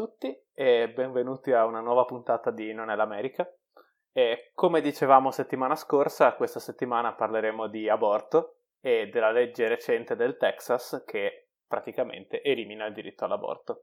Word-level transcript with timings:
Tutti 0.00 0.34
e 0.54 0.88
benvenuti 0.88 1.52
a 1.52 1.66
una 1.66 1.80
nuova 1.80 2.06
puntata 2.06 2.50
di 2.50 2.72
Non 2.72 2.88
è 2.88 2.94
l'America. 2.94 3.46
E 4.10 4.50
come 4.54 4.80
dicevamo 4.80 5.30
settimana 5.30 5.76
scorsa, 5.76 6.32
questa 6.36 6.58
settimana 6.58 7.12
parleremo 7.12 7.66
di 7.66 7.86
aborto 7.86 8.54
e 8.80 9.10
della 9.12 9.30
legge 9.30 9.68
recente 9.68 10.16
del 10.16 10.38
Texas 10.38 11.02
che 11.06 11.48
praticamente 11.68 12.40
elimina 12.40 12.86
il 12.86 12.94
diritto 12.94 13.26
all'aborto. 13.26 13.82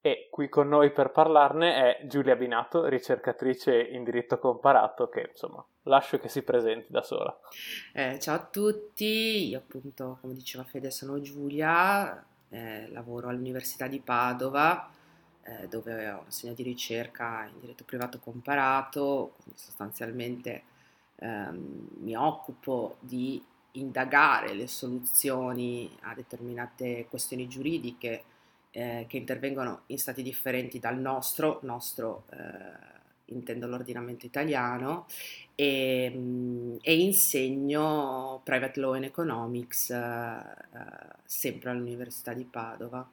E 0.00 0.26
qui 0.28 0.48
con 0.48 0.66
noi 0.66 0.90
per 0.90 1.12
parlarne 1.12 2.00
è 2.00 2.06
Giulia 2.08 2.34
Binato, 2.34 2.88
ricercatrice 2.88 3.80
in 3.80 4.02
diritto 4.02 4.40
comparato, 4.40 5.08
che 5.08 5.28
insomma 5.30 5.64
lascio 5.82 6.18
che 6.18 6.28
si 6.28 6.42
presenti 6.42 6.90
da 6.90 7.02
sola. 7.02 7.38
Eh, 7.92 8.18
ciao 8.18 8.34
a 8.34 8.44
tutti, 8.44 9.50
io 9.50 9.58
appunto, 9.58 10.18
come 10.20 10.34
diceva 10.34 10.64
Fede, 10.64 10.90
sono 10.90 11.20
Giulia, 11.20 12.26
eh, 12.48 12.90
lavoro 12.90 13.28
all'Università 13.28 13.86
di 13.86 14.00
Padova 14.00 14.90
eh, 15.44 15.68
dove 15.68 16.10
ho 16.10 16.24
segno 16.28 16.54
di 16.54 16.62
ricerca 16.62 17.44
in 17.44 17.60
diritto 17.60 17.84
privato 17.84 18.18
comparato, 18.18 19.34
quindi 19.36 19.60
sostanzialmente 19.60 20.62
ehm, 21.16 21.88
mi 22.00 22.16
occupo 22.16 22.96
di 23.00 23.42
indagare 23.72 24.54
le 24.54 24.66
soluzioni 24.66 25.90
a 26.02 26.14
determinate 26.14 27.06
questioni 27.08 27.48
giuridiche 27.48 28.24
eh, 28.70 29.06
che 29.08 29.16
intervengono 29.16 29.82
in 29.86 29.98
stati 29.98 30.22
differenti 30.22 30.78
dal 30.78 30.98
nostro, 30.98 31.60
nostro 31.62 32.24
eh, 32.30 32.92
intendo 33.26 33.66
l'ordinamento 33.66 34.26
italiano, 34.26 35.06
e, 35.54 36.12
mm, 36.14 36.76
e, 36.82 37.00
insegno 37.00 38.40
private 38.44 38.80
law 38.80 38.92
and 38.94 39.04
economics 39.04 39.90
eh, 39.90 39.96
eh 39.96 41.12
sempre 41.24 41.70
all'Università 41.70 42.32
di 42.32 42.44
Padova. 42.44 43.06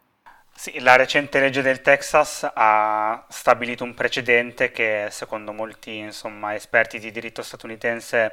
Sì, 0.53 0.79
la 0.79 0.95
recente 0.95 1.39
legge 1.39 1.61
del 1.63 1.81
Texas 1.81 2.47
ha 2.53 3.25
stabilito 3.29 3.83
un 3.83 3.95
precedente 3.95 4.71
che 4.71 5.07
secondo 5.09 5.51
molti 5.53 5.97
insomma, 5.97 6.53
esperti 6.53 6.99
di 6.99 7.09
diritto 7.09 7.41
statunitense 7.41 8.31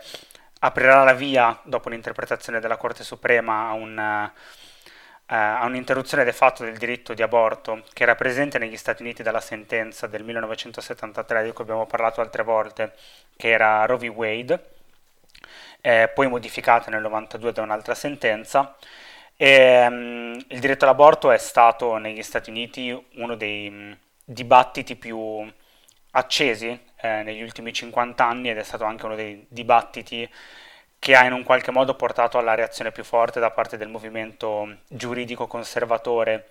aprirà 0.61 1.05
la 1.05 1.15
via 1.15 1.59
dopo 1.65 1.89
l'interpretazione 1.89 2.61
della 2.61 2.77
Corte 2.77 3.03
Suprema 3.03 3.69
a, 3.69 3.73
un, 3.73 3.99
eh, 3.99 5.35
a 5.35 5.65
un'interruzione 5.65 6.25
de 6.25 6.33
fatto 6.33 6.65
del 6.65 6.77
diritto 6.77 7.15
di 7.15 7.23
aborto 7.23 7.83
che 7.95 8.03
era 8.03 8.15
presente 8.15 8.59
negli 8.59 8.77
Stati 8.77 9.03
Uniti 9.03 9.23
dalla 9.23 9.41
sentenza 9.41 10.07
del 10.07 10.23
1973 10.25 11.45
di 11.45 11.53
cui 11.53 11.65
abbiamo 11.65 11.87
parlato 11.87 12.21
altre 12.21 12.43
volte, 12.43 12.95
che 13.37 13.49
era 13.51 13.87
Roe 13.87 13.97
v. 13.99 14.15
Wade, 14.15 14.65
eh, 15.81 16.11
poi 16.15 16.29
modificata 16.29 16.91
nel 16.91 17.01
92 17.03 17.53
da 17.53 17.63
un'altra 17.63 17.95
sentenza 17.95 18.77
e, 19.41 19.87
um, 19.87 20.37
il 20.49 20.59
diritto 20.59 20.85
all'aborto 20.85 21.31
è 21.31 21.39
stato 21.39 21.97
negli 21.97 22.23
Stati 22.25 22.51
Uniti 22.51 22.91
uno 23.15 23.37
dei 23.37 23.69
um, 23.69 23.97
dibattiti 24.25 24.97
più 24.97 25.49
accesi 26.11 26.67
eh, 26.97 27.23
negli 27.23 27.41
ultimi 27.41 27.73
50 27.73 28.25
anni 28.27 28.51
ed 28.51 28.59
è 28.59 28.65
stato 28.65 28.83
anche 28.83 29.07
uno 29.07 29.15
dei 29.15 29.47
dibattiti 29.49 30.29
che 30.99 31.15
ha 31.15 31.25
in 31.25 31.33
un 31.33 31.45
qualche 31.45 31.71
modo 31.71 31.95
portato 31.95 32.37
alla 32.39 32.57
reazione 32.57 32.91
più 32.91 33.05
forte 33.05 33.39
da 33.39 33.53
parte 33.53 33.77
del 33.77 33.87
movimento 33.87 34.79
giuridico 34.89 35.47
conservatore 35.47 36.49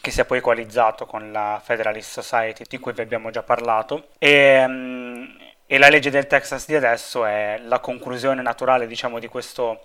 che 0.00 0.10
si 0.10 0.22
è 0.22 0.24
poi 0.24 0.40
coalizzato 0.40 1.04
con 1.04 1.30
la 1.30 1.60
Federalist 1.62 2.10
Society 2.20 2.64
di 2.66 2.78
cui 2.78 2.94
vi 2.94 3.02
abbiamo 3.02 3.28
già 3.28 3.42
parlato. 3.42 4.08
E, 4.18 4.64
um, 4.64 5.36
e 5.66 5.76
la 5.76 5.90
legge 5.90 6.08
del 6.08 6.26
Texas 6.26 6.66
di 6.66 6.74
adesso 6.74 7.26
è 7.26 7.60
la 7.64 7.80
conclusione 7.80 8.40
naturale 8.40 8.86
diciamo 8.86 9.18
di 9.18 9.28
questo 9.28 9.84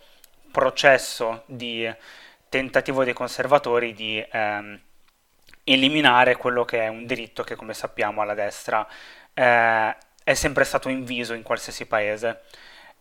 processo 0.53 1.41
di 1.47 1.91
tentativo 2.47 3.03
dei 3.03 3.13
conservatori 3.13 3.93
di 3.93 4.23
ehm, 4.31 4.79
eliminare 5.63 6.37
quello 6.37 6.63
che 6.65 6.81
è 6.81 6.87
un 6.87 7.07
diritto 7.07 7.43
che, 7.43 7.55
come 7.55 7.73
sappiamo, 7.73 8.21
alla 8.21 8.35
destra 8.35 8.87
eh, 9.33 9.97
è 10.23 10.33
sempre 10.35 10.63
stato 10.63 10.89
inviso 10.89 11.33
in 11.33 11.41
qualsiasi 11.41 11.87
paese. 11.87 12.41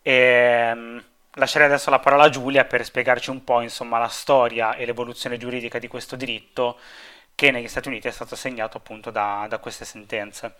E, 0.01 0.13
ehm, 0.13 1.05
lascerei 1.35 1.67
adesso 1.67 1.91
la 1.91 1.99
parola 1.99 2.25
a 2.25 2.29
Giulia 2.31 2.65
per 2.65 2.83
spiegarci 2.85 3.29
un 3.29 3.45
po' 3.45 3.61
insomma, 3.61 3.99
la 3.99 4.09
storia 4.09 4.75
e 4.75 4.87
l'evoluzione 4.87 5.37
giuridica 5.37 5.79
di 5.79 5.89
questo 5.89 6.17
diritto 6.17 6.79
che 7.35 7.51
negli 7.51 7.69
Stati 7.69 7.89
Uniti 7.89 8.09
è 8.09 8.11
stato 8.11 8.37
segnato 8.37 8.79
appunto 8.79 9.11
da, 9.11 9.47
da 9.51 9.59
queste 9.59 9.85
sentenze. 9.85 10.55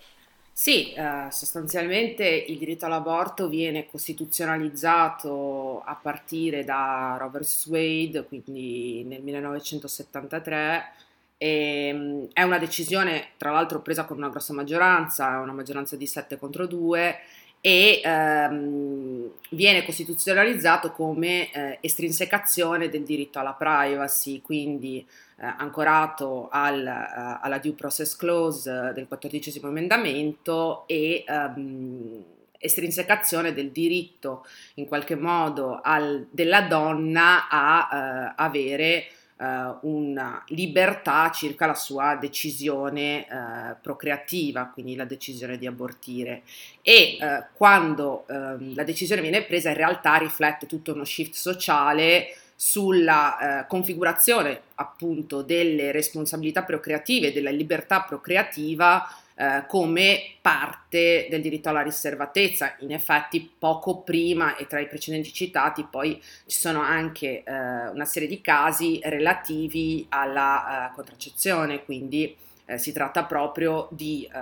Sì, 0.55 0.93
eh, 0.93 1.27
sostanzialmente 1.31 2.25
il 2.27 2.57
diritto 2.59 2.85
all'aborto 2.85 3.47
viene 3.49 3.87
costituzionalizzato 3.87 5.81
a 5.81 5.95
partire 5.99 6.63
da 6.63 7.15
Robert 7.19 7.47
Wade, 7.67 8.23
quindi 8.25 9.03
nel 9.03 9.21
1973. 9.23 10.91
E, 11.37 11.91
mm, 11.93 12.23
è 12.33 12.43
una 12.43 12.59
decisione, 12.59 13.29
tra 13.37 13.51
l'altro, 13.51 13.81
presa 13.81 14.05
con 14.05 14.17
una 14.17 14.29
grossa 14.29 14.53
maggioranza, 14.53 15.39
una 15.39 15.53
maggioranza 15.53 15.95
di 15.95 16.05
7 16.05 16.37
contro 16.37 16.67
2, 16.67 17.17
e 17.65 18.01
ehm, 18.03 19.31
viene 19.51 19.85
costituzionalizzato 19.85 20.91
come 20.91 21.49
eh, 21.49 21.77
estrinsecazione 21.79 22.89
del 22.89 23.03
diritto 23.03 23.39
alla 23.39 23.53
privacy, 23.53 24.41
quindi 24.41 25.07
eh, 25.37 25.45
ancorato 25.45 26.49
al, 26.51 26.83
uh, 26.83 27.39
alla 27.41 27.59
due 27.59 27.71
process 27.71 28.17
clause 28.17 28.91
del 28.93 29.07
quattordicesimo 29.07 29.69
emendamento 29.69 30.83
e 30.87 31.23
ehm, 31.25 32.23
estrinsecazione 32.57 33.53
del 33.53 33.71
diritto 33.71 34.45
in 34.73 34.85
qualche 34.85 35.15
modo 35.15 35.79
al, 35.81 36.27
della 36.31 36.63
donna 36.63 37.47
a 37.47 37.87
uh, 37.89 38.33
avere 38.35 39.05
uh, 39.43 39.77
una 39.81 40.43
libertà 40.47 41.29
circa 41.31 41.65
la 41.65 41.75
sua 41.75 42.15
decisione 42.15 43.27
uh, 43.29 43.75
procreativa, 43.81 44.69
quindi 44.73 44.95
la 44.95 45.05
decisione 45.05 45.57
di 45.57 45.67
abortire. 45.67 46.43
E 46.81 47.17
uh, 47.19 47.45
quando 47.53 48.25
uh, 48.27 48.73
la 48.73 48.83
decisione 48.83 49.21
viene 49.21 49.43
presa 49.43 49.69
in 49.69 49.75
realtà 49.75 50.15
riflette 50.15 50.65
tutto 50.65 50.93
uno 50.93 51.03
shift 51.03 51.33
sociale 51.33 52.37
sulla 52.55 53.65
configurazione 53.67 54.61
appunto 54.75 55.41
delle 55.41 55.91
responsabilità 55.91 56.63
procreative, 56.63 57.33
della 57.33 57.49
libertà 57.49 58.01
procreativa 58.03 59.05
eh, 59.43 59.65
come 59.67 60.37
parte 60.39 61.27
del 61.29 61.41
diritto 61.41 61.67
alla 61.67 61.81
riservatezza. 61.81 62.75
In 62.79 62.93
effetti 62.93 63.51
poco 63.57 63.97
prima 63.97 64.55
e 64.55 64.67
tra 64.67 64.79
i 64.79 64.87
precedenti 64.87 65.33
citati 65.33 65.85
poi 65.89 66.21
ci 66.45 66.57
sono 66.57 66.79
anche 66.79 67.43
eh, 67.43 67.51
una 67.89 68.05
serie 68.05 68.29
di 68.29 68.39
casi 68.39 69.01
relativi 69.03 70.05
alla 70.07 70.91
eh, 70.91 70.93
contraccezione, 70.95 71.83
quindi 71.83 72.33
eh, 72.65 72.77
si 72.77 72.93
tratta 72.93 73.25
proprio 73.25 73.89
di 73.91 74.29
eh, 74.33 74.39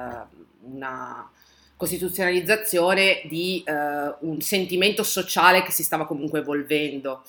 una 0.61 1.27
costituzionalizzazione 1.75 3.21
di 3.23 3.63
un 3.65 4.39
sentimento 4.39 5.01
sociale 5.01 5.63
che 5.63 5.71
si 5.71 5.81
stava 5.81 6.05
comunque 6.05 6.41
evolvendo. 6.41 7.23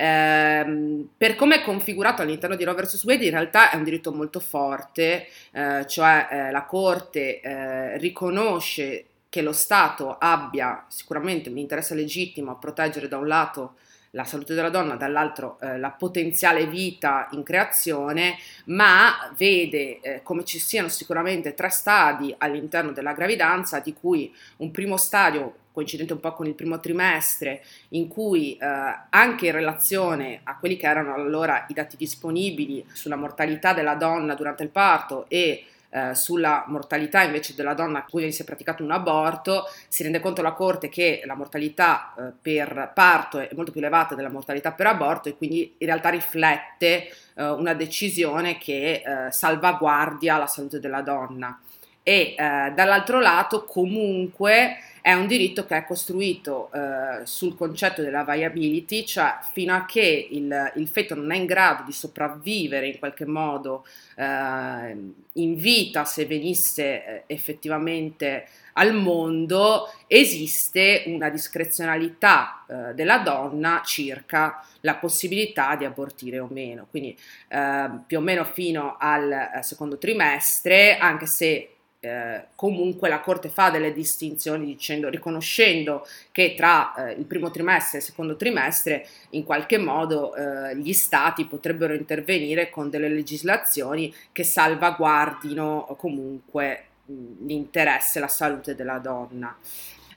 Eh, 0.00 1.06
per 1.16 1.34
come 1.34 1.56
è 1.56 1.62
configurato 1.62 2.22
all'interno 2.22 2.54
di 2.54 2.62
Roe 2.62 2.74
vs. 2.74 3.02
Wade 3.02 3.24
in 3.24 3.32
realtà 3.32 3.70
è 3.70 3.74
un 3.74 3.82
diritto 3.82 4.12
molto 4.12 4.38
forte, 4.38 5.26
eh, 5.50 5.84
cioè 5.88 6.28
eh, 6.30 6.50
la 6.52 6.62
Corte 6.66 7.40
eh, 7.40 7.98
riconosce 7.98 9.06
che 9.28 9.42
lo 9.42 9.52
Stato 9.52 10.16
abbia 10.16 10.84
sicuramente 10.86 11.48
un 11.48 11.58
interesse 11.58 11.96
legittimo 11.96 12.52
a 12.52 12.54
proteggere 12.54 13.08
da 13.08 13.16
un 13.16 13.26
lato 13.26 13.74
la 14.12 14.22
salute 14.22 14.54
della 14.54 14.70
donna, 14.70 14.94
dall'altro 14.94 15.58
eh, 15.60 15.78
la 15.78 15.90
potenziale 15.90 16.66
vita 16.66 17.26
in 17.32 17.42
creazione, 17.42 18.36
ma 18.66 19.32
vede 19.36 20.00
eh, 20.00 20.22
come 20.22 20.44
ci 20.44 20.60
siano 20.60 20.88
sicuramente 20.88 21.54
tre 21.54 21.70
stadi 21.70 22.32
all'interno 22.38 22.92
della 22.92 23.14
gravidanza, 23.14 23.80
di 23.80 23.92
cui 23.92 24.32
un 24.58 24.70
primo 24.70 24.96
stadio 24.96 25.54
coincidente 25.78 26.12
un 26.12 26.20
po' 26.20 26.32
con 26.32 26.46
il 26.46 26.54
primo 26.54 26.80
trimestre, 26.80 27.62
in 27.90 28.08
cui 28.08 28.56
eh, 28.56 28.66
anche 29.10 29.46
in 29.46 29.52
relazione 29.52 30.40
a 30.42 30.58
quelli 30.58 30.76
che 30.76 30.88
erano 30.88 31.14
allora 31.14 31.66
i 31.68 31.72
dati 31.72 31.96
disponibili 31.96 32.84
sulla 32.92 33.14
mortalità 33.14 33.72
della 33.72 33.94
donna 33.94 34.34
durante 34.34 34.64
il 34.64 34.70
parto 34.70 35.26
e 35.28 35.64
eh, 35.90 36.14
sulla 36.16 36.64
mortalità 36.66 37.22
invece 37.22 37.54
della 37.54 37.74
donna 37.74 38.00
a 38.00 38.04
cui 38.04 38.30
si 38.32 38.42
è 38.42 38.44
praticato 38.44 38.82
un 38.82 38.90
aborto, 38.90 39.64
si 39.86 40.02
rende 40.02 40.18
conto 40.18 40.42
la 40.42 40.52
Corte 40.52 40.88
che 40.88 41.22
la 41.24 41.34
mortalità 41.34 42.12
eh, 42.18 42.32
per 42.42 42.90
parto 42.92 43.38
è 43.38 43.48
molto 43.54 43.70
più 43.70 43.80
elevata 43.80 44.16
della 44.16 44.30
mortalità 44.30 44.72
per 44.72 44.88
aborto 44.88 45.28
e 45.28 45.36
quindi 45.36 45.76
in 45.78 45.86
realtà 45.86 46.08
riflette 46.08 47.08
eh, 47.34 47.48
una 47.50 47.74
decisione 47.74 48.58
che 48.58 49.02
eh, 49.04 49.30
salvaguardia 49.30 50.38
la 50.38 50.48
salute 50.48 50.80
della 50.80 51.02
donna. 51.02 51.56
E 52.02 52.34
eh, 52.36 52.72
dall'altro 52.74 53.20
lato 53.20 53.64
comunque 53.64 54.78
è 55.00 55.12
un 55.12 55.26
diritto 55.26 55.64
che 55.64 55.76
è 55.76 55.84
costruito 55.84 56.70
eh, 56.72 57.24
sul 57.24 57.56
concetto 57.56 58.02
della 58.02 58.24
viability, 58.24 59.04
cioè 59.04 59.38
fino 59.52 59.74
a 59.74 59.84
che 59.84 60.28
il, 60.30 60.72
il, 60.76 60.88
feto 60.88 61.14
non 61.14 61.32
è 61.32 61.36
in 61.36 61.46
grado 61.46 61.84
di 61.84 61.92
sopravvivere 61.92 62.88
in 62.88 62.98
qualche 62.98 63.26
modo 63.26 63.84
eh, 64.16 64.96
in 65.32 65.54
vita, 65.56 66.04
se 66.04 66.26
venisse 66.26 67.04
eh, 67.04 67.22
effettivamente 67.26 68.46
al 68.74 68.94
mondo, 68.94 69.92
esiste 70.06 71.02
una 71.06 71.28
discrezionalità 71.30 72.64
eh, 72.68 72.94
della 72.94 73.18
donna 73.18 73.82
circa 73.84 74.64
la 74.80 74.94
possibilità 74.94 75.74
di 75.74 75.84
abortire 75.84 76.38
o 76.38 76.48
meno. 76.50 76.86
Quindi 76.88 77.16
eh, 77.48 77.90
più 78.06 78.18
o 78.18 78.20
meno 78.20 78.44
fino 78.44 78.96
al 78.98 79.30
eh, 79.30 79.62
secondo 79.62 79.98
trimestre, 79.98 80.96
anche 80.96 81.26
se 81.26 81.77
eh, 82.00 82.46
comunque 82.54 83.08
la 83.08 83.20
Corte 83.20 83.48
fa 83.48 83.70
delle 83.70 83.92
distinzioni 83.92 84.64
dicendo, 84.64 85.08
riconoscendo 85.08 86.06
che 86.30 86.54
tra 86.56 86.94
eh, 86.94 87.12
il 87.12 87.24
primo 87.24 87.50
trimestre 87.50 87.98
e 87.98 88.00
il 88.00 88.06
secondo 88.06 88.36
trimestre 88.36 89.06
in 89.30 89.42
qualche 89.44 89.78
modo 89.78 90.34
eh, 90.34 90.76
gli 90.76 90.92
stati 90.92 91.46
potrebbero 91.46 91.94
intervenire 91.94 92.70
con 92.70 92.88
delle 92.88 93.08
legislazioni 93.08 94.14
che 94.30 94.44
salvaguardino 94.44 95.96
comunque 95.98 96.84
l'interesse 97.06 98.18
e 98.18 98.20
la 98.20 98.28
salute 98.28 98.74
della 98.74 98.98
donna. 98.98 99.56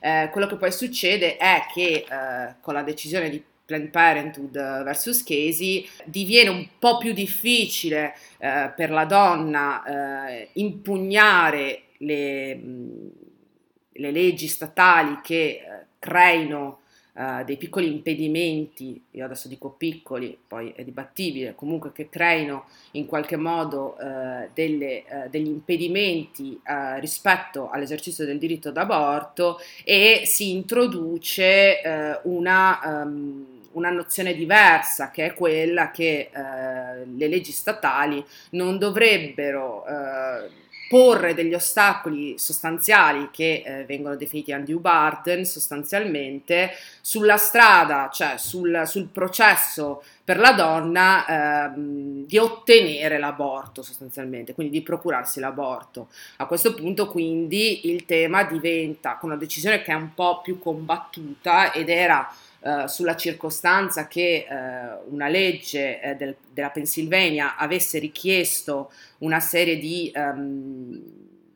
Eh, 0.00 0.28
quello 0.30 0.46
che 0.46 0.56
poi 0.56 0.72
succede 0.72 1.36
è 1.36 1.64
che 1.72 2.04
eh, 2.08 2.54
con 2.60 2.74
la 2.74 2.82
decisione 2.82 3.30
di 3.30 3.42
Planned 3.64 3.90
Parenthood 3.90 4.52
versus 4.52 5.22
Casey, 5.22 5.88
diviene 6.04 6.50
un 6.50 6.68
po' 6.78 6.98
più 6.98 7.12
difficile 7.12 8.14
eh, 8.38 8.72
per 8.74 8.90
la 8.90 9.04
donna 9.04 9.84
eh, 9.84 10.48
impugnare 10.54 11.82
le, 11.98 12.60
le, 13.92 14.10
leggi 14.10 14.48
statali 14.48 15.20
che 15.22 15.36
eh, 15.36 15.62
creino 15.98 16.78
Uh, 17.14 17.44
dei 17.44 17.58
piccoli 17.58 17.92
impedimenti, 17.92 18.98
io 19.10 19.26
adesso 19.26 19.46
dico 19.46 19.68
piccoli, 19.68 20.34
poi 20.48 20.72
è 20.74 20.82
dibattibile, 20.82 21.54
comunque 21.54 21.92
che 21.92 22.08
creino 22.08 22.64
in 22.92 23.04
qualche 23.04 23.36
modo 23.36 23.98
uh, 24.00 24.48
delle, 24.54 25.04
uh, 25.06 25.28
degli 25.28 25.48
impedimenti 25.48 26.58
rispetto 27.00 27.68
all'esercizio 27.68 28.24
del 28.24 28.38
diritto 28.38 28.70
d'aborto 28.70 29.58
e 29.84 30.22
si 30.24 30.52
introduce 30.52 31.82
una... 32.22 33.02
Um, 33.02 33.51
una 33.72 33.90
nozione 33.90 34.34
diversa, 34.34 35.10
che 35.10 35.26
è 35.26 35.34
quella 35.34 35.90
che 35.90 36.30
eh, 36.32 37.04
le 37.04 37.28
leggi 37.28 37.52
statali 37.52 38.24
non 38.50 38.78
dovrebbero 38.78 39.84
eh, 39.86 40.60
porre 40.92 41.32
degli 41.32 41.54
ostacoli 41.54 42.38
sostanziali 42.38 43.30
che 43.32 43.62
eh, 43.64 43.84
vengono 43.86 44.14
definiti 44.14 44.52
undue 44.52 44.74
burden 44.78 45.46
sostanzialmente 45.46 46.72
sulla 47.00 47.38
strada, 47.38 48.10
cioè 48.12 48.34
sul, 48.36 48.82
sul 48.84 49.08
processo 49.08 50.02
per 50.22 50.38
la 50.38 50.52
donna 50.52 51.72
ehm, 51.72 52.26
di 52.26 52.36
ottenere 52.36 53.18
l'aborto 53.18 53.80
sostanzialmente, 53.80 54.52
quindi 54.52 54.80
di 54.80 54.82
procurarsi 54.82 55.40
l'aborto. 55.40 56.08
A 56.36 56.44
questo 56.44 56.74
punto 56.74 57.08
quindi 57.08 57.88
il 57.90 58.04
tema 58.04 58.44
diventa, 58.44 59.16
con 59.16 59.30
una 59.30 59.38
decisione 59.38 59.80
che 59.80 59.92
è 59.92 59.94
un 59.94 60.12
po' 60.12 60.42
più 60.42 60.58
combattuta 60.58 61.72
ed 61.72 61.88
era 61.88 62.30
eh, 62.64 62.86
sulla 62.86 63.16
circostanza 63.16 64.06
che 64.06 64.46
eh, 64.48 64.98
una 65.08 65.26
legge 65.26 66.00
eh, 66.00 66.14
del, 66.14 66.36
della 66.52 66.70
Pennsylvania 66.70 67.56
avesse 67.56 67.98
richiesto 67.98 68.92
una 69.18 69.40
serie 69.40 69.78
di, 69.78 70.12
um, 70.14 71.00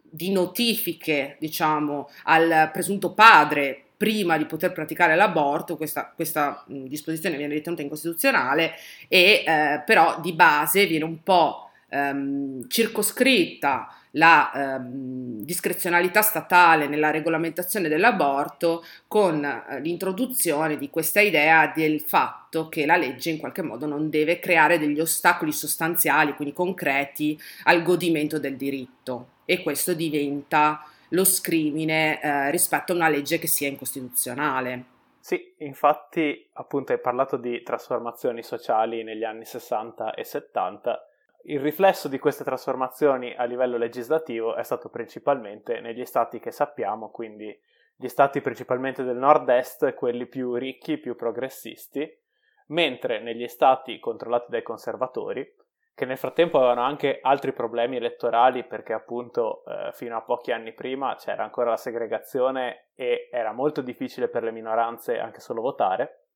di 0.02 0.32
notifiche, 0.32 1.36
diciamo, 1.38 2.10
al 2.24 2.70
presunto 2.72 3.12
padre 3.12 3.82
prima 3.96 4.36
di 4.36 4.46
poter 4.46 4.72
praticare 4.72 5.14
l'aborto, 5.14 5.76
questa, 5.76 6.12
questa 6.14 6.64
mh, 6.66 6.86
disposizione 6.86 7.36
viene 7.36 7.54
ritenuta 7.54 7.82
incostituzionale 7.82 8.72
e 9.06 9.44
eh, 9.46 9.82
però 9.86 10.20
di 10.20 10.32
base 10.32 10.86
viene 10.86 11.04
un 11.04 11.22
po' 11.22 11.70
ehm, 11.88 12.68
circoscritta 12.68 13.88
la 14.16 14.52
ehm, 14.52 15.40
discrezionalità 15.42 16.22
statale 16.22 16.86
nella 16.88 17.10
regolamentazione 17.10 17.88
dell'aborto 17.88 18.84
con 19.06 19.44
eh, 19.44 19.80
l'introduzione 19.80 20.76
di 20.76 20.90
questa 20.90 21.20
idea 21.20 21.72
del 21.74 22.00
fatto 22.00 22.68
che 22.68 22.86
la 22.86 22.96
legge 22.96 23.30
in 23.30 23.38
qualche 23.38 23.62
modo 23.62 23.86
non 23.86 24.10
deve 24.10 24.38
creare 24.38 24.78
degli 24.78 25.00
ostacoli 25.00 25.52
sostanziali, 25.52 26.34
quindi 26.34 26.54
concreti, 26.54 27.38
al 27.64 27.82
godimento 27.82 28.38
del 28.38 28.56
diritto 28.56 29.28
e 29.44 29.62
questo 29.62 29.94
diventa 29.94 30.84
lo 31.10 31.24
scrimine 31.24 32.20
eh, 32.20 32.50
rispetto 32.50 32.92
a 32.92 32.96
una 32.96 33.08
legge 33.08 33.38
che 33.38 33.46
sia 33.46 33.68
incostituzionale. 33.68 34.94
Sì, 35.20 35.54
infatti 35.58 36.48
appunto 36.52 36.92
hai 36.92 37.00
parlato 37.00 37.36
di 37.36 37.62
trasformazioni 37.62 38.42
sociali 38.42 39.02
negli 39.02 39.24
anni 39.24 39.44
60 39.44 40.14
e 40.14 40.24
70 40.24 41.08
il 41.48 41.60
riflesso 41.60 42.08
di 42.08 42.18
queste 42.18 42.42
trasformazioni 42.42 43.34
a 43.34 43.44
livello 43.44 43.76
legislativo 43.76 44.56
è 44.56 44.64
stato 44.64 44.88
principalmente 44.88 45.80
negli 45.80 46.04
stati 46.04 46.40
che 46.40 46.50
sappiamo, 46.50 47.10
quindi 47.10 47.56
gli 47.94 48.08
stati 48.08 48.40
principalmente 48.40 49.04
del 49.04 49.16
nord-est, 49.16 49.94
quelli 49.94 50.26
più 50.26 50.54
ricchi, 50.56 50.98
più 50.98 51.14
progressisti, 51.14 52.08
mentre 52.68 53.20
negli 53.20 53.46
stati 53.46 54.00
controllati 54.00 54.46
dai 54.50 54.62
conservatori, 54.62 55.54
che 55.94 56.04
nel 56.04 56.18
frattempo 56.18 56.58
avevano 56.58 56.82
anche 56.82 57.20
altri 57.22 57.52
problemi 57.52 57.96
elettorali 57.96 58.64
perché 58.64 58.92
appunto 58.92 59.64
eh, 59.64 59.92
fino 59.92 60.16
a 60.16 60.22
pochi 60.22 60.52
anni 60.52 60.74
prima 60.74 61.14
c'era 61.14 61.42
ancora 61.42 61.70
la 61.70 61.76
segregazione 61.78 62.88
e 62.94 63.28
era 63.30 63.52
molto 63.52 63.80
difficile 63.80 64.28
per 64.28 64.42
le 64.42 64.50
minoranze 64.50 65.18
anche 65.18 65.40
solo 65.40 65.62
votare, 65.62 66.26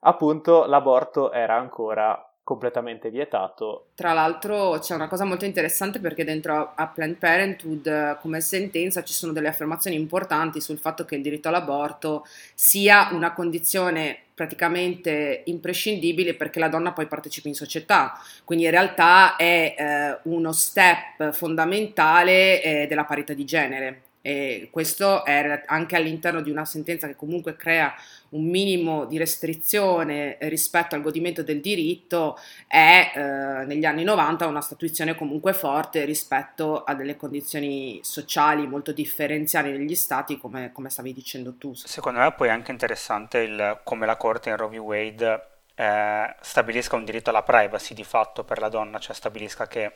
appunto 0.00 0.66
l'aborto 0.66 1.30
era 1.32 1.54
ancora 1.54 2.27
completamente 2.48 3.10
vietato. 3.10 3.88
Tra 3.94 4.14
l'altro 4.14 4.78
c'è 4.78 4.94
una 4.94 5.06
cosa 5.06 5.26
molto 5.26 5.44
interessante 5.44 5.98
perché 5.98 6.24
dentro 6.24 6.72
a 6.74 6.86
Planned 6.86 7.18
Parenthood 7.18 8.16
come 8.22 8.40
sentenza 8.40 9.04
ci 9.04 9.12
sono 9.12 9.34
delle 9.34 9.48
affermazioni 9.48 9.96
importanti 9.96 10.58
sul 10.62 10.78
fatto 10.78 11.04
che 11.04 11.16
il 11.16 11.20
diritto 11.20 11.48
all'aborto 11.48 12.24
sia 12.54 13.10
una 13.12 13.34
condizione 13.34 14.20
praticamente 14.32 15.42
imprescindibile 15.44 16.32
perché 16.32 16.58
la 16.58 16.68
donna 16.68 16.92
poi 16.92 17.06
partecipa 17.06 17.48
in 17.48 17.54
società, 17.54 18.18
quindi 18.44 18.64
in 18.64 18.70
realtà 18.70 19.36
è 19.36 19.74
eh, 19.76 20.18
uno 20.22 20.52
step 20.52 21.32
fondamentale 21.32 22.62
eh, 22.62 22.86
della 22.86 23.04
parità 23.04 23.34
di 23.34 23.44
genere. 23.44 24.02
E 24.28 24.68
questo 24.70 25.24
è 25.24 25.62
anche 25.64 25.96
all'interno 25.96 26.42
di 26.42 26.50
una 26.50 26.66
sentenza 26.66 27.06
che 27.06 27.16
comunque 27.16 27.56
crea 27.56 27.94
un 28.30 28.44
minimo 28.44 29.06
di 29.06 29.16
restrizione 29.16 30.36
rispetto 30.42 30.94
al 30.94 31.00
godimento 31.00 31.42
del 31.42 31.62
diritto, 31.62 32.38
è 32.66 33.10
eh, 33.14 33.20
negli 33.64 33.86
anni 33.86 34.04
90 34.04 34.46
una 34.46 34.60
statuizione 34.60 35.14
comunque 35.14 35.54
forte 35.54 36.04
rispetto 36.04 36.84
a 36.84 36.92
delle 36.94 37.16
condizioni 37.16 38.00
sociali 38.02 38.66
molto 38.66 38.92
differenziali 38.92 39.72
negli 39.72 39.94
stati, 39.94 40.36
come, 40.36 40.72
come 40.72 40.90
stavi 40.90 41.14
dicendo 41.14 41.54
tu. 41.56 41.72
Secondo 41.72 42.18
me 42.18 42.30
poi 42.32 42.48
è 42.48 42.50
anche 42.50 42.70
interessante 42.70 43.38
il, 43.38 43.80
come 43.82 44.04
la 44.04 44.18
Corte 44.18 44.50
in 44.50 44.58
Roe 44.58 44.76
v. 44.76 44.78
Wade 44.78 45.46
eh, 45.74 46.34
stabilisca 46.38 46.96
un 46.96 47.06
diritto 47.06 47.30
alla 47.30 47.42
privacy 47.42 47.94
di 47.94 48.04
fatto 48.04 48.44
per 48.44 48.58
la 48.58 48.68
donna, 48.68 48.98
cioè 48.98 49.14
stabilisca 49.14 49.66
che 49.66 49.90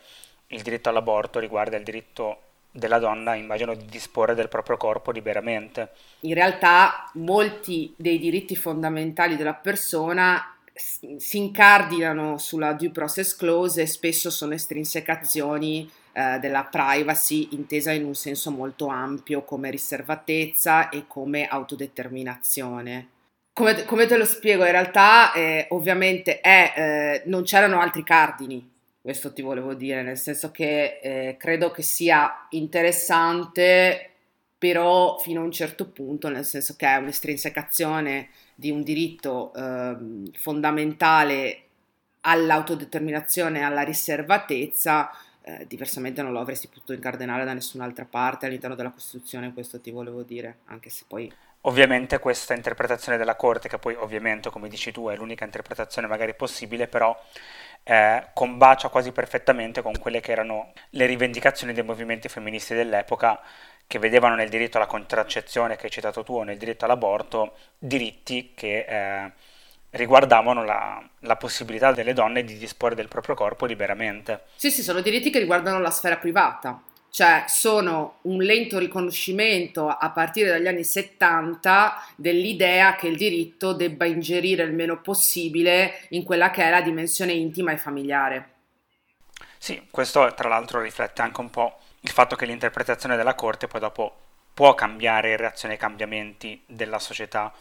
il 0.47 0.63
diritto 0.63 0.89
all'aborto 0.89 1.37
riguarda 1.37 1.77
il 1.77 1.83
diritto 1.83 2.52
della 2.73 2.97
donna, 2.97 3.35
immagino, 3.35 3.75
di 3.75 3.85
disporre 3.85 4.33
del 4.33 4.49
proprio 4.49 4.77
corpo 4.77 5.11
liberamente. 5.11 5.91
In 6.21 6.33
realtà 6.33 7.09
molti 7.13 7.93
dei 7.95 8.17
diritti 8.17 8.55
fondamentali 8.55 9.35
della 9.35 9.53
persona 9.53 10.57
si 10.73 11.37
incardinano 11.37 12.39
sulla 12.39 12.73
due 12.73 12.89
process 12.89 13.35
clause 13.35 13.83
e 13.83 13.85
spesso 13.85 14.31
sono 14.31 14.55
estrinsecazioni 14.55 15.87
eh, 16.13 16.39
della 16.39 16.63
privacy 16.63 17.49
intesa 17.51 17.91
in 17.91 18.05
un 18.05 18.15
senso 18.15 18.49
molto 18.49 18.87
ampio 18.87 19.43
come 19.43 19.69
riservatezza 19.69 20.89
e 20.89 21.05
come 21.05 21.47
autodeterminazione. 21.47 23.09
Come, 23.53 23.85
come 23.85 24.07
te 24.07 24.17
lo 24.17 24.25
spiego, 24.25 24.65
in 24.65 24.71
realtà 24.71 25.31
eh, 25.33 25.67
ovviamente 25.69 26.41
è, 26.41 26.73
eh, 26.75 27.29
non 27.29 27.43
c'erano 27.43 27.79
altri 27.79 28.03
cardini 28.03 28.72
questo 29.03 29.33
ti 29.33 29.41
volevo 29.41 29.73
dire, 29.73 30.01
nel 30.01 30.17
senso 30.17 30.49
che 30.49 31.01
eh, 31.03 31.35
credo 31.37 31.71
che 31.71 31.81
sia 31.81 32.47
interessante, 32.51 34.11
però 34.57 35.17
fino 35.17 35.41
a 35.41 35.43
un 35.43 35.51
certo 35.51 35.89
punto, 35.89 36.29
nel 36.29 36.45
senso 36.45 36.75
che 36.77 36.87
è 36.87 36.95
un'estrinsecazione 36.95 38.29
di 38.55 38.71
un 38.71 38.81
diritto 38.81 39.53
eh, 39.53 39.97
fondamentale 40.37 41.63
all'autodeterminazione, 42.21 43.61
alla 43.65 43.81
riservatezza, 43.81 45.11
eh, 45.41 45.65
diversamente 45.67 46.21
non 46.21 46.31
lo 46.31 46.39
avresti 46.39 46.69
potuto 46.69 46.93
incardinare 46.93 47.43
da 47.43 47.51
nessun'altra 47.51 48.05
parte 48.05 48.45
all'interno 48.45 48.77
della 48.77 48.91
Costituzione, 48.91 49.51
questo 49.51 49.81
ti 49.81 49.91
volevo 49.91 50.23
dire, 50.23 50.59
anche 50.67 50.89
se 50.89 51.03
poi... 51.05 51.29
Ovviamente 51.65 52.19
questa 52.19 52.53
interpretazione 52.53 53.17
della 53.17 53.35
Corte, 53.35 53.67
che 53.67 53.79
poi 53.79 53.95
ovviamente, 53.95 54.49
come 54.49 54.69
dici 54.69 54.93
tu, 54.93 55.09
è 55.09 55.15
l'unica 55.17 55.43
interpretazione 55.43 56.07
magari 56.07 56.35
possibile, 56.35 56.87
però 56.87 57.17
eh, 57.83 58.27
combacia 58.33 58.89
quasi 58.89 59.11
perfettamente 59.11 59.81
con 59.81 59.97
quelle 59.99 60.21
che 60.21 60.31
erano 60.31 60.71
le 60.91 61.05
rivendicazioni 61.05 61.73
dei 61.73 61.83
movimenti 61.83 62.29
femministi 62.29 62.73
dell'epoca 62.73 63.39
che 63.85 63.99
vedevano 63.99 64.35
nel 64.35 64.49
diritto 64.49 64.77
alla 64.77 64.85
contraccezione 64.87 65.75
che 65.75 65.85
hai 65.85 65.91
citato 65.91 66.23
tu, 66.23 66.41
nel 66.41 66.57
diritto 66.57 66.85
all'aborto, 66.85 67.57
diritti 67.77 68.53
che 68.55 68.85
eh, 68.87 69.31
riguardavano 69.91 70.63
la, 70.63 71.03
la, 71.19 71.35
possibilità 71.35 71.91
delle 71.91 72.13
donne 72.13 72.43
di 72.43 72.57
disporre 72.57 72.95
del 72.95 73.07
proprio 73.07 73.35
corpo 73.35 73.65
liberamente. 73.65 74.45
Sì, 74.55 74.71
sì, 74.71 74.81
sono 74.81 75.01
diritti 75.01 75.29
che 75.29 75.39
riguardano 75.39 75.79
la 75.79 75.91
sfera 75.91 76.17
privata, 76.17 76.81
cioè 77.13 77.43
sono 77.47 78.17
un 78.21 78.41
lento 78.41 78.79
riconoscimento 78.79 79.87
a 79.87 80.09
partire 80.09 80.49
dagli 80.49 80.65
anni 80.65 80.83
70 80.83 82.05
dell'idea 82.15 82.95
che 82.95 83.07
il 83.07 83.17
diritto 83.17 83.73
debba 83.73 84.05
ingerire 84.05 84.63
il 84.63 84.73
meno 84.73 84.99
possibile 84.99 86.07
in 86.09 86.23
quella 86.23 86.49
che 86.49 86.63
è 86.63 86.71
la 86.71 86.81
dimensione 86.81 87.33
intima 87.33 87.71
e 87.71 87.77
familiare. 87.77 88.49
Sì, 89.59 89.85
questo 89.91 90.33
tra 90.33 90.49
l'altro 90.49 90.81
riflette 90.81 91.21
anche 91.21 91.39
un 91.39 91.51
po' 91.51 91.77
il 91.99 92.09
fatto 92.09 92.35
che 92.35 92.47
l'interpretazione 92.47 93.15
della 93.15 93.35
Corte 93.35 93.67
poi 93.67 93.79
dopo 93.79 94.17
può 94.51 94.73
cambiare 94.73 95.29
in 95.29 95.37
reazione 95.37 95.75
ai 95.75 95.79
cambiamenti 95.79 96.63
della 96.65 96.97
società 96.97 97.53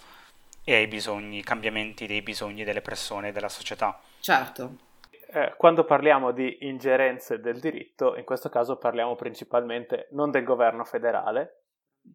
e 0.65 0.75
ai 0.77 0.87
bisogni, 0.87 1.43
cambiamenti 1.43 2.07
dei 2.07 2.23
bisogni 2.23 2.65
delle 2.65 2.81
persone 2.81 3.29
e 3.29 3.33
della 3.33 3.51
società. 3.51 4.01
Certo. 4.19 4.92
Eh, 5.35 5.55
quando 5.57 5.85
parliamo 5.85 6.31
di 6.31 6.59
ingerenze 6.67 7.41
del 7.41 7.59
diritto, 7.59 8.17
in 8.17 8.25
questo 8.25 8.51
caso 8.51 8.77
parliamo 8.77 9.15
principalmente 9.15 10.09
non 10.11 10.31
del 10.31 10.45
governo 10.45 10.85
federale, 10.85 11.63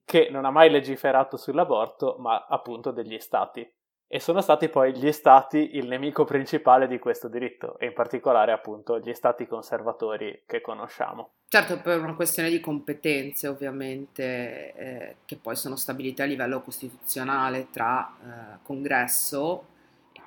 che 0.05 0.27
non 0.29 0.45
ha 0.45 0.51
mai 0.51 0.69
legiferato 0.69 1.35
sull'aborto, 1.35 2.17
ma 2.19 2.45
appunto 2.47 2.91
degli 2.91 3.17
stati 3.17 3.67
e 4.09 4.21
sono 4.21 4.39
stati 4.39 4.69
poi 4.69 4.95
gli 4.95 5.11
stati 5.11 5.75
il 5.75 5.87
nemico 5.87 6.23
principale 6.23 6.87
di 6.87 6.97
questo 6.97 7.27
diritto 7.27 7.77
e 7.77 7.87
in 7.87 7.93
particolare 7.93 8.53
appunto 8.53 8.99
gli 8.99 9.13
stati 9.13 9.45
conservatori 9.45 10.43
che 10.45 10.61
conosciamo. 10.61 11.31
Certo, 11.49 11.81
per 11.81 11.99
una 11.99 12.15
questione 12.15 12.49
di 12.49 12.61
competenze 12.61 13.47
ovviamente 13.49 14.73
eh, 14.73 15.15
che 15.25 15.35
poi 15.35 15.57
sono 15.57 15.75
stabilite 15.75 16.21
a 16.21 16.25
livello 16.25 16.61
costituzionale 16.61 17.67
tra 17.69 18.07
eh, 18.07 18.57
congresso 18.63 19.75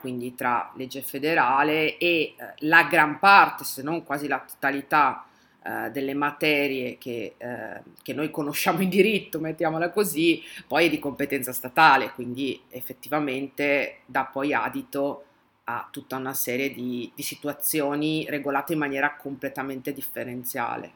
quindi 0.00 0.34
tra 0.34 0.72
legge 0.76 1.02
federale 1.02 1.98
e 1.98 2.08
eh, 2.08 2.34
la 2.60 2.84
gran 2.84 3.18
parte, 3.18 3.64
se 3.64 3.82
non 3.82 4.02
quasi 4.02 4.26
la 4.26 4.44
totalità 4.44 5.26
eh, 5.62 5.90
delle 5.90 6.14
materie 6.14 6.96
che, 6.96 7.34
eh, 7.36 7.82
che, 8.02 8.14
noi 8.14 8.30
conosciamo 8.30 8.80
in 8.80 8.88
diritto, 8.88 9.38
mettiamola 9.38 9.90
così, 9.90 10.42
poi 10.66 10.86
è 10.86 10.88
di 10.88 10.98
competenza 10.98 11.52
statale, 11.52 12.12
quindi 12.14 12.60
effettivamente 12.70 13.98
dà 14.06 14.24
poi 14.24 14.54
adito 14.54 15.24
a 15.64 15.86
tutta 15.90 16.16
una 16.16 16.32
serie 16.32 16.72
di, 16.72 17.12
di 17.14 17.22
situazioni 17.22 18.26
regolate 18.28 18.72
in 18.72 18.78
maniera 18.78 19.14
completamente 19.16 19.92
differenziale. 19.92 20.92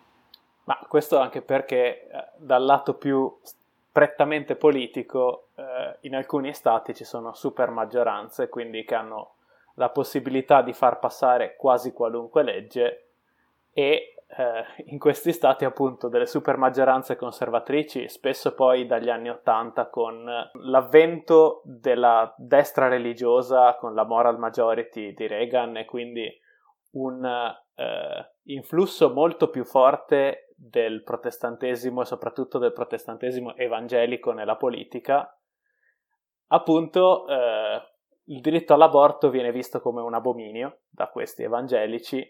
Ma 0.64 0.78
questo 0.88 1.18
anche 1.18 1.42
perché 1.42 2.08
eh, 2.08 2.24
dal 2.38 2.64
lato 2.64 2.94
più 2.94 3.30
prettamente 3.92 4.56
politico 4.56 5.43
eh, 5.56 5.98
in 6.02 6.14
alcuni 6.14 6.52
stati 6.52 6.94
ci 6.94 7.04
sono 7.04 7.32
super 7.34 7.70
maggioranze, 7.70 8.48
quindi 8.48 8.84
che 8.84 8.94
hanno 8.94 9.34
la 9.74 9.88
possibilità 9.88 10.62
di 10.62 10.72
far 10.72 10.98
passare 10.98 11.56
quasi 11.56 11.92
qualunque 11.92 12.42
legge 12.42 13.08
e 13.72 14.14
eh, 14.36 14.64
in 14.86 14.98
questi 14.98 15.32
stati 15.32 15.64
appunto 15.64 16.08
delle 16.08 16.26
super 16.26 16.56
maggioranze 16.56 17.16
conservatrici, 17.16 18.08
spesso 18.08 18.54
poi 18.54 18.86
dagli 18.86 19.10
anni 19.10 19.30
Ottanta 19.30 19.86
con 19.86 20.24
l'avvento 20.52 21.62
della 21.64 22.32
destra 22.36 22.88
religiosa, 22.88 23.76
con 23.76 23.94
la 23.94 24.04
moral 24.04 24.38
majority 24.38 25.14
di 25.14 25.26
Reagan 25.26 25.76
e 25.76 25.84
quindi 25.84 26.40
un 26.92 27.24
eh, 27.24 28.30
influsso 28.44 29.12
molto 29.12 29.50
più 29.50 29.64
forte 29.64 30.52
del 30.56 31.02
protestantesimo 31.02 32.02
e 32.02 32.04
soprattutto 32.04 32.58
del 32.58 32.72
protestantesimo 32.72 33.56
evangelico 33.56 34.32
nella 34.32 34.56
politica, 34.56 35.36
appunto 36.54 37.26
eh, 37.26 37.82
il 38.26 38.40
diritto 38.40 38.74
all'aborto 38.74 39.28
viene 39.28 39.52
visto 39.52 39.80
come 39.80 40.00
un 40.00 40.14
abominio 40.14 40.82
da 40.88 41.08
questi 41.08 41.42
evangelici 41.42 42.24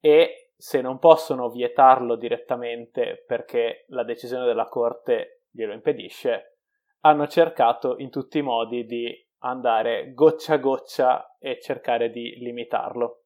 e 0.00 0.52
se 0.56 0.80
non 0.80 0.98
possono 0.98 1.50
vietarlo 1.50 2.16
direttamente 2.16 3.24
perché 3.26 3.84
la 3.88 4.04
decisione 4.04 4.46
della 4.46 4.66
Corte 4.66 5.42
glielo 5.50 5.72
impedisce, 5.72 6.58
hanno 7.00 7.26
cercato 7.26 7.96
in 7.98 8.10
tutti 8.10 8.38
i 8.38 8.42
modi 8.42 8.84
di 8.84 9.12
andare 9.38 10.12
goccia 10.14 10.54
a 10.54 10.58
goccia 10.58 11.36
e 11.38 11.60
cercare 11.60 12.10
di 12.10 12.36
limitarlo. 12.38 13.24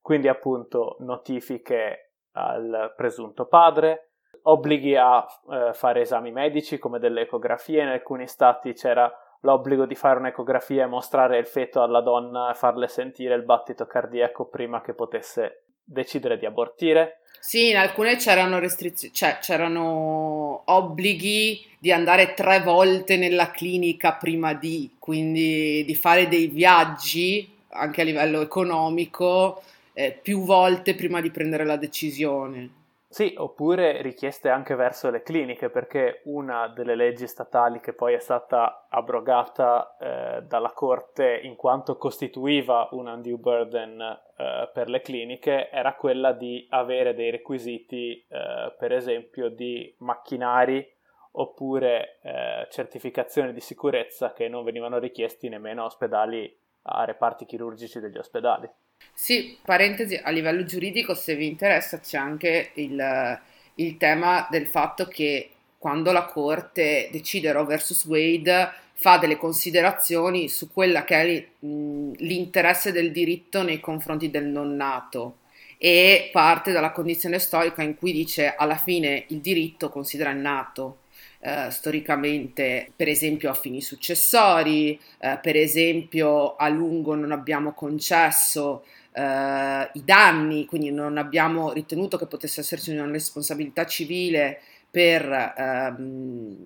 Quindi 0.00 0.28
appunto 0.28 0.96
notifiche 1.00 2.14
al 2.32 2.92
presunto 2.96 3.46
padre, 3.46 4.12
obblighi 4.42 4.96
a 4.96 5.26
eh, 5.50 5.72
fare 5.72 6.02
esami 6.02 6.30
medici 6.30 6.78
come 6.78 6.98
delle 6.98 7.22
ecografie, 7.22 7.82
in 7.82 7.88
alcuni 7.88 8.26
stati 8.26 8.72
c'era 8.72 9.10
l'obbligo 9.40 9.86
di 9.86 9.94
fare 9.94 10.18
un'ecografia 10.18 10.84
e 10.84 10.88
mostrare 10.88 11.38
il 11.38 11.46
feto 11.46 11.82
alla 11.82 12.00
donna 12.00 12.50
e 12.50 12.54
farle 12.54 12.88
sentire 12.88 13.34
il 13.34 13.44
battito 13.44 13.86
cardiaco 13.86 14.46
prima 14.46 14.80
che 14.80 14.94
potesse 14.94 15.62
decidere 15.84 16.38
di 16.38 16.46
abortire. 16.46 17.20
Sì, 17.40 17.70
in 17.70 17.76
alcune 17.76 18.16
c'erano 18.16 18.58
restrizioni, 18.58 19.14
cioè 19.14 19.38
c'erano 19.40 20.62
obblighi 20.64 21.66
di 21.78 21.92
andare 21.92 22.34
tre 22.34 22.60
volte 22.60 23.16
nella 23.16 23.50
clinica 23.50 24.14
prima 24.14 24.54
di, 24.54 24.96
quindi 24.98 25.84
di 25.84 25.94
fare 25.94 26.28
dei 26.28 26.48
viaggi 26.48 27.56
anche 27.70 28.00
a 28.00 28.04
livello 28.04 28.40
economico 28.40 29.62
eh, 29.92 30.18
più 30.20 30.44
volte 30.44 30.94
prima 30.94 31.20
di 31.20 31.30
prendere 31.30 31.64
la 31.64 31.76
decisione. 31.76 32.70
Sì, 33.10 33.32
oppure 33.38 34.02
richieste 34.02 34.50
anche 34.50 34.74
verso 34.74 35.08
le 35.08 35.22
cliniche, 35.22 35.70
perché 35.70 36.20
una 36.24 36.68
delle 36.68 36.94
leggi 36.94 37.26
statali 37.26 37.80
che 37.80 37.94
poi 37.94 38.12
è 38.12 38.18
stata 38.18 38.86
abrogata 38.90 39.96
eh, 39.98 40.42
dalla 40.42 40.72
Corte 40.72 41.40
in 41.42 41.56
quanto 41.56 41.96
costituiva 41.96 42.88
un 42.92 43.06
undue 43.06 43.38
burden 43.38 43.98
eh, 44.00 44.70
per 44.74 44.90
le 44.90 45.00
cliniche 45.00 45.70
era 45.70 45.94
quella 45.94 46.32
di 46.32 46.66
avere 46.68 47.14
dei 47.14 47.30
requisiti, 47.30 48.26
eh, 48.28 48.74
per 48.78 48.92
esempio, 48.92 49.48
di 49.48 49.94
macchinari 50.00 50.86
oppure 51.32 52.18
eh, 52.20 52.66
certificazioni 52.70 53.54
di 53.54 53.60
sicurezza 53.60 54.34
che 54.34 54.48
non 54.48 54.64
venivano 54.64 54.98
richiesti 54.98 55.48
nemmeno 55.48 55.82
a 55.82 55.86
ospedali, 55.86 56.54
a 56.82 57.04
reparti 57.04 57.46
chirurgici 57.46 58.00
degli 58.00 58.18
ospedali. 58.18 58.70
Sì, 59.14 59.58
parentesi, 59.62 60.14
a 60.22 60.30
livello 60.30 60.64
giuridico, 60.64 61.14
se 61.14 61.34
vi 61.34 61.46
interessa, 61.46 62.00
c'è 62.00 62.16
anche 62.16 62.70
il, 62.74 63.40
il 63.74 63.96
tema 63.96 64.46
del 64.50 64.66
fatto 64.66 65.06
che 65.08 65.50
quando 65.76 66.12
la 66.12 66.24
Corte 66.24 67.08
decide 67.12 67.52
Roe 67.52 67.64
vs. 67.76 68.04
Wade 68.06 68.72
fa 68.94 69.18
delle 69.18 69.36
considerazioni 69.36 70.48
su 70.48 70.72
quella 70.72 71.04
che 71.04 71.14
è 71.20 71.48
l'interesse 71.60 72.90
del 72.92 73.12
diritto 73.12 73.62
nei 73.62 73.80
confronti 73.80 74.30
del 74.30 74.46
non 74.46 74.74
nato 74.74 75.38
e 75.78 76.30
parte 76.32 76.72
dalla 76.72 76.90
condizione 76.90 77.38
storica 77.38 77.82
in 77.82 77.96
cui 77.96 78.12
dice 78.12 78.54
alla 78.56 78.76
fine 78.76 79.24
il 79.28 79.40
diritto 79.40 79.90
considera 79.90 80.30
il 80.30 80.38
nato. 80.38 80.98
Eh, 81.40 81.70
storicamente, 81.70 82.90
per 82.96 83.06
esempio 83.08 83.48
a 83.50 83.54
fini 83.54 83.80
successori, 83.80 84.98
eh, 85.20 85.38
per 85.40 85.54
esempio 85.56 86.56
a 86.56 86.68
lungo 86.68 87.14
non 87.14 87.30
abbiamo 87.30 87.74
concesso 87.74 88.84
eh, 89.12 89.88
i 89.92 90.02
danni, 90.04 90.66
quindi 90.66 90.90
non 90.90 91.16
abbiamo 91.16 91.72
ritenuto 91.72 92.18
che 92.18 92.26
potesse 92.26 92.60
esserci 92.60 92.90
una 92.90 93.08
responsabilità 93.08 93.86
civile 93.86 94.60
per, 94.90 95.54
ehm, 95.56 96.56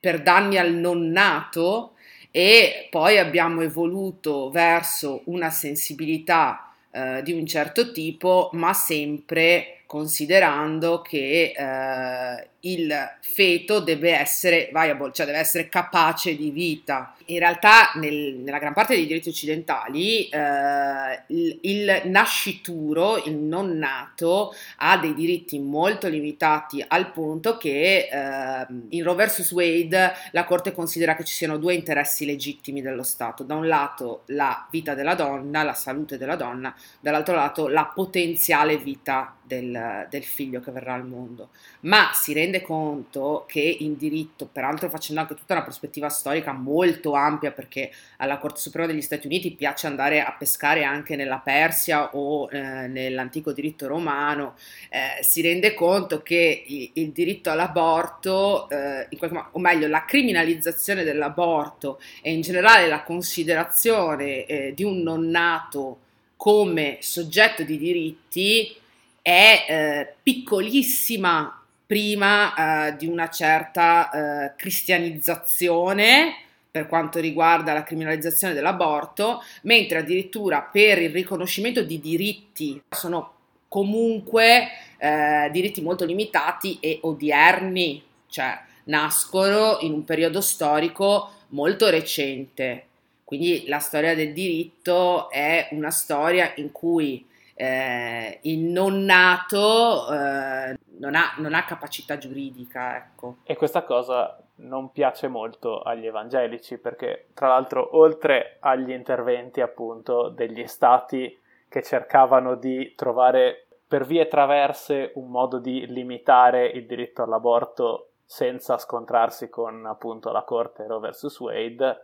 per 0.00 0.22
danni 0.22 0.58
al 0.58 0.72
non 0.74 1.10
nato 1.10 1.92
e 2.30 2.88
poi 2.90 3.18
abbiamo 3.18 3.62
evoluto 3.62 4.50
verso 4.50 5.22
una 5.26 5.50
sensibilità 5.50 6.72
eh, 6.90 7.22
di 7.22 7.32
un 7.32 7.46
certo 7.46 7.92
tipo, 7.92 8.50
ma 8.52 8.72
sempre 8.74 9.80
considerando 9.86 11.00
che 11.02 11.52
eh, 11.56 12.48
il 12.60 12.92
feto 13.20 13.80
deve 13.80 14.12
essere 14.12 14.70
viable, 14.72 15.12
cioè 15.12 15.26
deve 15.26 15.38
essere 15.38 15.68
capace 15.68 16.36
di 16.36 16.50
vita. 16.50 17.14
In 17.26 17.38
realtà 17.38 17.92
nel, 17.96 18.36
nella 18.36 18.58
gran 18.58 18.72
parte 18.72 18.94
dei 18.94 19.06
diritti 19.06 19.28
occidentali 19.28 20.28
eh, 20.28 21.22
il, 21.28 21.58
il, 21.62 22.02
nascituro, 22.04 23.22
il 23.24 23.34
non 23.34 23.76
nato, 23.76 24.54
ha 24.78 24.96
dei 24.98 25.14
diritti 25.14 25.58
molto 25.58 26.08
limitati 26.08 26.84
al 26.86 27.10
punto 27.10 27.56
che 27.56 28.08
eh, 28.10 28.66
in 28.90 29.02
Roe 29.02 29.26
vs. 29.26 29.50
Wade 29.52 30.12
la 30.32 30.44
Corte 30.44 30.72
considera 30.72 31.16
che 31.16 31.24
ci 31.24 31.34
siano 31.34 31.58
due 31.58 31.74
interessi 31.74 32.24
legittimi 32.24 32.80
dello 32.80 33.02
Stato. 33.02 33.42
Da 33.42 33.54
un 33.54 33.66
lato 33.66 34.22
la 34.26 34.66
vita 34.70 34.94
della 34.94 35.14
donna, 35.14 35.62
la 35.62 35.74
salute 35.74 36.18
della 36.18 36.36
donna, 36.36 36.74
dall'altro 37.00 37.34
lato 37.34 37.68
la 37.68 37.90
potenziale 37.92 38.76
vita 38.76 39.36
del, 39.42 40.06
del, 40.10 40.24
figlio 40.24 40.60
che 40.60 40.72
verrà 40.72 40.94
al 40.94 41.06
mondo, 41.06 41.50
ma 41.80 42.10
si 42.12 42.32
rende 42.32 42.45
conto 42.62 43.44
che 43.46 43.60
in 43.60 43.96
diritto, 43.96 44.48
peraltro 44.50 44.88
facendo 44.88 45.20
anche 45.20 45.34
tutta 45.34 45.54
una 45.54 45.62
prospettiva 45.62 46.08
storica 46.08 46.52
molto 46.52 47.12
ampia, 47.14 47.50
perché 47.50 47.90
alla 48.18 48.38
Corte 48.38 48.60
Suprema 48.60 48.86
degli 48.86 49.02
Stati 49.02 49.26
Uniti 49.26 49.52
piace 49.52 49.86
andare 49.86 50.22
a 50.22 50.34
pescare 50.38 50.84
anche 50.84 51.16
nella 51.16 51.38
Persia 51.38 52.14
o 52.14 52.48
eh, 52.50 52.86
nell'antico 52.86 53.52
diritto 53.52 53.86
romano, 53.86 54.54
eh, 54.90 55.22
si 55.22 55.42
rende 55.42 55.74
conto 55.74 56.22
che 56.22 56.64
il, 56.66 56.90
il 56.94 57.10
diritto 57.10 57.50
all'aborto, 57.50 58.68
eh, 58.68 59.08
modo, 59.18 59.48
o 59.52 59.58
meglio 59.58 59.88
la 59.88 60.04
criminalizzazione 60.04 61.04
dell'aborto 61.04 62.00
e 62.22 62.32
in 62.32 62.40
generale 62.40 62.86
la 62.86 63.02
considerazione 63.02 64.46
eh, 64.46 64.72
di 64.74 64.84
un 64.84 65.02
non 65.02 65.28
nato 65.28 65.98
come 66.36 66.98
soggetto 67.00 67.62
di 67.62 67.78
diritti 67.78 68.76
è 69.22 69.64
eh, 69.68 70.14
piccolissima 70.22 71.65
prima 71.86 72.88
eh, 72.88 72.96
di 72.96 73.06
una 73.06 73.28
certa 73.28 74.10
eh, 74.10 74.52
cristianizzazione 74.56 76.34
per 76.70 76.88
quanto 76.88 77.20
riguarda 77.20 77.72
la 77.72 77.84
criminalizzazione 77.84 78.52
dell'aborto, 78.52 79.42
mentre 79.62 79.98
addirittura 79.98 80.60
per 80.60 81.00
il 81.00 81.10
riconoscimento 81.10 81.82
di 81.82 81.98
diritti 82.00 82.82
sono 82.90 83.32
comunque 83.68 84.68
eh, 84.98 85.48
diritti 85.52 85.80
molto 85.80 86.04
limitati 86.04 86.78
e 86.80 86.98
odierni, 87.02 88.02
cioè 88.28 88.58
nascono 88.84 89.78
in 89.80 89.92
un 89.92 90.04
periodo 90.04 90.40
storico 90.40 91.30
molto 91.48 91.88
recente. 91.88 92.84
Quindi 93.24 93.64
la 93.66 93.78
storia 93.78 94.14
del 94.14 94.32
diritto 94.32 95.30
è 95.30 95.68
una 95.72 95.90
storia 95.90 96.52
in 96.56 96.70
cui 96.72 97.25
eh, 97.58 98.38
il 98.42 98.64
non 98.64 99.04
nato 99.04 100.12
eh, 100.12 100.78
non, 100.98 101.14
ha, 101.14 101.34
non, 101.38 101.54
ha, 101.54 101.64
capacità 101.64 102.18
giuridica. 102.18 102.96
Ecco. 102.96 103.36
E 103.44 103.56
questa 103.56 103.82
cosa 103.82 104.38
non 104.56 104.92
piace 104.92 105.26
molto 105.28 105.80
agli 105.80 106.06
evangelici 106.06 106.76
perché, 106.76 107.28
tra 107.32 107.48
l'altro, 107.48 107.96
oltre 107.96 108.58
agli 108.60 108.90
interventi 108.90 109.62
appunto 109.62 110.28
degli 110.28 110.66
stati 110.66 111.40
che 111.68 111.82
cercavano 111.82 112.56
di 112.56 112.94
trovare 112.94 113.66
per 113.88 114.04
vie 114.04 114.28
traverse 114.28 115.12
un 115.14 115.30
modo 115.30 115.58
di 115.58 115.86
limitare 115.86 116.66
il 116.66 116.86
diritto 116.86 117.22
all'aborto 117.22 118.10
senza 118.24 118.76
scontrarsi 118.76 119.48
con 119.48 119.86
appunto 119.86 120.30
la 120.30 120.42
corte 120.42 120.86
Roe 120.86 121.08
vs. 121.08 121.40
Wade, 121.40 122.00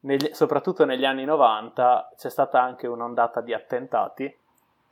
negli, 0.00 0.30
soprattutto 0.32 0.84
negli 0.84 1.04
anni 1.04 1.24
90 1.24 2.14
c'è 2.16 2.28
stata 2.28 2.60
anche 2.60 2.86
un'ondata 2.86 3.40
di 3.40 3.54
attentati 3.54 4.39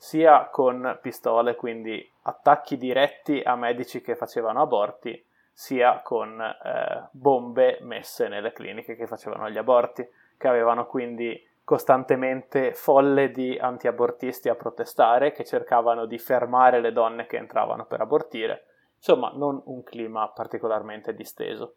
sia 0.01 0.47
con 0.47 0.97
pistole, 1.03 1.57
quindi 1.57 2.09
attacchi 2.23 2.77
diretti 2.77 3.43
a 3.45 3.57
medici 3.57 4.01
che 4.01 4.15
facevano 4.15 4.63
aborti, 4.63 5.23
sia 5.53 6.03
con 6.03 6.41
eh, 6.41 7.09
bombe 7.11 7.79
messe 7.81 8.29
nelle 8.29 8.53
cliniche 8.53 8.95
che 8.95 9.09
facevano 9.09 9.51
gli 9.51 9.59
aborti, 9.59 10.09
che 10.37 10.47
avevano 10.47 10.87
quindi 10.87 11.45
costantemente 11.65 12.73
folle 12.75 13.33
di 13.33 13.59
antiabortisti 13.59 14.49
a 14.49 14.55
protestare, 14.55 15.33
che 15.33 15.45
cercavano 15.45 16.07
di 16.07 16.17
fermare 16.17 16.81
le 16.81 16.93
donne 16.93 17.27
che 17.27 17.37
entravano 17.37 17.85
per 17.85 18.01
abortire. 18.01 18.67
Insomma, 18.97 19.33
non 19.35 19.61
un 19.65 19.83
clima 19.83 20.29
particolarmente 20.29 21.13
disteso. 21.13 21.75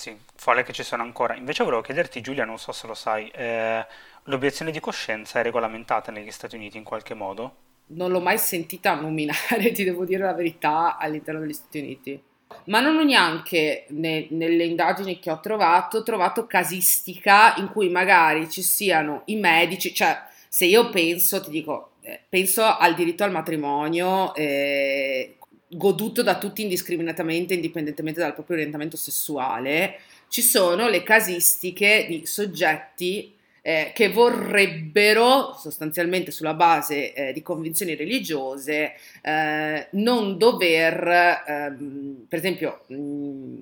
Sì, 0.00 0.16
folle 0.34 0.62
che 0.62 0.72
ci 0.72 0.82
sono 0.82 1.02
ancora. 1.02 1.36
Invece 1.36 1.62
volevo 1.62 1.82
chiederti, 1.82 2.22
Giulia, 2.22 2.46
non 2.46 2.58
so 2.58 2.72
se 2.72 2.86
lo 2.86 2.94
sai, 2.94 3.28
eh, 3.34 3.84
l'obiezione 4.24 4.70
di 4.70 4.80
coscienza 4.80 5.40
è 5.40 5.42
regolamentata 5.42 6.10
negli 6.10 6.30
Stati 6.30 6.56
Uniti 6.56 6.78
in 6.78 6.84
qualche 6.84 7.12
modo? 7.12 7.56
Non 7.88 8.10
l'ho 8.10 8.22
mai 8.22 8.38
sentita 8.38 8.94
nominare, 8.94 9.72
ti 9.76 9.84
devo 9.84 10.06
dire 10.06 10.24
la 10.24 10.32
verità, 10.32 10.96
all'interno 10.96 11.40
degli 11.40 11.52
Stati 11.52 11.80
Uniti. 11.80 12.22
Ma 12.64 12.80
non 12.80 12.96
ho 12.96 13.04
neanche, 13.04 13.84
ne, 13.88 14.26
nelle 14.30 14.64
indagini 14.64 15.18
che 15.18 15.30
ho 15.30 15.38
trovato, 15.38 16.02
trovato 16.02 16.46
casistica 16.46 17.56
in 17.56 17.68
cui 17.68 17.90
magari 17.90 18.48
ci 18.48 18.62
siano 18.62 19.20
i 19.26 19.36
medici, 19.36 19.92
cioè 19.92 20.18
se 20.48 20.64
io 20.64 20.88
penso, 20.88 21.42
ti 21.42 21.50
dico, 21.50 21.90
eh, 22.00 22.18
penso 22.26 22.64
al 22.64 22.94
diritto 22.94 23.22
al 23.22 23.32
matrimonio, 23.32 24.34
eh, 24.34 25.36
goduto 25.70 26.22
da 26.22 26.38
tutti 26.38 26.62
indiscriminatamente, 26.62 27.54
indipendentemente 27.54 28.20
dal 28.20 28.34
proprio 28.34 28.56
orientamento 28.56 28.96
sessuale, 28.96 30.00
ci 30.28 30.42
sono 30.42 30.88
le 30.88 31.02
casistiche 31.02 32.06
di 32.08 32.26
soggetti 32.26 33.34
eh, 33.62 33.92
che 33.94 34.10
vorrebbero, 34.10 35.54
sostanzialmente 35.58 36.30
sulla 36.30 36.54
base 36.54 37.12
eh, 37.12 37.32
di 37.32 37.42
convinzioni 37.42 37.94
religiose, 37.94 38.94
eh, 39.22 39.88
non 39.92 40.38
dover, 40.38 41.42
ehm, 41.46 42.26
per 42.28 42.38
esempio, 42.38 42.84
mh, 42.86 42.94
mm, 42.94 43.58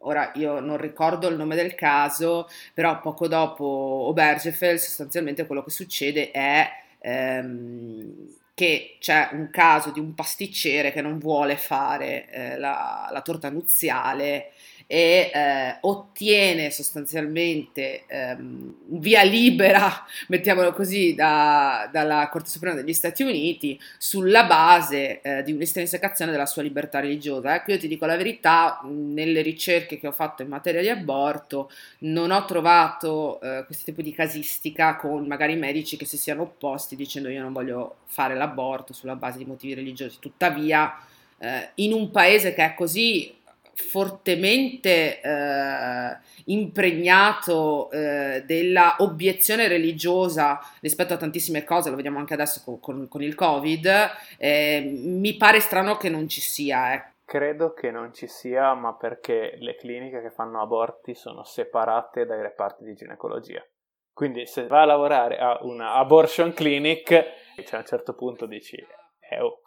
ora 0.00 0.32
io 0.34 0.60
non 0.60 0.76
ricordo 0.76 1.28
il 1.28 1.36
nome 1.36 1.56
del 1.56 1.74
caso, 1.74 2.48
però 2.74 3.00
poco 3.00 3.28
dopo 3.28 3.64
Obergefell 3.64 4.76
sostanzialmente 4.76 5.46
quello 5.46 5.62
che 5.62 5.70
succede 5.70 6.30
è... 6.30 6.68
Ehm, 7.00 8.40
che 8.62 8.98
c'è 9.00 9.30
un 9.32 9.50
caso 9.50 9.90
di 9.90 9.98
un 9.98 10.14
pasticcere 10.14 10.92
che 10.92 11.02
non 11.02 11.18
vuole 11.18 11.56
fare 11.56 12.30
eh, 12.30 12.58
la, 12.58 13.08
la, 13.10 13.20
torta 13.20 13.50
nuziale 13.50 14.52
e 14.92 15.30
eh, 15.32 15.78
ottiene 15.80 16.70
sostanzialmente 16.70 18.04
ehm, 18.06 18.74
via 18.98 19.22
libera, 19.22 20.04
mettiamolo 20.28 20.74
così, 20.74 21.14
da, 21.14 21.88
dalla 21.90 22.28
Corte 22.30 22.50
Suprema 22.50 22.76
degli 22.76 22.92
Stati 22.92 23.22
Uniti 23.22 23.80
sulla 23.96 24.44
base 24.44 25.22
eh, 25.22 25.42
di 25.44 25.52
un'estrinsecazione 25.52 26.30
della 26.30 26.44
sua 26.44 26.60
libertà 26.60 27.00
religiosa. 27.00 27.54
Ecco, 27.54 27.70
io 27.70 27.78
ti 27.78 27.88
dico 27.88 28.04
la 28.04 28.18
verità, 28.18 28.82
nelle 28.84 29.40
ricerche 29.40 29.98
che 29.98 30.08
ho 30.08 30.12
fatto 30.12 30.42
in 30.42 30.48
materia 30.48 30.82
di 30.82 30.90
aborto 30.90 31.70
non 32.00 32.30
ho 32.30 32.44
trovato 32.44 33.40
eh, 33.40 33.62
questo 33.64 33.84
tipo 33.84 34.02
di 34.02 34.12
casistica 34.12 34.96
con 34.96 35.26
magari 35.26 35.56
medici 35.56 35.96
che 35.96 36.04
si 36.04 36.18
siano 36.18 36.42
opposti 36.42 36.96
dicendo 36.96 37.30
io 37.30 37.40
non 37.40 37.54
voglio 37.54 38.00
fare 38.04 38.34
l'aborto 38.34 38.92
sulla 38.92 39.16
base 39.16 39.38
di 39.38 39.46
motivi 39.46 39.72
religiosi. 39.72 40.18
Tuttavia, 40.20 40.94
eh, 41.38 41.70
in 41.76 41.94
un 41.94 42.10
paese 42.10 42.52
che 42.52 42.62
è 42.62 42.74
così 42.74 43.40
fortemente 43.82 45.20
eh, 45.20 46.16
impregnato 46.46 47.90
eh, 47.90 48.42
della 48.46 48.96
obiezione 48.98 49.68
religiosa 49.68 50.60
rispetto 50.80 51.14
a 51.14 51.16
tantissime 51.16 51.64
cose, 51.64 51.90
lo 51.90 51.96
vediamo 51.96 52.18
anche 52.18 52.34
adesso 52.34 52.62
con, 52.64 52.80
con, 52.80 53.08
con 53.08 53.22
il 53.22 53.34
Covid, 53.34 54.10
eh, 54.38 54.90
mi 55.04 55.34
pare 55.36 55.60
strano 55.60 55.96
che 55.96 56.08
non 56.08 56.28
ci 56.28 56.40
sia. 56.40 56.94
Eh. 56.94 57.04
Credo 57.24 57.72
che 57.72 57.90
non 57.90 58.12
ci 58.14 58.26
sia, 58.26 58.74
ma 58.74 58.94
perché 58.94 59.56
le 59.58 59.76
cliniche 59.76 60.22
che 60.22 60.30
fanno 60.30 60.60
aborti 60.60 61.14
sono 61.14 61.44
separate 61.44 62.24
dai 62.24 62.42
reparti 62.42 62.84
di 62.84 62.94
ginecologia. 62.94 63.64
Quindi 64.12 64.46
se 64.46 64.66
vai 64.66 64.82
a 64.82 64.86
lavorare 64.86 65.38
a 65.38 65.58
una 65.62 65.94
abortion 65.94 66.52
clinic, 66.52 67.06
cioè 67.06 67.74
a 67.74 67.78
un 67.78 67.86
certo 67.86 68.14
punto 68.14 68.44
dici, 68.44 68.76
eh, 68.76 69.40
oh, 69.40 69.60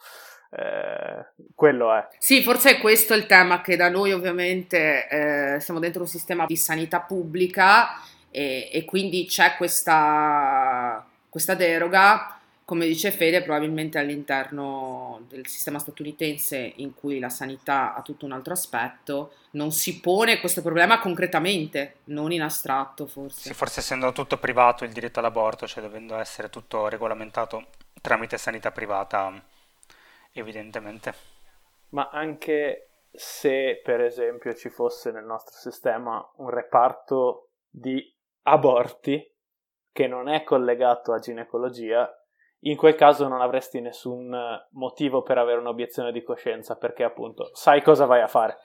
eh, 0.57 1.25
quello 1.53 1.93
è. 1.93 2.07
Sì, 2.17 2.41
forse 2.41 2.71
è 2.71 2.79
questo 2.79 3.13
il 3.13 3.25
tema 3.25 3.61
che 3.61 3.75
da 3.75 3.89
noi 3.89 4.13
ovviamente 4.13 5.07
eh, 5.07 5.59
siamo 5.59 5.79
dentro 5.79 6.01
un 6.01 6.07
sistema 6.07 6.45
di 6.45 6.55
sanità 6.55 7.01
pubblica 7.01 7.99
e, 8.31 8.69
e 8.71 8.85
quindi 8.85 9.25
c'è 9.25 9.55
questa, 9.57 11.05
questa 11.29 11.55
deroga, 11.55 12.39
come 12.63 12.87
dice 12.87 13.11
Fede, 13.11 13.43
probabilmente 13.43 13.99
all'interno 13.99 15.25
del 15.27 15.45
sistema 15.45 15.77
statunitense 15.77 16.73
in 16.77 16.93
cui 16.95 17.19
la 17.19 17.29
sanità 17.29 17.93
ha 17.93 18.01
tutto 18.01 18.25
un 18.25 18.31
altro 18.31 18.53
aspetto, 18.53 19.33
non 19.51 19.71
si 19.71 19.99
pone 19.99 20.39
questo 20.39 20.61
problema 20.61 20.99
concretamente, 20.99 21.97
non 22.05 22.31
in 22.31 22.41
astratto 22.41 23.07
forse. 23.07 23.49
Sì, 23.49 23.53
forse 23.53 23.81
essendo 23.81 24.11
tutto 24.13 24.37
privato 24.37 24.85
il 24.85 24.91
diritto 24.91 25.19
all'aborto, 25.19 25.67
cioè 25.67 25.83
dovendo 25.83 26.17
essere 26.17 26.49
tutto 26.49 26.87
regolamentato 26.87 27.67
tramite 28.01 28.37
sanità 28.37 28.71
privata 28.71 29.43
evidentemente. 30.35 31.13
Ma 31.89 32.09
anche 32.11 32.89
se 33.11 33.79
per 33.83 34.01
esempio 34.01 34.53
ci 34.53 34.69
fosse 34.69 35.11
nel 35.11 35.23
nostro 35.23 35.55
sistema 35.55 36.23
un 36.37 36.49
reparto 36.49 37.51
di 37.69 38.13
aborti 38.43 39.33
che 39.91 40.07
non 40.07 40.27
è 40.27 40.43
collegato 40.43 41.13
a 41.13 41.19
ginecologia, 41.19 42.09
in 42.59 42.75
quel 42.75 42.95
caso 42.95 43.27
non 43.27 43.41
avresti 43.41 43.79
nessun 43.79 44.35
motivo 44.71 45.21
per 45.21 45.37
avere 45.37 45.59
un'obiezione 45.59 46.11
di 46.11 46.23
coscienza 46.23 46.75
perché 46.75 47.03
appunto 47.03 47.51
sai 47.53 47.81
cosa 47.81 48.05
vai 48.05 48.21
a 48.21 48.27
fare. 48.27 48.57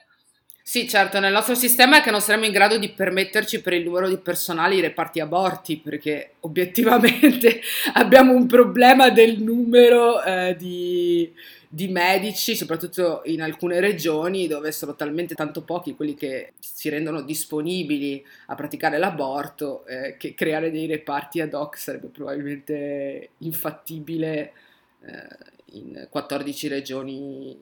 Sì, 0.71 0.87
certo, 0.87 1.19
nel 1.19 1.33
nostro 1.33 1.53
sistema 1.53 1.97
è 1.97 2.01
che 2.01 2.11
non 2.11 2.21
saremo 2.21 2.45
in 2.45 2.53
grado 2.53 2.77
di 2.77 2.87
permetterci 2.87 3.59
per 3.59 3.73
il 3.73 3.83
numero 3.83 4.07
di 4.07 4.17
personale 4.17 4.75
i 4.75 4.79
reparti 4.79 5.19
aborti, 5.19 5.75
perché 5.75 6.35
obiettivamente 6.39 7.59
abbiamo 7.95 8.33
un 8.33 8.47
problema 8.47 9.09
del 9.09 9.43
numero 9.43 10.23
eh, 10.23 10.55
di, 10.57 11.29
di 11.67 11.89
medici, 11.89 12.55
soprattutto 12.55 13.21
in 13.25 13.41
alcune 13.41 13.81
regioni 13.81 14.47
dove 14.47 14.71
sono 14.71 14.95
talmente 14.95 15.35
tanto 15.35 15.61
pochi 15.63 15.93
quelli 15.93 16.15
che 16.15 16.53
si 16.57 16.87
rendono 16.87 17.19
disponibili 17.19 18.25
a 18.45 18.55
praticare 18.55 18.97
l'aborto, 18.97 19.85
eh, 19.87 20.15
che 20.15 20.33
creare 20.33 20.71
dei 20.71 20.87
reparti 20.87 21.41
ad 21.41 21.53
hoc 21.53 21.77
sarebbe 21.77 22.07
probabilmente 22.07 23.31
infattibile 23.39 24.53
eh, 25.01 25.27
in 25.73 26.07
14 26.09 26.69
regioni 26.69 27.59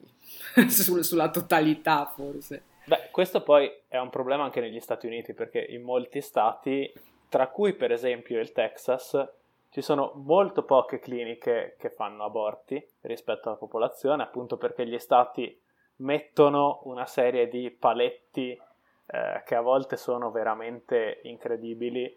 sul, 0.70 1.04
sulla 1.04 1.32
totalità 1.32 2.06
forse. 2.16 2.69
Beh, 2.90 3.10
questo 3.12 3.44
poi 3.44 3.72
è 3.88 4.00
un 4.00 4.10
problema 4.10 4.46
anche 4.46 4.62
negli 4.62 4.80
Stati 4.80 5.06
Uniti 5.06 5.36
perché 5.36 5.60
in 5.60 5.84
molti 5.84 6.22
stati, 6.22 6.92
tra 7.30 7.50
cui 7.50 7.74
per 7.74 7.92
esempio 7.92 8.40
il 8.40 8.52
Texas, 8.52 9.32
ci 9.70 9.84
sono 9.84 10.14
molto 10.16 10.64
poche 10.64 10.98
cliniche 10.98 11.76
che 11.78 11.92
fanno 11.92 12.24
aborti 12.24 12.84
rispetto 13.02 13.48
alla 13.50 13.60
popolazione, 13.60 14.24
appunto 14.24 14.58
perché 14.58 14.88
gli 14.88 14.98
stati 14.98 15.56
mettono 15.98 16.80
una 16.86 17.06
serie 17.06 17.48
di 17.48 17.70
paletti 17.70 18.60
eh, 19.06 19.44
che 19.46 19.54
a 19.54 19.62
volte 19.62 19.96
sono 19.96 20.32
veramente 20.32 21.20
incredibili 21.26 22.12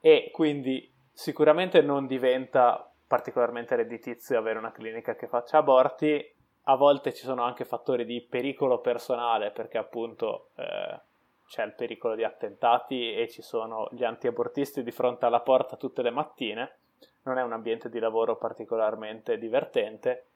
e 0.00 0.30
quindi 0.32 0.88
sicuramente 1.12 1.80
non 1.80 2.06
diventa 2.06 2.88
particolarmente 3.04 3.74
redditizio 3.74 4.38
avere 4.38 4.60
una 4.60 4.70
clinica 4.70 5.16
che 5.16 5.26
faccia 5.26 5.58
aborti, 5.58 6.24
a 6.70 6.76
volte 6.76 7.14
ci 7.14 7.24
sono 7.24 7.42
anche 7.42 7.64
fattori 7.64 8.04
di 8.04 8.20
pericolo 8.20 8.80
personale 8.80 9.50
perché 9.50 9.78
appunto 9.78 10.50
eh, 10.56 11.00
c'è 11.46 11.64
il 11.64 11.72
pericolo 11.72 12.14
di 12.14 12.24
attentati 12.24 13.14
e 13.14 13.28
ci 13.28 13.40
sono 13.40 13.88
gli 13.90 14.04
antiabortisti 14.04 14.82
di 14.82 14.90
fronte 14.90 15.24
alla 15.24 15.40
porta 15.40 15.76
tutte 15.76 16.02
le 16.02 16.10
mattine, 16.10 16.76
non 17.22 17.38
è 17.38 17.42
un 17.42 17.52
ambiente 17.52 17.88
di 17.88 17.98
lavoro 17.98 18.36
particolarmente 18.36 19.38
divertente 19.38 20.26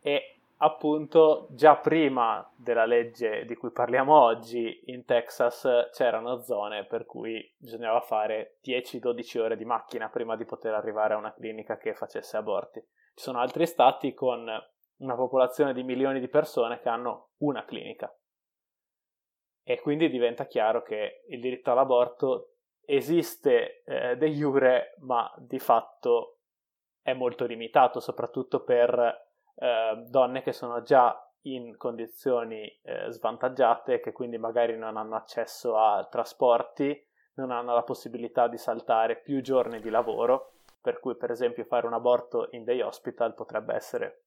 e 0.00 0.38
appunto 0.56 1.46
già 1.50 1.76
prima 1.76 2.48
della 2.56 2.84
legge 2.84 3.44
di 3.44 3.54
cui 3.54 3.70
parliamo 3.70 4.20
oggi 4.20 4.82
in 4.86 5.04
Texas 5.04 5.90
c'erano 5.92 6.42
zone 6.42 6.86
per 6.86 7.06
cui 7.06 7.48
bisognava 7.56 8.00
fare 8.00 8.56
10-12 8.64 9.38
ore 9.38 9.56
di 9.56 9.64
macchina 9.64 10.08
prima 10.08 10.34
di 10.34 10.44
poter 10.44 10.74
arrivare 10.74 11.14
a 11.14 11.18
una 11.18 11.32
clinica 11.32 11.76
che 11.76 11.94
facesse 11.94 12.36
aborti. 12.36 12.80
Ci 12.80 13.22
sono 13.22 13.38
altri 13.38 13.66
stati 13.66 14.12
con 14.12 14.50
una 15.02 15.14
popolazione 15.14 15.72
di 15.72 15.82
milioni 15.82 16.20
di 16.20 16.28
persone 16.28 16.80
che 16.80 16.88
hanno 16.88 17.32
una 17.38 17.64
clinica. 17.64 18.12
E 19.64 19.80
quindi 19.80 20.08
diventa 20.08 20.46
chiaro 20.46 20.82
che 20.82 21.24
il 21.28 21.40
diritto 21.40 21.70
all'aborto 21.70 22.54
esiste 22.84 23.82
eh, 23.84 24.16
de 24.16 24.28
jure, 24.30 24.94
ma 25.00 25.32
di 25.38 25.58
fatto 25.58 26.38
è 27.00 27.12
molto 27.12 27.44
limitato, 27.44 28.00
soprattutto 28.00 28.62
per 28.62 29.28
eh, 29.54 30.04
donne 30.08 30.42
che 30.42 30.52
sono 30.52 30.82
già 30.82 31.16
in 31.42 31.76
condizioni 31.76 32.66
eh, 32.82 33.10
svantaggiate, 33.10 34.00
che 34.00 34.12
quindi 34.12 34.38
magari 34.38 34.76
non 34.76 34.96
hanno 34.96 35.16
accesso 35.16 35.76
a 35.76 36.06
trasporti, 36.06 37.08
non 37.34 37.50
hanno 37.50 37.74
la 37.74 37.82
possibilità 37.82 38.46
di 38.46 38.58
saltare 38.58 39.16
più 39.16 39.40
giorni 39.42 39.80
di 39.80 39.90
lavoro, 39.90 40.52
per 40.80 41.00
cui 41.00 41.16
per 41.16 41.30
esempio 41.30 41.64
fare 41.64 41.86
un 41.86 41.94
aborto 41.94 42.48
in 42.52 42.64
day 42.64 42.80
hospital 42.80 43.34
potrebbe 43.34 43.74
essere 43.74 44.24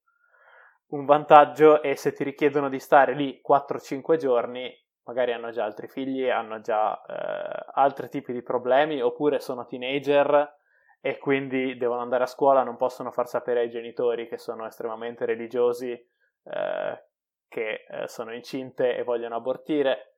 un 0.88 1.06
vantaggio 1.06 1.82
e 1.82 1.96
se 1.96 2.14
ti 2.14 2.24
richiedono 2.24 2.70
di 2.70 2.80
stare 2.80 3.14
lì 3.14 3.42
4-5 3.48 4.18
giorni, 4.18 4.84
magari 5.06 5.34
hanno 5.34 5.52
già 5.52 5.64
altri 5.64 5.88
figli, 5.88 6.30
hanno 6.30 6.62
già 6.62 7.02
eh, 7.06 7.66
altri 7.74 8.10
tipi 8.10 8.34
di 8.34 8.42
problemi, 8.42 9.02
oppure 9.02 9.40
sono 9.40 9.66
teenager 9.66 10.58
e 11.02 11.18
quindi 11.18 11.78
devono 11.78 12.02
andare 12.02 12.24
a 12.24 12.28
scuola, 12.28 12.64
non 12.64 12.78
possono 12.78 13.12
far 13.12 13.28
sapere 13.28 13.62
ai 13.62 13.70
genitori 13.70 14.28
che 14.28 14.38
sono 14.38 14.66
estremamente 14.66 15.26
religiosi, 15.26 15.92
eh, 15.92 17.04
che 17.48 17.86
eh, 17.88 18.08
sono 18.08 18.34
incinte 18.34 18.96
e 18.96 19.04
vogliono 19.04 19.36
abortire. 19.36 20.14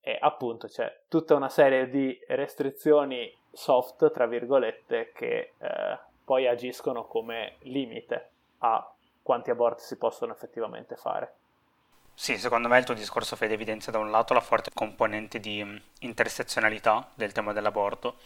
E 0.00 0.16
appunto 0.20 0.68
c'è 0.68 1.00
tutta 1.08 1.34
una 1.34 1.48
serie 1.48 1.88
di 1.88 2.16
restrizioni 2.28 3.34
soft, 3.50 4.10
tra 4.12 4.26
virgolette, 4.26 5.10
che 5.12 5.52
eh, 5.58 5.98
poi 6.24 6.46
agiscono 6.46 7.06
come 7.06 7.56
limite 7.60 8.30
a 8.58 8.95
quanti 9.26 9.50
aborti 9.50 9.82
si 9.82 9.96
possono 9.96 10.32
effettivamente 10.32 10.94
fare. 10.94 11.34
Sì, 12.14 12.38
secondo 12.38 12.68
me 12.68 12.78
il 12.78 12.84
tuo 12.84 12.94
discorso 12.94 13.34
Fede 13.34 13.54
evidenzia 13.54 13.90
da 13.90 13.98
un 13.98 14.12
lato 14.12 14.32
la 14.32 14.40
forte 14.40 14.70
componente 14.72 15.40
di 15.40 15.64
mm, 15.64 15.76
intersezionalità 16.00 17.10
del 17.12 17.32
tema 17.32 17.52
dell'aborto, 17.52 18.18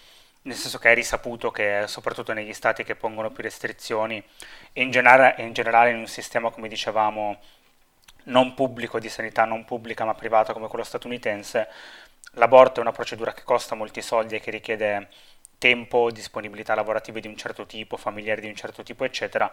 nel 0.43 0.57
senso 0.57 0.79
che 0.79 0.91
è 0.93 0.95
risaputo 0.95 1.51
che 1.51 1.85
soprattutto 1.87 2.35
negli 2.35 2.53
stati 2.53 2.85
che 2.85 2.97
pongono 2.97 3.31
più 3.31 3.43
restrizioni 3.43 4.23
e 4.75 4.83
in, 4.83 4.91
genera- 4.91 5.35
in 5.39 5.55
generale 5.55 5.91
in 5.91 5.97
un 5.97 6.07
sistema, 6.07 6.51
come 6.51 6.69
dicevamo, 6.69 7.41
non 8.25 8.53
pubblico 8.53 8.99
di 9.01 9.09
sanità, 9.09 9.47
non 9.47 9.65
pubblica 9.65 10.05
ma 10.05 10.13
privata 10.15 10.53
come 10.53 10.69
quello 10.69 10.85
statunitense, 10.85 11.67
l'aborto 12.33 12.81
è 12.81 12.83
una 12.83 12.93
procedura 12.93 13.33
che 13.33 13.43
costa 13.43 13.75
molti 13.75 14.03
soldi 14.03 14.37
e 14.37 14.41
che 14.41 14.51
richiede 14.51 15.09
tempo, 15.61 16.11
disponibilità 16.11 16.75
lavorative 16.75 17.21
di 17.21 17.29
un 17.29 17.37
certo 17.37 17.67
tipo, 17.67 17.97
familiari 17.97 18.41
di 18.41 18.49
un 18.49 18.57
certo 18.57 18.83
tipo, 18.83 19.05
eccetera, 19.05 19.53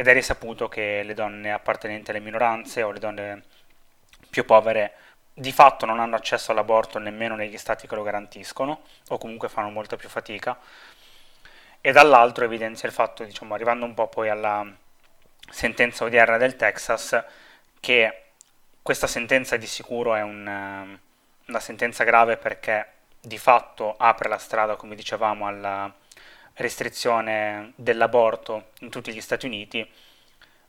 ed 0.00 0.08
è 0.08 0.14
risaputo 0.14 0.66
che 0.66 1.02
le 1.02 1.12
donne 1.12 1.52
appartenenti 1.52 2.08
alle 2.08 2.20
minoranze 2.20 2.82
o 2.82 2.90
le 2.90 2.98
donne 2.98 3.42
più 4.30 4.46
povere 4.46 4.94
di 5.34 5.52
fatto 5.52 5.84
non 5.84 6.00
hanno 6.00 6.16
accesso 6.16 6.52
all'aborto 6.52 6.98
nemmeno 6.98 7.36
negli 7.36 7.58
stati 7.58 7.86
che 7.86 7.94
lo 7.94 8.02
garantiscono 8.02 8.80
o 9.08 9.18
comunque 9.18 9.50
fanno 9.50 9.68
molta 9.68 9.96
più 9.96 10.08
fatica. 10.08 10.58
E 11.82 11.92
dall'altro 11.92 12.46
evidenzia 12.46 12.88
il 12.88 12.94
fatto, 12.94 13.24
diciamo, 13.24 13.52
arrivando 13.52 13.84
un 13.84 13.92
po' 13.92 14.08
poi 14.08 14.30
alla 14.30 14.66
sentenza 15.50 16.04
odierna 16.04 16.38
del 16.38 16.56
Texas, 16.56 17.22
che 17.78 18.22
questa 18.80 19.06
sentenza 19.06 19.58
di 19.58 19.66
sicuro 19.66 20.14
è 20.14 20.22
un, 20.22 20.98
una 21.46 21.60
sentenza 21.60 22.04
grave 22.04 22.38
perché 22.38 22.86
di 23.20 23.36
fatto 23.36 23.96
apre 23.98 24.30
la 24.30 24.38
strada, 24.38 24.76
come 24.76 24.94
dicevamo, 24.94 25.46
alla 25.46 25.92
restrizione 26.54 27.72
dell'aborto 27.76 28.70
in 28.80 28.90
tutti 28.90 29.12
gli 29.12 29.20
Stati 29.20 29.46
Uniti, 29.46 29.88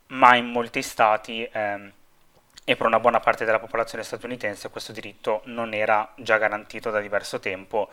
ma 0.08 0.36
in 0.36 0.48
molti 0.48 0.82
stati 0.82 1.44
eh, 1.44 1.92
e 2.64 2.76
per 2.76 2.86
una 2.86 3.00
buona 3.00 3.20
parte 3.20 3.44
della 3.44 3.60
popolazione 3.60 4.04
statunitense 4.04 4.70
questo 4.70 4.92
diritto 4.92 5.42
non 5.46 5.74
era 5.74 6.12
già 6.16 6.38
garantito 6.38 6.92
da 6.92 7.00
diverso 7.00 7.40
tempo 7.40 7.90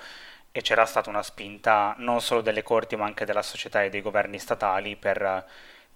e 0.53 0.61
c'era 0.61 0.85
stata 0.85 1.11
una 1.11 1.23
spinta 1.23 1.95
non 1.99 2.21
solo 2.21 2.43
delle 2.43 2.63
corti 2.63 2.97
ma 2.97 3.05
anche 3.05 3.25
della 3.25 3.43
società 3.43 3.83
e 3.83 3.89
dei 3.89 4.03
governi 4.03 4.39
statali 4.39 4.97
per, 4.97 5.45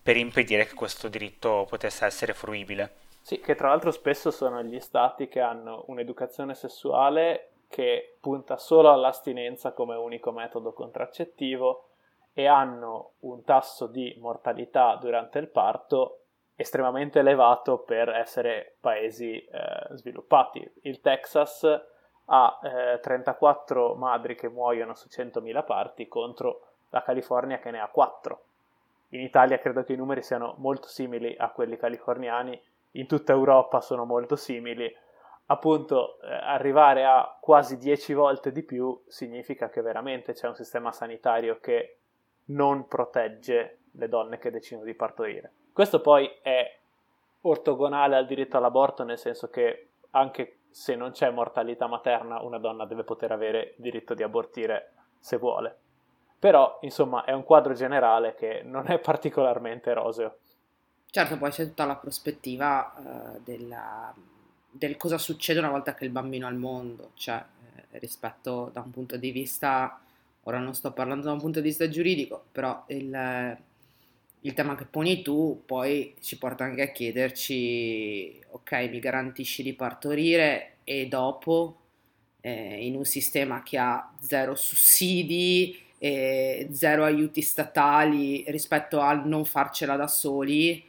per 0.03 0.17
impedire 0.17 0.67
che 0.67 0.75
questo 0.75 1.09
diritto 1.09 1.67
potesse 1.69 2.07
essere 2.07 2.35
fruibile. 2.35 3.01
Sì, 3.21 3.41
che 3.41 3.55
tra 3.55 3.69
l'altro 3.69 3.93
spesso 3.93 4.31
sono 4.31 4.63
gli 4.63 4.81
stati 4.81 5.29
che 5.29 5.41
hanno 5.41 5.85
un'educazione 5.87 6.55
sessuale 6.55 7.52
che 7.73 8.17
punta 8.21 8.59
solo 8.59 8.93
all'astinenza 8.93 9.73
come 9.73 9.97
unico 9.97 10.31
metodo 10.31 10.75
contraccettivo 10.75 11.87
e 12.35 12.47
hanno 12.47 13.13
un 13.21 13.45
tasso 13.45 13.87
di 13.87 14.15
mortalità 14.21 14.97
durante 14.97 15.39
il 15.39 15.49
parto 15.49 16.19
estremamente 16.55 17.21
elevato 17.21 17.79
per 17.79 18.11
essere 18.11 18.77
paesi 18.79 19.39
eh, 19.39 19.97
sviluppati. 19.97 20.71
Il 20.83 21.01
Texas 21.01 21.65
ha 22.27 22.61
eh, 22.63 23.01
34 23.01 23.95
madri 23.95 24.35
che 24.35 24.49
muoiono 24.49 24.95
su 24.95 25.09
100.000 25.09 25.65
parti 25.65 26.09
contro 26.09 26.67
la 26.91 27.03
California 27.03 27.59
che 27.59 27.71
ne 27.71 27.81
ha 27.81 27.89
4. 27.89 28.45
In 29.11 29.21
Italia 29.21 29.59
credo 29.59 29.83
che 29.83 29.95
i 29.95 29.97
numeri 29.97 30.23
siano 30.23 30.57
molto 30.59 30.89
simili 30.89 31.35
a 31.39 31.49
quelli 31.49 31.79
californiani, 31.79 32.61
in 32.93 33.07
tutta 33.07 33.33
Europa 33.33 33.81
sono 33.81 34.05
molto 34.05 34.37
simili 34.37 34.95
appunto 35.53 36.19
eh, 36.21 36.33
arrivare 36.33 37.05
a 37.05 37.37
quasi 37.41 37.77
10 37.77 38.15
volte 38.15 38.53
di 38.53 38.63
più 38.63 39.01
significa 39.07 39.69
che 39.69 39.83
veramente 39.83 40.33
c'è 40.33 40.49
un 40.49 40.55
sistema 40.55 40.93
sanitario 40.93 41.61
che 41.61 41.99
non 42.47 42.89
protegge 42.89 43.81
le 43.93 44.09
donne 44.09 44.39
che 44.39 44.51
decidono 44.51 44.87
di 44.87 44.95
partorire. 44.95 45.53
Questo 45.73 46.01
poi 46.01 46.29
è 46.43 46.79
ortogonale 47.43 48.17
al 48.17 48.27
diritto 48.27 48.57
all'aborto, 48.57 49.05
nel 49.05 49.19
senso 49.19 49.49
che 49.49 49.89
anche 50.11 50.61
se 50.71 50.97
non 50.97 51.11
c'è 51.11 51.31
mortalità 51.31 51.87
materna, 51.87 52.41
una 52.41 52.59
donna 52.59 52.87
deve 52.87 53.05
poter 53.05 53.31
avere 53.31 53.75
diritto 53.77 54.15
di 54.15 54.23
abortire 54.23 54.93
se 55.19 55.37
vuole. 55.37 55.77
Però, 56.39 56.79
insomma, 56.81 57.25
è 57.25 57.33
un 57.33 57.45
quadro 57.45 57.75
generale 57.75 58.35
che 58.35 58.63
non 58.65 58.91
è 58.91 58.99
particolarmente 58.99 59.93
roseo. 59.93 60.39
Certo, 61.07 61.37
poi 61.37 61.51
c'è 61.51 61.67
tutta 61.67 61.85
la 61.85 61.97
prospettiva 61.97 62.93
uh, 62.97 63.41
della 63.45 64.15
del 64.73 64.97
cosa 64.97 65.19
succede 65.19 65.59
una 65.59 65.71
volta 65.71 65.95
che 65.95 66.05
il 66.05 66.11
bambino 66.11 66.47
è 66.47 66.51
al 66.51 66.57
mondo, 66.57 67.11
cioè 67.15 67.45
eh, 67.91 67.99
rispetto 67.99 68.71
da 68.73 68.81
un 68.81 68.91
punto 68.91 69.17
di 69.19 69.31
vista, 69.31 70.01
ora 70.45 70.59
non 70.59 70.75
sto 70.75 70.93
parlando 70.93 71.27
da 71.27 71.33
un 71.33 71.39
punto 71.41 71.61
di 71.61 71.69
vista 71.69 71.89
giuridico, 71.89 72.47
però 72.51 72.85
il, 72.89 73.59
il 74.41 74.53
tema 74.55 74.75
che 74.75 74.87
poni 74.87 75.23
tu 75.23 75.63
poi 75.67 76.17
ci 76.21 76.39
porta 76.39 76.65
anche 76.65 76.83
a 76.83 76.91
chiederci, 76.91 78.41
ok, 78.51 78.73
mi 78.91 78.99
garantisci 78.99 79.63
di 79.63 79.75
partorire 79.75 80.77
e 80.85 81.07
dopo 81.07 81.77
eh, 82.41 82.87
in 82.87 82.97
un 82.97 83.05
sistema 83.05 83.63
che 83.63 83.79
ha 83.79 84.11
zero 84.21 84.55
sussidi, 84.55 85.79
e 85.99 86.67
zero 86.73 87.05
aiuti 87.05 87.43
statali 87.43 88.45
rispetto 88.49 89.01
al 89.01 89.25
non 89.25 89.45
farcela 89.45 89.95
da 89.95 90.09
soli, 90.09 90.85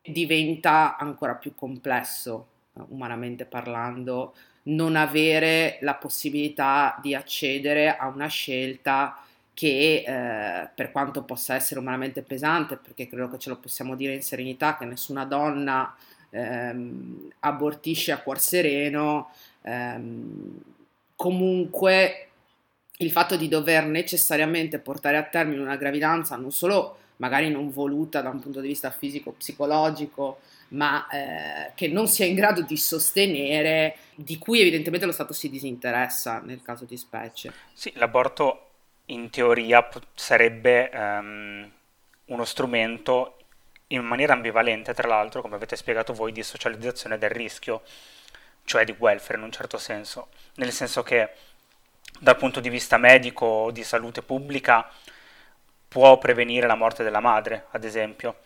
diventa 0.00 0.96
ancora 0.96 1.34
più 1.34 1.52
complesso 1.56 2.46
umanamente 2.88 3.44
parlando, 3.44 4.34
non 4.64 4.96
avere 4.96 5.78
la 5.82 5.94
possibilità 5.94 6.98
di 7.00 7.14
accedere 7.14 7.96
a 7.96 8.08
una 8.08 8.26
scelta 8.26 9.20
che 9.54 10.04
eh, 10.06 10.68
per 10.74 10.92
quanto 10.92 11.22
possa 11.22 11.54
essere 11.54 11.80
umanamente 11.80 12.22
pesante, 12.22 12.76
perché 12.76 13.06
credo 13.06 13.30
che 13.30 13.38
ce 13.38 13.48
lo 13.48 13.56
possiamo 13.56 13.96
dire 13.96 14.14
in 14.14 14.22
serenità, 14.22 14.76
che 14.76 14.84
nessuna 14.84 15.24
donna 15.24 15.94
ehm, 16.30 17.30
abortisce 17.40 18.12
a 18.12 18.18
cuor 18.18 18.38
sereno, 18.38 19.30
ehm, 19.62 20.60
comunque 21.16 22.28
il 22.98 23.10
fatto 23.10 23.36
di 23.36 23.48
dover 23.48 23.86
necessariamente 23.86 24.78
portare 24.78 25.16
a 25.16 25.22
termine 25.22 25.60
una 25.60 25.76
gravidanza 25.76 26.36
non 26.36 26.50
solo 26.50 26.98
magari 27.16 27.50
non 27.50 27.70
voluta 27.70 28.20
da 28.20 28.30
un 28.30 28.40
punto 28.40 28.60
di 28.60 28.68
vista 28.68 28.90
fisico-psicologico, 28.90 30.38
ma 30.68 31.06
eh, 31.08 31.72
che 31.74 31.88
non 31.88 32.08
sia 32.08 32.26
in 32.26 32.34
grado 32.34 32.62
di 32.62 32.76
sostenere, 32.76 33.96
di 34.14 34.38
cui 34.38 34.60
evidentemente 34.60 35.06
lo 35.06 35.12
Stato 35.12 35.32
si 35.32 35.48
disinteressa 35.48 36.40
nel 36.40 36.62
caso 36.62 36.84
di 36.84 36.96
specie. 36.96 37.52
Sì, 37.72 37.92
l'aborto 37.96 38.62
in 39.06 39.30
teoria 39.30 39.88
sarebbe 40.14 40.90
um, 40.92 41.70
uno 42.26 42.44
strumento 42.44 43.36
in 43.88 44.02
maniera 44.02 44.32
ambivalente, 44.32 44.94
tra 44.94 45.06
l'altro, 45.06 45.42
come 45.42 45.54
avete 45.54 45.76
spiegato 45.76 46.12
voi, 46.12 46.32
di 46.32 46.42
socializzazione 46.42 47.18
del 47.18 47.30
rischio, 47.30 47.82
cioè 48.64 48.84
di 48.84 48.94
welfare 48.98 49.38
in 49.38 49.44
un 49.44 49.52
certo 49.52 49.78
senso, 49.78 50.28
nel 50.54 50.72
senso 50.72 51.02
che 51.04 51.30
dal 52.18 52.36
punto 52.36 52.60
di 52.60 52.68
vista 52.68 52.96
medico 52.96 53.46
o 53.46 53.70
di 53.70 53.84
salute 53.84 54.22
pubblica 54.22 54.90
può 55.86 56.18
prevenire 56.18 56.66
la 56.66 56.74
morte 56.74 57.04
della 57.04 57.20
madre, 57.20 57.66
ad 57.70 57.84
esempio, 57.84 58.38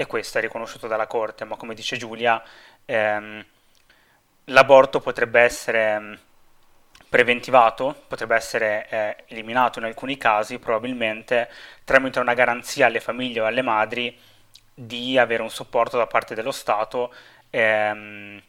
e 0.00 0.06
questo 0.06 0.38
è 0.38 0.40
riconosciuto 0.40 0.86
dalla 0.86 1.08
Corte, 1.08 1.44
ma 1.44 1.56
come 1.56 1.74
dice 1.74 1.96
Giulia, 1.96 2.40
ehm, 2.84 3.44
l'aborto 4.44 5.00
potrebbe 5.00 5.40
essere 5.40 6.20
preventivato, 7.08 8.04
potrebbe 8.06 8.36
essere 8.36 8.86
eh, 8.88 9.16
eliminato 9.26 9.80
in 9.80 9.86
alcuni 9.86 10.16
casi, 10.16 10.60
probabilmente 10.60 11.50
tramite 11.82 12.20
una 12.20 12.34
garanzia 12.34 12.86
alle 12.86 13.00
famiglie 13.00 13.40
o 13.40 13.46
alle 13.46 13.62
madri 13.62 14.16
di 14.72 15.18
avere 15.18 15.42
un 15.42 15.50
supporto 15.50 15.96
da 15.96 16.06
parte 16.06 16.36
dello 16.36 16.52
Stato 16.52 17.12
ehm, 17.50 18.40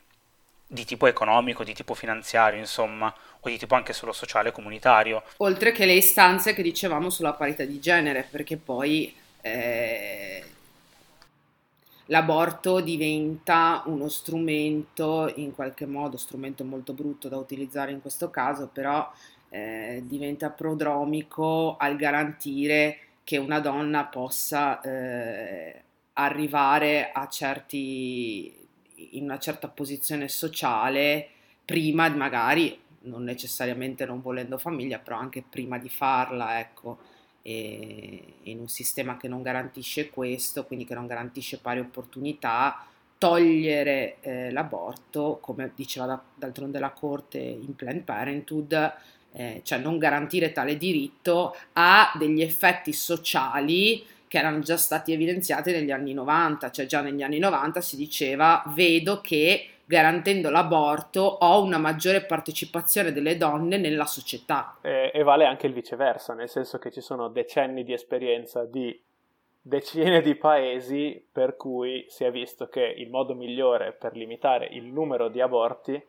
di 0.67 0.85
tipo 0.85 1.07
economico, 1.07 1.63
di 1.63 1.73
tipo 1.73 1.95
finanziario, 1.95 2.59
insomma, 2.59 3.11
o 3.39 3.49
di 3.49 3.57
tipo 3.57 3.73
anche 3.73 3.93
solo 3.93 4.11
sociale 4.11 4.51
comunitario. 4.51 5.23
Oltre 5.37 5.71
che 5.71 5.87
le 5.87 5.93
istanze 5.93 6.53
che 6.53 6.61
dicevamo 6.61 7.09
sulla 7.09 7.33
parità 7.33 7.63
di 7.63 7.79
genere, 7.79 8.27
perché 8.29 8.55
poi 8.57 9.15
eh, 9.41 10.43
l'aborto 12.09 12.79
diventa 12.81 13.83
uno 13.85 14.07
strumento, 14.09 15.31
in 15.35 15.53
qualche 15.53 15.85
modo, 15.85 16.17
strumento 16.17 16.63
molto 16.63 16.93
brutto 16.93 17.27
da 17.27 17.37
utilizzare 17.37 17.91
in 17.91 18.01
questo 18.01 18.29
caso, 18.29 18.69
però 18.71 19.09
eh, 19.49 20.03
diventa 20.05 20.49
prodromico 20.49 21.77
al 21.77 21.95
garantire 21.95 22.97
che 23.23 23.37
una 23.37 23.59
donna 23.59 24.05
possa 24.05 24.81
eh, 24.81 25.83
arrivare 26.13 27.11
a 27.11 27.27
certi, 27.27 28.53
in 29.11 29.23
una 29.23 29.37
certa 29.39 29.67
posizione 29.67 30.27
sociale 30.27 31.27
prima 31.63 32.09
magari, 32.09 32.77
non 33.01 33.23
necessariamente 33.23 34.05
non 34.05 34.21
volendo 34.21 34.57
famiglia, 34.57 34.97
però 34.97 35.17
anche 35.17 35.43
prima 35.47 35.77
di 35.77 35.89
farla, 35.89 36.59
ecco 36.59 37.08
e 37.49 38.23
in 38.43 38.59
un 38.59 38.67
sistema 38.67 39.17
che 39.17 39.27
non 39.27 39.41
garantisce 39.41 40.11
questo, 40.11 40.65
quindi 40.65 40.85
che 40.85 40.93
non 40.93 41.07
garantisce 41.07 41.57
pari 41.57 41.79
opportunità, 41.79 42.85
togliere 43.17 44.17
eh, 44.21 44.51
l'aborto, 44.51 45.39
come 45.41 45.71
diceva 45.73 46.05
da, 46.05 46.21
d'altronde 46.35 46.77
la 46.77 46.91
Corte 46.91 47.39
in 47.39 47.75
Planned 47.75 48.03
Parenthood, 48.03 48.93
eh, 49.31 49.61
cioè 49.63 49.79
non 49.79 49.97
garantire 49.97 50.51
tale 50.51 50.77
diritto, 50.77 51.55
ha 51.73 52.11
degli 52.19 52.43
effetti 52.43 52.93
sociali 52.93 54.05
che 54.27 54.37
erano 54.37 54.59
già 54.59 54.77
stati 54.77 55.11
evidenziati 55.11 55.71
negli 55.71 55.89
anni 55.89 56.13
90, 56.13 56.69
cioè 56.69 56.85
già 56.85 57.01
negli 57.01 57.23
anni 57.23 57.39
90 57.39 57.81
si 57.81 57.95
diceva 57.95 58.63
vedo 58.75 59.21
che 59.21 59.69
garantendo 59.89 60.51
l'aborto 60.51 61.21
ho 61.21 61.63
una 61.63 61.79
maggiore 61.79 62.23
partecipazione 62.23 63.11
delle 63.11 63.37
donne 63.37 63.77
nella 63.77 64.05
società. 64.05 64.77
E, 64.81 65.09
e, 65.11 65.23
vale 65.23 65.45
anche 65.45 65.65
il 65.65 65.73
viceversa, 65.73 66.35
nel 66.35 66.47
senso 66.47 66.77
che 66.77 66.91
ci 66.91 67.01
sono 67.01 67.27
decenni 67.27 67.83
di 67.83 67.91
esperienza 67.91 68.65
di 68.65 69.01
decine 69.59 70.21
di 70.21 70.35
paesi 70.35 71.25
per 71.31 71.57
cui 71.57 72.05
si 72.07 72.23
è 72.23 72.29
visto 72.29 72.67
che 72.67 72.83
il 72.83 73.09
modo 73.09 73.33
migliore 73.33 73.91
per 73.93 74.15
limitare 74.15 74.67
il 74.67 74.85
numero 74.85 75.27
di 75.27 75.41
aborti 75.41 75.99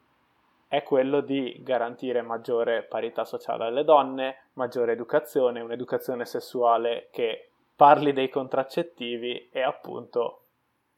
è 0.69 0.83
quello 0.83 1.23
di 1.23 1.57
garantire 1.61 2.21
maggiore 2.21 2.83
parità 2.83 3.25
sociale 3.25 3.65
alle 3.65 3.85
donne, 3.85 4.49
maggiore 4.53 4.93
educazione, 4.93 5.63
un'educazione 5.63 6.27
sessuale 6.27 7.09
che 7.11 7.49
parli 7.75 8.13
dei 8.13 8.29
contraccettivi 8.29 9.49
e 9.51 9.63
appunto 9.63 10.40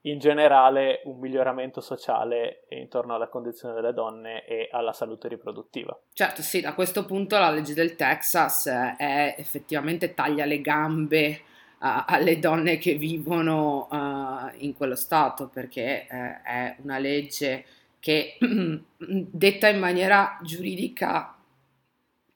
in 0.03 0.19
generale 0.19 1.03
un 1.05 1.19
miglioramento 1.19 1.81
sociale 1.81 2.65
intorno 2.71 3.15
alla 3.15 3.29
condizione 3.29 3.75
delle 3.75 3.93
donne 3.93 4.45
e 4.45 4.69
alla 4.73 4.93
salute 4.93 5.29
riproduttiva. 5.29 5.97
Certo, 6.12 6.43
sì, 6.43 6.61
da 6.61 6.75
questo 6.75 7.05
punto 7.05 7.38
la 7.38 7.51
legge 7.51 7.75
del 7.75 7.95
Texas 7.95 8.67
è 8.67 9.35
effettivamente 9.38 10.15
taglia 10.15 10.45
le 10.45 10.61
gambe 10.61 11.41
uh, 11.79 12.05
alle 12.07 12.38
donne 12.38 12.79
che 12.79 12.95
vivono 12.95 13.88
uh, 13.91 14.55
in 14.59 14.75
quello 14.75 14.97
stato 14.97 15.49
perché 15.49 16.07
uh, 16.11 16.47
è 16.47 16.77
una 16.83 16.99
legge 16.99 17.65
che 18.01 18.38
detta 18.97 19.69
in 19.69 19.79
maniera 19.79 20.38
giuridica 20.43 21.37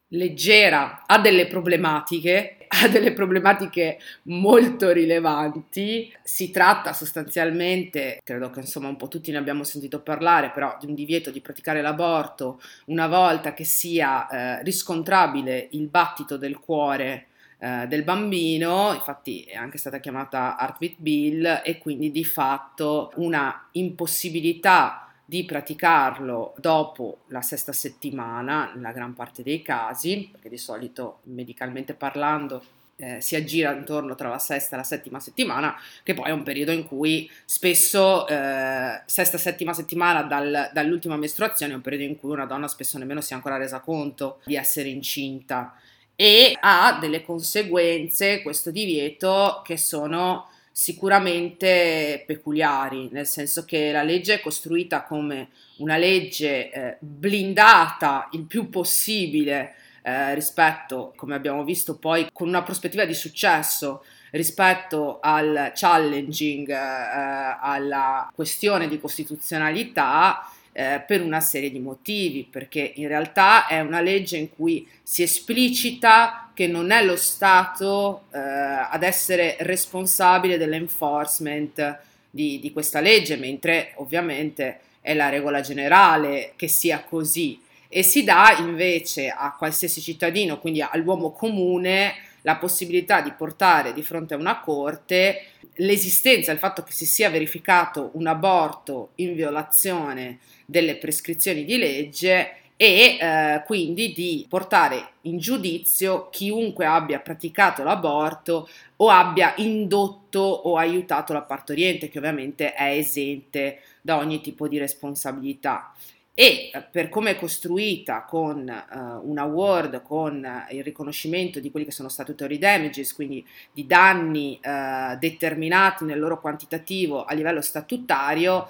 leggera 0.08 1.02
ha 1.06 1.18
delle 1.18 1.46
problematiche 1.46 2.56
ha 2.82 2.88
delle 2.88 3.12
problematiche 3.12 3.98
molto 4.24 4.90
rilevanti. 4.90 6.12
Si 6.22 6.50
tratta 6.50 6.92
sostanzialmente, 6.92 8.20
credo 8.22 8.50
che 8.50 8.60
insomma 8.60 8.88
un 8.88 8.96
po' 8.96 9.08
tutti 9.08 9.30
ne 9.30 9.38
abbiamo 9.38 9.64
sentito 9.64 10.00
parlare, 10.00 10.50
però 10.50 10.76
di 10.80 10.86
un 10.86 10.94
divieto 10.94 11.30
di 11.30 11.40
praticare 11.40 11.80
l'aborto 11.80 12.60
una 12.86 13.06
volta 13.06 13.54
che 13.54 13.64
sia 13.64 14.28
eh, 14.28 14.62
riscontrabile 14.62 15.68
il 15.72 15.88
battito 15.88 16.36
del 16.36 16.58
cuore 16.58 17.26
eh, 17.58 17.86
del 17.88 18.02
bambino, 18.02 18.92
infatti 18.92 19.42
è 19.42 19.56
anche 19.56 19.78
stata 19.78 19.98
chiamata 19.98 20.56
Heartbeat 20.58 20.94
Bill 20.98 21.62
e 21.64 21.78
quindi 21.78 22.10
di 22.10 22.24
fatto 22.24 23.12
una 23.16 23.68
impossibilità 23.72 25.05
di 25.28 25.44
praticarlo 25.44 26.54
dopo 26.56 27.18
la 27.26 27.42
sesta 27.42 27.72
settimana, 27.72 28.72
nella 28.74 28.92
gran 28.92 29.12
parte 29.12 29.42
dei 29.42 29.60
casi, 29.60 30.28
perché 30.30 30.48
di 30.48 30.56
solito 30.56 31.18
medicalmente 31.24 31.94
parlando 31.94 32.62
eh, 32.96 33.20
si 33.20 33.36
aggira 33.36 33.72
intorno 33.72 34.14
tra 34.14 34.28
la 34.28 34.38
sesta 34.38 34.74
e 34.74 34.78
la 34.78 34.84
settima 34.84 35.20
settimana, 35.20 35.78
che 36.02 36.14
poi 36.14 36.26
è 36.26 36.30
un 36.30 36.44
periodo 36.44 36.70
in 36.70 36.86
cui 36.86 37.30
spesso, 37.44 38.26
eh, 38.28 39.02
sesta, 39.04 39.36
settima 39.36 39.74
settimana 39.74 40.22
dal, 40.22 40.70
dall'ultima 40.72 41.16
mestruazione, 41.16 41.72
è 41.72 41.76
un 41.76 41.82
periodo 41.82 42.04
in 42.04 42.16
cui 42.18 42.30
una 42.30 42.46
donna 42.46 42.68
spesso 42.68 42.96
nemmeno 42.96 43.20
si 43.20 43.32
è 43.32 43.36
ancora 43.36 43.56
resa 43.56 43.80
conto 43.80 44.40
di 44.44 44.56
essere 44.56 44.88
incinta. 44.88 45.74
E 46.14 46.56
ha 46.58 46.96
delle 46.98 47.22
conseguenze, 47.22 48.40
questo 48.40 48.70
divieto, 48.70 49.60
che 49.62 49.76
sono 49.76 50.48
sicuramente 50.78 52.22
peculiari, 52.26 53.08
nel 53.10 53.26
senso 53.26 53.64
che 53.64 53.90
la 53.92 54.02
legge 54.02 54.34
è 54.34 54.40
costruita 54.40 55.04
come 55.04 55.48
una 55.78 55.96
legge 55.96 56.70
eh, 56.70 56.96
blindata 57.00 58.28
il 58.32 58.42
più 58.42 58.68
possibile 58.68 59.74
eh, 60.02 60.34
rispetto, 60.34 61.14
come 61.16 61.34
abbiamo 61.34 61.64
visto 61.64 61.96
poi, 61.96 62.28
con 62.30 62.48
una 62.48 62.62
prospettiva 62.62 63.06
di 63.06 63.14
successo 63.14 64.04
rispetto 64.32 65.18
al 65.22 65.72
challenging, 65.74 66.68
eh, 66.68 67.56
alla 67.58 68.30
questione 68.34 68.86
di 68.86 69.00
costituzionalità 69.00 70.46
eh, 70.78 71.02
per 71.06 71.22
una 71.22 71.40
serie 71.40 71.70
di 71.70 71.78
motivi, 71.78 72.46
perché 72.48 72.92
in 72.96 73.08
realtà 73.08 73.66
è 73.66 73.80
una 73.80 74.02
legge 74.02 74.36
in 74.36 74.50
cui 74.54 74.86
si 75.02 75.22
esplicita 75.22 76.50
che 76.52 76.66
non 76.66 76.90
è 76.90 77.02
lo 77.02 77.16
Stato 77.16 78.24
eh, 78.30 78.38
ad 78.38 79.02
essere 79.02 79.56
responsabile 79.60 80.58
dell'enforcement 80.58 81.98
di, 82.28 82.60
di 82.60 82.72
questa 82.72 83.00
legge, 83.00 83.36
mentre 83.36 83.92
ovviamente 83.94 84.80
è 85.00 85.14
la 85.14 85.30
regola 85.30 85.62
generale 85.62 86.52
che 86.56 86.68
sia 86.68 87.02
così. 87.02 87.58
E 87.88 88.02
si 88.02 88.22
dà 88.22 88.56
invece 88.58 89.30
a 89.30 89.54
qualsiasi 89.56 90.02
cittadino, 90.02 90.58
quindi 90.58 90.82
all'uomo 90.82 91.30
comune, 91.30 92.12
la 92.46 92.56
possibilità 92.56 93.20
di 93.22 93.32
portare 93.32 93.92
di 93.92 94.04
fronte 94.04 94.34
a 94.34 94.38
una 94.38 94.60
corte 94.60 95.46
l'esistenza, 95.78 96.52
il 96.52 96.58
fatto 96.58 96.84
che 96.84 96.92
si 96.92 97.04
sia 97.04 97.28
verificato 97.28 98.10
un 98.14 98.28
aborto 98.28 99.10
in 99.16 99.34
violazione 99.34 100.38
delle 100.64 100.96
prescrizioni 100.96 101.64
di 101.64 101.76
legge 101.76 102.52
e 102.76 103.18
eh, 103.18 103.62
quindi 103.66 104.12
di 104.12 104.46
portare 104.48 105.14
in 105.22 105.38
giudizio 105.38 106.28
chiunque 106.30 106.86
abbia 106.86 107.18
praticato 107.18 107.82
l'aborto 107.82 108.68
o 108.96 109.08
abbia 109.08 109.54
indotto 109.56 110.38
o 110.38 110.76
aiutato 110.76 111.32
la 111.32 111.42
partoriente, 111.42 112.08
che 112.08 112.18
ovviamente 112.18 112.74
è 112.74 112.90
esente 112.92 113.80
da 114.00 114.18
ogni 114.18 114.40
tipo 114.40 114.68
di 114.68 114.78
responsabilità. 114.78 115.92
E 116.38 116.70
eh, 116.70 116.82
per 116.82 117.08
come 117.08 117.30
è 117.30 117.38
costruita 117.38 118.24
con 118.24 118.58
uh, 118.58 119.30
un 119.30 119.38
award, 119.38 120.02
con 120.02 120.46
il 120.70 120.84
riconoscimento 120.84 121.60
di 121.60 121.70
quelli 121.70 121.86
che 121.86 121.92
sono 121.92 122.10
statutory 122.10 122.58
damages, 122.58 123.14
quindi 123.14 123.42
di 123.72 123.86
danni 123.86 124.60
uh, 124.62 125.16
determinati 125.18 126.04
nel 126.04 126.18
loro 126.18 126.38
quantitativo 126.38 127.24
a 127.24 127.32
livello 127.32 127.62
statutario, 127.62 128.68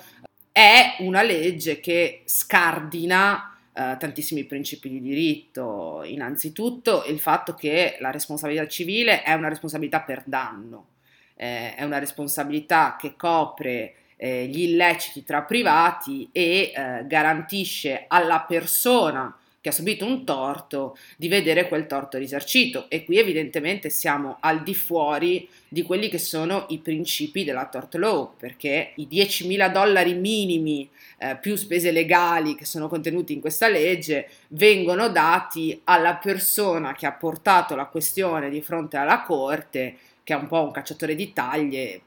è 0.53 0.95
una 1.01 1.23
legge 1.23 1.81
che 1.81 2.23
scardina 2.25 3.59
uh, 3.73 3.97
tantissimi 3.99 4.45
principi 4.45 4.89
di 4.89 5.01
diritto. 5.01 6.05
Innanzitutto 6.05 7.03
il 7.07 7.19
fatto 7.19 7.55
che 7.55 7.97
la 7.99 8.13
responsabilità 8.13 8.69
civile 8.69 9.25
è 9.25 9.33
una 9.33 9.49
responsabilità 9.49 10.03
per 10.03 10.23
danno, 10.25 10.87
eh, 11.35 11.75
è 11.75 11.83
una 11.83 11.99
responsabilità 11.99 12.97
che 12.97 13.17
copre 13.17 13.95
eh, 14.17 14.47
gli 14.47 14.63
illeciti 14.63 15.25
tra 15.25 15.43
privati 15.43 16.29
e 16.33 16.73
eh, 16.75 17.07
garantisce 17.07 18.05
alla 18.09 18.41
persona 18.41 19.37
che 19.67 19.73
ha 19.73 19.75
subito 19.75 20.07
un 20.07 20.25
torto 20.25 20.97
di 21.17 21.27
vedere 21.27 21.67
quel 21.67 21.89
torto 21.89 22.19
risarcito. 22.19 22.89
E 22.89 23.05
qui 23.05 23.19
evidentemente 23.19 23.91
siamo 23.91 24.37
al 24.39 24.63
di 24.63 24.77
fuori 24.77 25.49
di 25.67 25.83
quelli 25.83 26.09
che 26.09 26.19
sono 26.19 26.67
i 26.69 26.79
principi 26.79 27.43
della 27.43 27.67
tort 27.67 27.97
law 27.97 28.35
perché 28.37 28.93
i 28.95 29.09
10.000 29.11 29.73
dollari 29.73 30.15
minimi 30.15 30.89
eh, 31.19 31.37
più 31.41 31.57
spese 31.57 31.91
legali 31.91 32.55
che 32.55 32.65
sono 32.65 32.87
contenuti 32.87 33.33
in 33.33 33.41
questa 33.41 33.67
legge 33.69 34.29
vengono 34.51 35.09
dati 35.09 35.81
alla 35.83 36.15
persona 36.15 36.95
che 36.95 37.07
ha 37.07 37.13
portato 37.13 37.75
la 37.75 37.87
questione 37.87 38.49
di 38.49 38.63
fronte 38.63 38.97
alla 38.97 39.23
corte 39.23 39.97
che 40.23 40.33
è 40.33 40.37
un 40.37 40.47
po' 40.47 40.63
un 40.63 40.71
cacciatore 40.71 41.17
di 41.17 41.33
taglie 41.33 42.03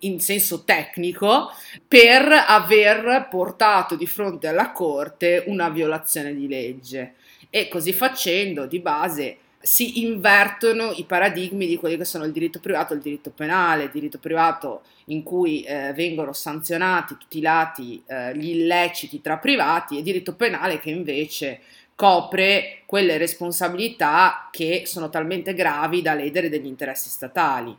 in 0.00 0.20
senso 0.20 0.64
tecnico, 0.64 1.50
per 1.86 2.44
aver 2.46 3.28
portato 3.30 3.96
di 3.96 4.06
fronte 4.06 4.48
alla 4.48 4.72
Corte 4.72 5.44
una 5.46 5.68
violazione 5.68 6.34
di 6.34 6.48
legge. 6.48 7.14
E 7.50 7.68
così 7.68 7.92
facendo, 7.92 8.66
di 8.66 8.80
base, 8.80 9.38
si 9.66 10.04
invertono 10.04 10.92
i 10.92 11.04
paradigmi 11.04 11.66
di 11.66 11.76
quelli 11.76 11.96
che 11.96 12.04
sono 12.04 12.24
il 12.24 12.30
diritto 12.30 12.60
privato 12.60 12.92
e 12.92 12.96
il 12.96 13.02
diritto 13.02 13.30
penale, 13.30 13.84
il 13.84 13.90
diritto 13.90 14.18
privato 14.18 14.82
in 15.06 15.24
cui 15.24 15.62
eh, 15.62 15.92
vengono 15.92 16.32
sanzionati, 16.32 17.16
tutelati 17.18 18.00
eh, 18.06 18.36
gli 18.36 18.50
illeciti 18.50 19.20
tra 19.20 19.38
privati 19.38 19.98
e 19.98 20.02
diritto 20.02 20.34
penale 20.34 20.78
che 20.78 20.90
invece 20.90 21.60
copre 21.96 22.82
quelle 22.86 23.16
responsabilità 23.16 24.48
che 24.52 24.82
sono 24.86 25.08
talmente 25.08 25.52
gravi 25.52 26.00
da 26.00 26.14
ledere 26.14 26.48
degli 26.48 26.66
interessi 26.66 27.08
statali. 27.08 27.76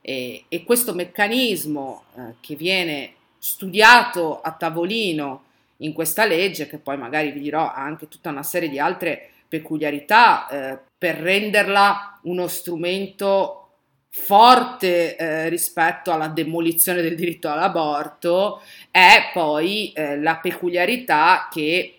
E, 0.00 0.44
e 0.48 0.64
questo 0.64 0.94
meccanismo 0.94 2.04
eh, 2.16 2.34
che 2.40 2.54
viene 2.54 3.14
studiato 3.38 4.40
a 4.40 4.52
tavolino 4.52 5.44
in 5.78 5.92
questa 5.92 6.24
legge, 6.24 6.68
che 6.68 6.78
poi 6.78 6.96
magari 6.96 7.30
vi 7.30 7.40
dirò 7.40 7.70
ha 7.70 7.82
anche 7.82 8.08
tutta 8.08 8.30
una 8.30 8.42
serie 8.42 8.68
di 8.68 8.78
altre 8.78 9.30
peculiarità 9.48 10.48
eh, 10.48 10.78
per 10.96 11.16
renderla 11.16 12.20
uno 12.22 12.48
strumento 12.48 13.68
forte 14.10 15.16
eh, 15.16 15.48
rispetto 15.48 16.10
alla 16.10 16.28
demolizione 16.28 17.02
del 17.02 17.14
diritto 17.14 17.48
all'aborto, 17.50 18.60
è 18.90 19.30
poi 19.32 19.92
eh, 19.92 20.18
la 20.18 20.36
peculiarità 20.36 21.48
che 21.50 21.94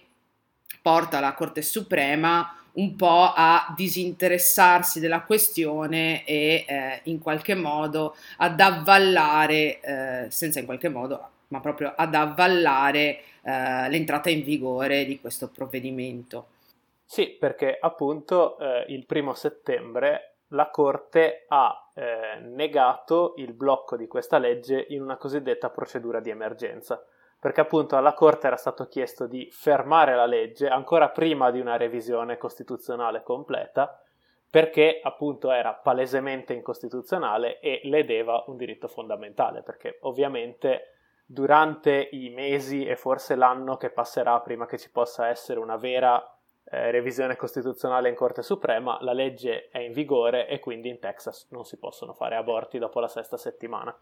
porta 0.82 1.20
la 1.20 1.34
Corte 1.34 1.62
Suprema 1.62 2.59
un 2.74 2.96
po' 2.96 3.32
a 3.36 3.74
disinteressarsi 3.76 5.00
della 5.00 5.22
questione 5.22 6.26
e 6.26 6.66
eh, 6.68 7.00
in 7.04 7.20
qualche 7.20 7.56
modo 7.56 8.16
ad 8.38 8.60
avvallare, 8.60 9.80
eh, 9.82 10.26
senza 10.30 10.60
in 10.60 10.66
qualche 10.66 10.90
modo, 10.90 11.30
ma 11.48 11.60
proprio 11.60 11.94
ad 11.96 12.14
avvallare 12.16 13.22
eh, 13.42 13.90
l'entrata 13.90 14.30
in 14.30 14.44
vigore 14.44 15.06
di 15.06 15.20
questo 15.20 15.50
provvedimento. 15.50 16.48
Sì, 17.06 17.30
perché 17.30 17.78
appunto 17.80 18.58
eh, 18.60 18.86
il 18.90 19.06
primo 19.06 19.34
settembre 19.34 20.36
la 20.50 20.70
Corte 20.70 21.46
ha 21.48 21.92
eh, 21.94 22.40
negato 22.42 23.34
il 23.38 23.54
blocco 23.54 23.96
di 23.96 24.08
questa 24.08 24.38
legge 24.38 24.86
in 24.90 25.02
una 25.02 25.18
cosiddetta 25.18 25.70
procedura 25.70 26.20
di 26.20 26.30
emergenza 26.30 27.04
perché 27.40 27.62
appunto 27.62 27.96
alla 27.96 28.14
Corte 28.14 28.48
era 28.48 28.58
stato 28.58 28.88
chiesto 28.88 29.26
di 29.26 29.48
fermare 29.52 30.14
la 30.16 30.26
legge 30.26 30.68
ancora 30.68 31.10
prima 31.10 31.52
di 31.52 31.60
una 31.60 31.78
revisione 31.78 32.38
costituzionale 32.38 33.24
completa, 33.24 34.02
perché 34.50 35.00
appunto 35.02 35.52
era 35.52 35.74
palesemente 35.74 36.54
incostituzionale 36.54 37.60
e 37.60 37.82
ledeva 37.84 38.44
un 38.48 38.58
diritto 38.58 38.88
fondamentale, 38.88 39.62
perché 39.62 40.00
ovviamente 40.02 40.96
durante 41.26 42.10
i 42.12 42.30
mesi 42.30 42.86
e 42.86 42.96
forse 42.96 43.36
l'anno 43.36 43.78
che 43.78 43.92
passerà 43.92 44.40
prima 44.42 44.66
che 44.66 44.80
ci 44.80 44.90
possa 44.90 45.28
essere 45.28 45.60
una 45.60 45.78
vera 45.78 46.22
eh, 46.66 46.92
revisione 46.92 47.36
costituzionale 47.36 48.10
in 48.10 48.16
Corte 48.16 48.42
Suprema, 48.42 48.98
la 49.02 49.14
legge 49.14 49.70
è 49.70 49.78
in 49.78 49.94
vigore 49.94 50.48
e 50.48 50.60
quindi 50.60 50.90
in 50.90 51.00
Texas 51.00 51.48
non 51.52 51.64
si 51.64 51.78
possono 51.78 52.14
fare 52.14 52.36
aborti 52.36 52.80
dopo 52.80 53.00
la 53.00 53.08
sesta 53.08 53.38
settimana 53.38 53.96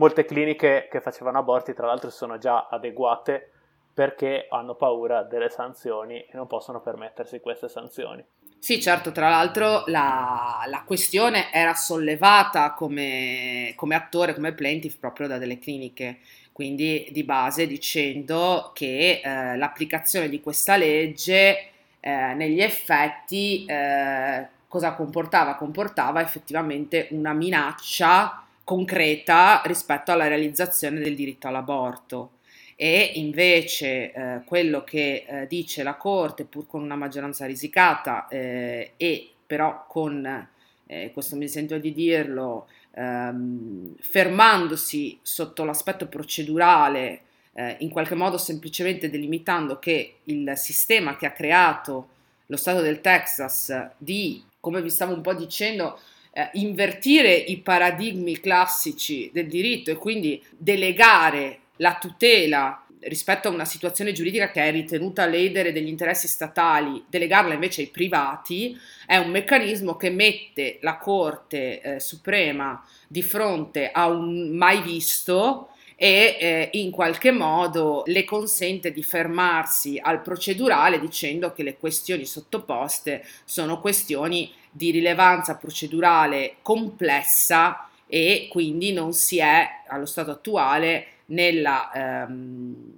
molte 0.00 0.24
cliniche 0.24 0.88
che 0.90 1.02
facevano 1.02 1.38
aborti 1.38 1.74
tra 1.74 1.86
l'altro 1.86 2.08
sono 2.08 2.38
già 2.38 2.68
adeguate 2.70 3.50
perché 3.92 4.46
hanno 4.48 4.74
paura 4.74 5.22
delle 5.22 5.50
sanzioni 5.50 6.14
e 6.20 6.30
non 6.32 6.46
possono 6.46 6.80
permettersi 6.80 7.40
queste 7.40 7.68
sanzioni. 7.68 8.24
Sì, 8.58 8.80
certo, 8.80 9.12
tra 9.12 9.28
l'altro 9.28 9.84
la, 9.86 10.62
la 10.66 10.82
questione 10.86 11.52
era 11.52 11.74
sollevata 11.74 12.72
come, 12.72 13.74
come, 13.76 13.94
attore, 13.94 14.34
come 14.34 14.54
plaintiff 14.54 14.96
proprio 14.96 15.28
da 15.28 15.36
delle 15.36 15.58
cliniche, 15.58 16.20
quindi 16.52 17.08
di 17.10 17.22
base 17.22 17.66
dicendo 17.66 18.70
che 18.72 19.20
eh, 19.22 19.56
l'applicazione 19.56 20.30
di 20.30 20.40
questa 20.40 20.76
legge 20.76 21.68
eh, 22.00 22.34
negli 22.34 22.62
effetti 22.62 23.66
eh, 23.66 24.46
cosa 24.66 24.94
comportava? 24.94 25.56
Comportava 25.56 26.22
effettivamente 26.22 27.08
una 27.10 27.34
minaccia 27.34 28.46
concreta 28.70 29.62
rispetto 29.64 30.12
alla 30.12 30.28
realizzazione 30.28 31.00
del 31.00 31.16
diritto 31.16 31.48
all'aborto. 31.48 32.34
E 32.76 33.14
invece 33.16 34.12
eh, 34.12 34.42
quello 34.44 34.84
che 34.84 35.24
eh, 35.26 35.46
dice 35.48 35.82
la 35.82 35.96
Corte, 35.96 36.44
pur 36.44 36.68
con 36.68 36.80
una 36.80 36.94
maggioranza 36.94 37.46
risicata 37.46 38.28
eh, 38.28 38.92
e 38.96 39.30
però 39.44 39.86
con, 39.88 40.48
eh, 40.86 41.10
questo 41.12 41.34
mi 41.34 41.48
sento 41.48 41.78
di 41.78 41.92
dirlo, 41.92 42.68
ehm, 42.92 43.96
fermandosi 43.98 45.18
sotto 45.20 45.64
l'aspetto 45.64 46.06
procedurale, 46.06 47.22
eh, 47.54 47.74
in 47.80 47.90
qualche 47.90 48.14
modo 48.14 48.38
semplicemente 48.38 49.10
delimitando 49.10 49.80
che 49.80 50.18
il 50.24 50.52
sistema 50.54 51.16
che 51.16 51.26
ha 51.26 51.32
creato 51.32 52.08
lo 52.46 52.56
Stato 52.56 52.82
del 52.82 53.00
Texas 53.00 53.90
di, 53.98 54.44
come 54.60 54.80
vi 54.80 54.90
stavo 54.90 55.12
un 55.12 55.22
po' 55.22 55.34
dicendo, 55.34 55.98
eh, 56.32 56.50
invertire 56.54 57.34
i 57.34 57.58
paradigmi 57.58 58.38
classici 58.38 59.30
del 59.32 59.46
diritto 59.48 59.90
e 59.90 59.96
quindi 59.96 60.42
delegare 60.56 61.58
la 61.76 61.96
tutela 62.00 62.84
rispetto 63.02 63.48
a 63.48 63.52
una 63.52 63.64
situazione 63.64 64.12
giuridica 64.12 64.50
che 64.50 64.62
è 64.62 64.70
ritenuta 64.70 65.26
ledere 65.26 65.72
degli 65.72 65.88
interessi 65.88 66.28
statali, 66.28 67.02
delegarla 67.08 67.54
invece 67.54 67.82
ai 67.82 67.86
privati, 67.88 68.76
è 69.06 69.16
un 69.16 69.30
meccanismo 69.30 69.96
che 69.96 70.10
mette 70.10 70.78
la 70.82 70.96
Corte 70.98 71.80
eh, 71.80 72.00
Suprema 72.00 72.84
di 73.08 73.22
fronte 73.22 73.90
a 73.90 74.06
un 74.08 74.50
mai 74.50 74.82
visto 74.82 75.70
e 75.96 76.36
eh, 76.40 76.68
in 76.72 76.90
qualche 76.90 77.30
modo 77.30 78.02
le 78.06 78.24
consente 78.24 78.90
di 78.90 79.02
fermarsi 79.02 79.98
al 80.02 80.22
procedurale 80.22 80.98
dicendo 80.98 81.52
che 81.52 81.62
le 81.62 81.76
questioni 81.76 82.24
sottoposte 82.24 83.22
sono 83.44 83.80
questioni 83.80 84.50
di 84.70 84.90
rilevanza 84.90 85.56
procedurale 85.56 86.56
complessa 86.62 87.88
e 88.06 88.48
quindi 88.50 88.92
non 88.92 89.12
si 89.12 89.38
è 89.38 89.66
allo 89.88 90.06
stato 90.06 90.32
attuale 90.32 91.06
nella, 91.26 91.90
ehm, 91.92 92.92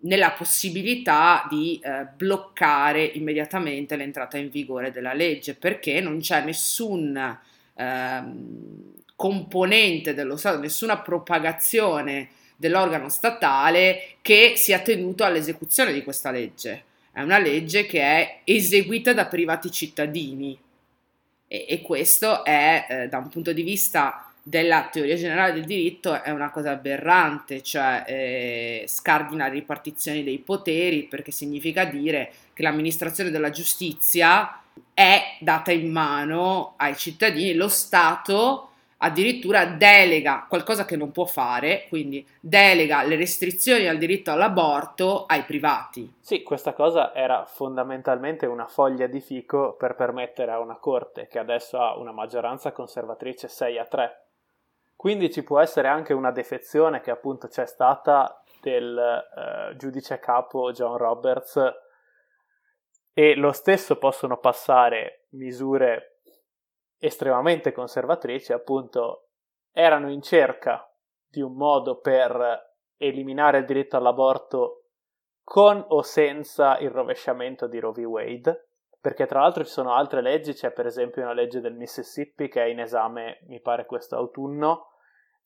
nella 0.00 0.32
possibilità 0.32 1.46
di 1.48 1.80
eh, 1.82 2.06
bloccare 2.14 3.04
immediatamente 3.04 3.96
l'entrata 3.96 4.38
in 4.38 4.50
vigore 4.50 4.90
della 4.90 5.12
legge 5.12 5.54
perché 5.54 6.00
non 6.00 6.18
c'è 6.18 6.44
nessun 6.44 7.38
ehm, 7.74 8.94
componente 9.14 10.14
dello 10.14 10.36
Stato, 10.36 10.58
nessuna 10.58 10.98
propagazione 10.98 12.30
dell'organo 12.56 13.08
statale 13.08 14.16
che 14.22 14.54
sia 14.56 14.80
tenuto 14.80 15.24
all'esecuzione 15.24 15.92
di 15.92 16.02
questa 16.02 16.30
legge. 16.30 16.84
È 17.12 17.22
una 17.22 17.38
legge 17.38 17.86
che 17.86 18.00
è 18.00 18.40
eseguita 18.44 19.12
da 19.12 19.26
privati 19.26 19.70
cittadini, 19.70 20.58
e, 21.48 21.66
e 21.68 21.82
questo 21.82 22.44
è, 22.44 22.86
eh, 22.88 23.08
da 23.08 23.18
un 23.18 23.28
punto 23.28 23.52
di 23.52 23.62
vista 23.62 24.30
della 24.42 24.88
teoria 24.92 25.16
generale 25.16 25.54
del 25.54 25.64
diritto, 25.64 26.22
è 26.22 26.30
una 26.30 26.50
cosa 26.50 26.70
aberrante, 26.70 27.62
cioè 27.62 28.04
eh, 28.06 28.84
scardina 28.86 29.48
le 29.48 29.54
ripartizioni 29.54 30.22
dei 30.22 30.38
poteri, 30.38 31.02
perché 31.04 31.32
significa 31.32 31.84
dire 31.84 32.30
che 32.52 32.62
l'amministrazione 32.62 33.30
della 33.30 33.50
giustizia 33.50 34.60
è 34.94 35.36
data 35.40 35.72
in 35.72 35.90
mano 35.90 36.74
ai 36.76 36.96
cittadini, 36.96 37.54
lo 37.54 37.68
Stato 37.68 38.70
addirittura 38.98 39.66
delega 39.66 40.46
qualcosa 40.48 40.84
che 40.84 40.96
non 40.96 41.12
può 41.12 41.24
fare, 41.26 41.86
quindi 41.88 42.26
delega 42.40 43.02
le 43.02 43.16
restrizioni 43.16 43.86
al 43.86 43.98
diritto 43.98 44.30
all'aborto 44.30 45.26
ai 45.26 45.42
privati. 45.42 46.14
Sì, 46.20 46.42
questa 46.42 46.72
cosa 46.72 47.14
era 47.14 47.44
fondamentalmente 47.44 48.46
una 48.46 48.66
foglia 48.66 49.06
di 49.06 49.20
fico 49.20 49.74
per 49.74 49.94
permettere 49.94 50.52
a 50.52 50.60
una 50.60 50.76
corte 50.76 51.26
che 51.28 51.38
adesso 51.38 51.78
ha 51.78 51.96
una 51.96 52.12
maggioranza 52.12 52.72
conservatrice 52.72 53.48
6 53.48 53.78
a 53.78 53.84
3. 53.84 54.20
Quindi 54.96 55.30
ci 55.30 55.42
può 55.42 55.60
essere 55.60 55.88
anche 55.88 56.14
una 56.14 56.30
defezione 56.30 57.00
che 57.00 57.10
appunto 57.10 57.48
c'è 57.48 57.66
stata 57.66 58.42
del 58.62 58.96
eh, 58.96 59.76
giudice 59.76 60.18
capo 60.18 60.72
John 60.72 60.96
Roberts 60.96 61.60
e 63.12 63.34
lo 63.34 63.52
stesso 63.52 63.96
possono 63.96 64.38
passare 64.38 65.26
misure 65.30 66.15
estremamente 66.98 67.72
conservatrici, 67.72 68.52
appunto, 68.52 69.28
erano 69.72 70.10
in 70.10 70.22
cerca 70.22 70.90
di 71.28 71.40
un 71.40 71.54
modo 71.54 71.98
per 71.98 72.74
eliminare 72.96 73.58
il 73.58 73.64
diritto 73.64 73.96
all'aborto 73.96 74.86
con 75.42 75.84
o 75.88 76.02
senza 76.02 76.78
il 76.78 76.90
rovesciamento 76.90 77.66
di 77.66 77.78
Roe 77.78 77.92
v. 77.92 77.98
Wade, 78.06 78.68
perché 79.00 79.26
tra 79.26 79.40
l'altro 79.40 79.64
ci 79.64 79.70
sono 79.70 79.92
altre 79.92 80.20
leggi, 80.20 80.52
c'è 80.52 80.72
per 80.72 80.86
esempio 80.86 81.22
una 81.22 81.34
legge 81.34 81.60
del 81.60 81.74
Mississippi 81.74 82.48
che 82.48 82.64
è 82.64 82.66
in 82.66 82.80
esame, 82.80 83.40
mi 83.46 83.60
pare 83.60 83.86
questo 83.86 84.16
autunno, 84.16 84.88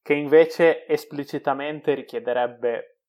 che 0.00 0.14
invece 0.14 0.86
esplicitamente 0.86 1.92
richiederebbe 1.92 2.99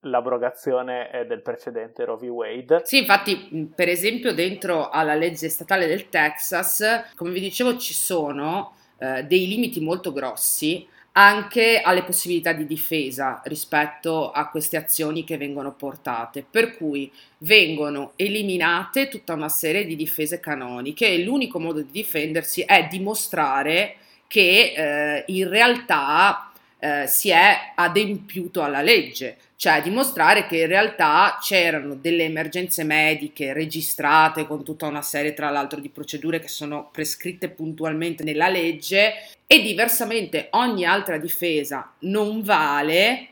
l'abrogazione 0.00 1.10
eh, 1.10 1.26
del 1.26 1.42
precedente 1.42 2.04
Roe 2.04 2.16
v. 2.16 2.22
Wade. 2.24 2.82
Sì, 2.84 2.98
infatti, 2.98 3.70
per 3.74 3.88
esempio, 3.88 4.32
dentro 4.32 4.90
alla 4.90 5.14
legge 5.14 5.48
statale 5.48 5.86
del 5.86 6.08
Texas, 6.08 7.04
come 7.14 7.32
vi 7.32 7.40
dicevo, 7.40 7.76
ci 7.76 7.94
sono 7.94 8.74
eh, 8.98 9.24
dei 9.24 9.46
limiti 9.46 9.80
molto 9.80 10.12
grossi 10.12 10.86
anche 11.12 11.80
alle 11.80 12.04
possibilità 12.04 12.52
di 12.52 12.64
difesa 12.64 13.40
rispetto 13.46 14.30
a 14.30 14.48
queste 14.48 14.76
azioni 14.76 15.24
che 15.24 15.36
vengono 15.36 15.74
portate, 15.74 16.46
per 16.48 16.76
cui 16.76 17.10
vengono 17.38 18.12
eliminate 18.14 19.08
tutta 19.08 19.32
una 19.32 19.48
serie 19.48 19.84
di 19.84 19.96
difese 19.96 20.38
canoniche 20.38 21.08
e 21.08 21.24
l'unico 21.24 21.58
modo 21.58 21.80
di 21.80 21.90
difendersi 21.90 22.62
è 22.62 22.86
dimostrare 22.88 23.96
che 24.28 24.74
eh, 24.76 25.24
in 25.28 25.48
realtà 25.48 26.47
eh, 26.78 27.06
si 27.06 27.30
è 27.30 27.72
adempiuto 27.74 28.62
alla 28.62 28.82
legge 28.82 29.36
cioè 29.58 29.82
dimostrare 29.82 30.46
che 30.46 30.58
in 30.58 30.66
realtà 30.68 31.36
c'erano 31.40 31.96
delle 31.96 32.22
emergenze 32.22 32.84
mediche 32.84 33.52
registrate 33.52 34.46
con 34.46 34.62
tutta 34.62 34.86
una 34.86 35.02
serie 35.02 35.34
tra 35.34 35.50
l'altro 35.50 35.80
di 35.80 35.88
procedure 35.88 36.38
che 36.38 36.46
sono 36.46 36.88
prescritte 36.92 37.48
puntualmente 37.48 38.22
nella 38.22 38.48
legge 38.48 39.14
e 39.48 39.60
diversamente 39.60 40.46
ogni 40.50 40.84
altra 40.84 41.18
difesa 41.18 41.92
non 42.00 42.42
vale 42.42 43.30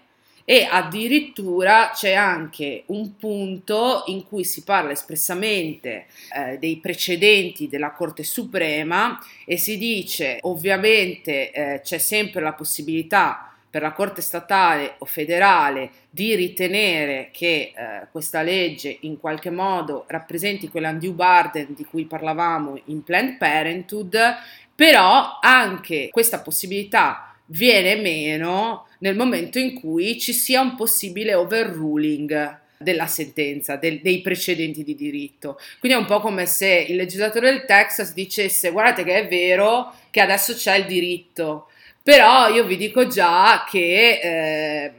e 0.49 0.64
addirittura 0.70 1.90
c'è 1.92 2.12
anche 2.12 2.84
un 2.86 3.16
punto 3.16 4.05
in 4.07 4.24
cui 4.24 4.44
si 4.44 4.62
parla 4.62 4.92
espressamente 4.92 6.07
eh, 6.32 6.57
dei 6.59 6.76
precedenti 6.76 7.66
della 7.68 7.90
Corte 7.90 8.22
Suprema 8.22 9.18
e 9.44 9.57
si 9.59 9.76
dice 9.76 10.38
ovviamente 10.42 11.51
eh, 11.51 11.80
c'è 11.82 11.99
sempre 11.99 12.40
la 12.40 12.53
possibilità 12.53 13.51
per 13.68 13.82
la 13.82 13.92
Corte 13.92 14.22
statale 14.22 14.94
o 14.99 15.05
federale 15.05 15.90
di 16.09 16.36
ritenere 16.36 17.30
che 17.32 17.72
eh, 17.76 18.07
questa 18.12 18.42
legge 18.42 18.99
in 19.01 19.18
qualche 19.18 19.51
modo 19.51 20.05
rappresenti 20.07 20.68
quell'undue 20.68 21.11
burden 21.11 21.74
di 21.74 21.84
cui 21.84 22.05
parlavamo 22.05 22.80
in 22.84 23.03
Planned 23.03 23.36
Parenthood, 23.36 24.16
però 24.74 25.38
anche 25.42 26.09
questa 26.11 26.38
possibilità 26.40 27.34
viene 27.47 27.97
meno 27.97 28.86
nel 28.99 29.16
momento 29.16 29.59
in 29.59 29.74
cui 29.74 30.18
ci 30.18 30.32
sia 30.32 30.61
un 30.61 30.74
possibile 30.76 31.34
overruling 31.34 32.61
della 32.78 33.07
sentenza, 33.07 33.76
del, 33.76 34.01
dei 34.03 34.20
precedenti 34.20 34.84
di 34.84 34.94
diritto. 34.94 35.59
Quindi 35.78 35.99
è 35.99 36.01
un 36.01 36.07
po' 36.07 36.20
come 36.20 36.47
se 36.47 36.86
il 36.88 36.97
legislatore 36.97 37.51
del 37.51 37.64
Texas 37.64 38.12
dicesse 38.12 38.70
guardate 38.70 39.05
che 39.05 39.14
è 39.14 39.28
vero 39.28 39.94
che 40.11 40.20
adesso 40.20 40.55
c'è 40.55 40.76
il 40.76 40.86
diritto, 40.86 41.68
però 42.03 42.49
io 42.49 42.64
vi 42.64 42.76
dico 42.76 43.07
già 43.07 43.66
che 43.68 44.20
eh, 44.22 44.92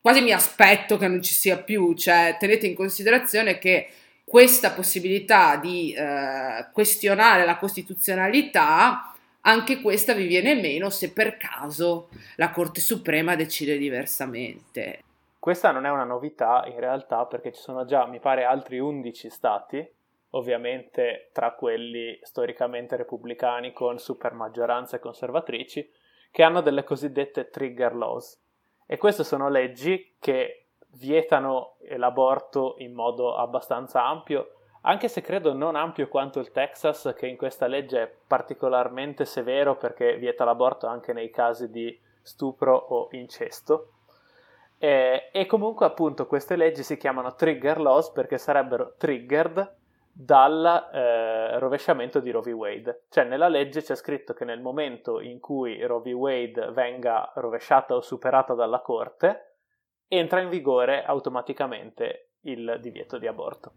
quasi 0.00 0.22
mi 0.22 0.32
aspetto 0.32 0.96
che 0.96 1.06
non 1.06 1.22
ci 1.22 1.34
sia 1.34 1.58
più, 1.58 1.94
cioè 1.94 2.36
tenete 2.38 2.66
in 2.66 2.74
considerazione 2.74 3.58
che 3.58 3.88
questa 4.24 4.70
possibilità 4.70 5.56
di 5.56 5.92
eh, 5.92 6.66
questionare 6.72 7.44
la 7.44 7.56
costituzionalità, 7.56 9.12
anche 9.42 9.80
questa 9.80 10.12
vi 10.12 10.26
viene 10.26 10.54
meno 10.54 10.90
se 10.90 11.12
per 11.12 11.36
caso 11.36 12.08
la 12.36 12.50
Corte 12.50 12.80
Suprema 12.80 13.36
decide 13.36 13.78
diversamente. 13.78 15.04
Questa 15.38 15.70
non 15.70 15.86
è 15.86 15.90
una 15.90 16.04
novità 16.04 16.64
in 16.66 16.78
realtà 16.78 17.24
perché 17.24 17.52
ci 17.52 17.60
sono 17.60 17.84
già, 17.86 18.06
mi 18.06 18.20
pare, 18.20 18.44
altri 18.44 18.78
11 18.78 19.30
stati, 19.30 19.88
ovviamente 20.30 21.30
tra 21.32 21.52
quelli 21.52 22.18
storicamente 22.22 22.96
repubblicani 22.96 23.72
con 23.72 23.98
supermaggioranze 23.98 24.98
conservatrici, 24.98 25.90
che 26.30 26.42
hanno 26.42 26.60
delle 26.60 26.84
cosiddette 26.84 27.48
trigger 27.48 27.94
laws. 27.94 28.38
E 28.86 28.98
queste 28.98 29.24
sono 29.24 29.48
leggi 29.48 30.16
che 30.18 30.66
vietano 30.94 31.76
l'aborto 31.96 32.74
in 32.78 32.92
modo 32.92 33.36
abbastanza 33.36 34.04
ampio, 34.04 34.59
anche 34.82 35.08
se 35.08 35.20
credo 35.20 35.52
non 35.52 35.76
ampio 35.76 36.08
quanto 36.08 36.40
il 36.40 36.52
Texas, 36.52 37.14
che 37.16 37.26
in 37.26 37.36
questa 37.36 37.66
legge 37.66 38.02
è 38.02 38.12
particolarmente 38.26 39.24
severo 39.24 39.76
perché 39.76 40.16
vieta 40.16 40.44
l'aborto 40.44 40.86
anche 40.86 41.12
nei 41.12 41.30
casi 41.30 41.70
di 41.70 41.98
stupro 42.22 42.74
o 42.76 43.08
incesto. 43.12 43.92
E, 44.78 45.28
e 45.32 45.44
comunque 45.44 45.84
appunto 45.84 46.26
queste 46.26 46.56
leggi 46.56 46.82
si 46.82 46.96
chiamano 46.96 47.34
trigger 47.34 47.78
laws 47.78 48.10
perché 48.10 48.38
sarebbero 48.38 48.94
triggered 48.96 49.76
dal 50.10 50.88
eh, 50.92 51.58
rovesciamento 51.58 52.20
di 52.20 52.30
Roe 52.30 52.42
v. 52.42 52.56
Wade. 52.56 53.02
Cioè 53.10 53.24
nella 53.24 53.48
legge 53.48 53.82
c'è 53.82 53.94
scritto 53.94 54.32
che 54.32 54.46
nel 54.46 54.60
momento 54.60 55.20
in 55.20 55.40
cui 55.40 55.84
Roe 55.84 56.00
v. 56.00 56.14
Wade 56.14 56.70
venga 56.72 57.30
rovesciata 57.34 57.94
o 57.94 58.00
superata 58.00 58.54
dalla 58.54 58.80
Corte, 58.80 59.56
entra 60.08 60.40
in 60.40 60.48
vigore 60.48 61.04
automaticamente 61.04 62.30
il 62.42 62.78
divieto 62.80 63.18
di 63.18 63.26
aborto. 63.26 63.72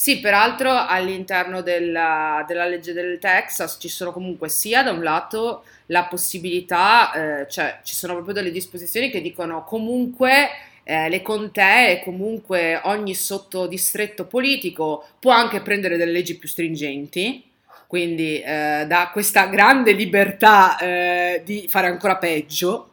Sì, 0.00 0.18
peraltro 0.20 0.70
all'interno 0.70 1.60
della, 1.60 2.42
della, 2.48 2.64
legge 2.64 2.94
del 2.94 3.18
Texas 3.18 3.76
ci 3.78 3.90
sono 3.90 4.12
comunque 4.12 4.48
sia 4.48 4.82
da 4.82 4.92
un 4.92 5.02
lato 5.02 5.64
la 5.88 6.04
possibilità, 6.04 7.12
eh, 7.42 7.46
cioè 7.50 7.80
ci 7.82 7.94
sono 7.94 8.14
proprio 8.14 8.32
delle 8.32 8.50
disposizioni 8.50 9.10
che 9.10 9.20
dicono 9.20 9.62
comunque 9.62 10.48
eh, 10.84 11.10
le 11.10 11.20
contee 11.20 12.00
comunque 12.02 12.80
ogni 12.84 13.14
sottodistretto 13.14 14.24
politico 14.24 15.04
può 15.18 15.32
anche 15.32 15.60
prendere 15.60 15.98
delle 15.98 16.12
leggi 16.12 16.38
più 16.38 16.48
stringenti, 16.48 17.44
quindi 17.86 18.40
eh, 18.40 18.86
dà 18.88 19.10
questa 19.12 19.48
grande 19.48 19.92
libertà 19.92 20.78
eh, 20.78 21.42
di 21.44 21.66
fare 21.68 21.88
ancora 21.88 22.16
peggio. 22.16 22.92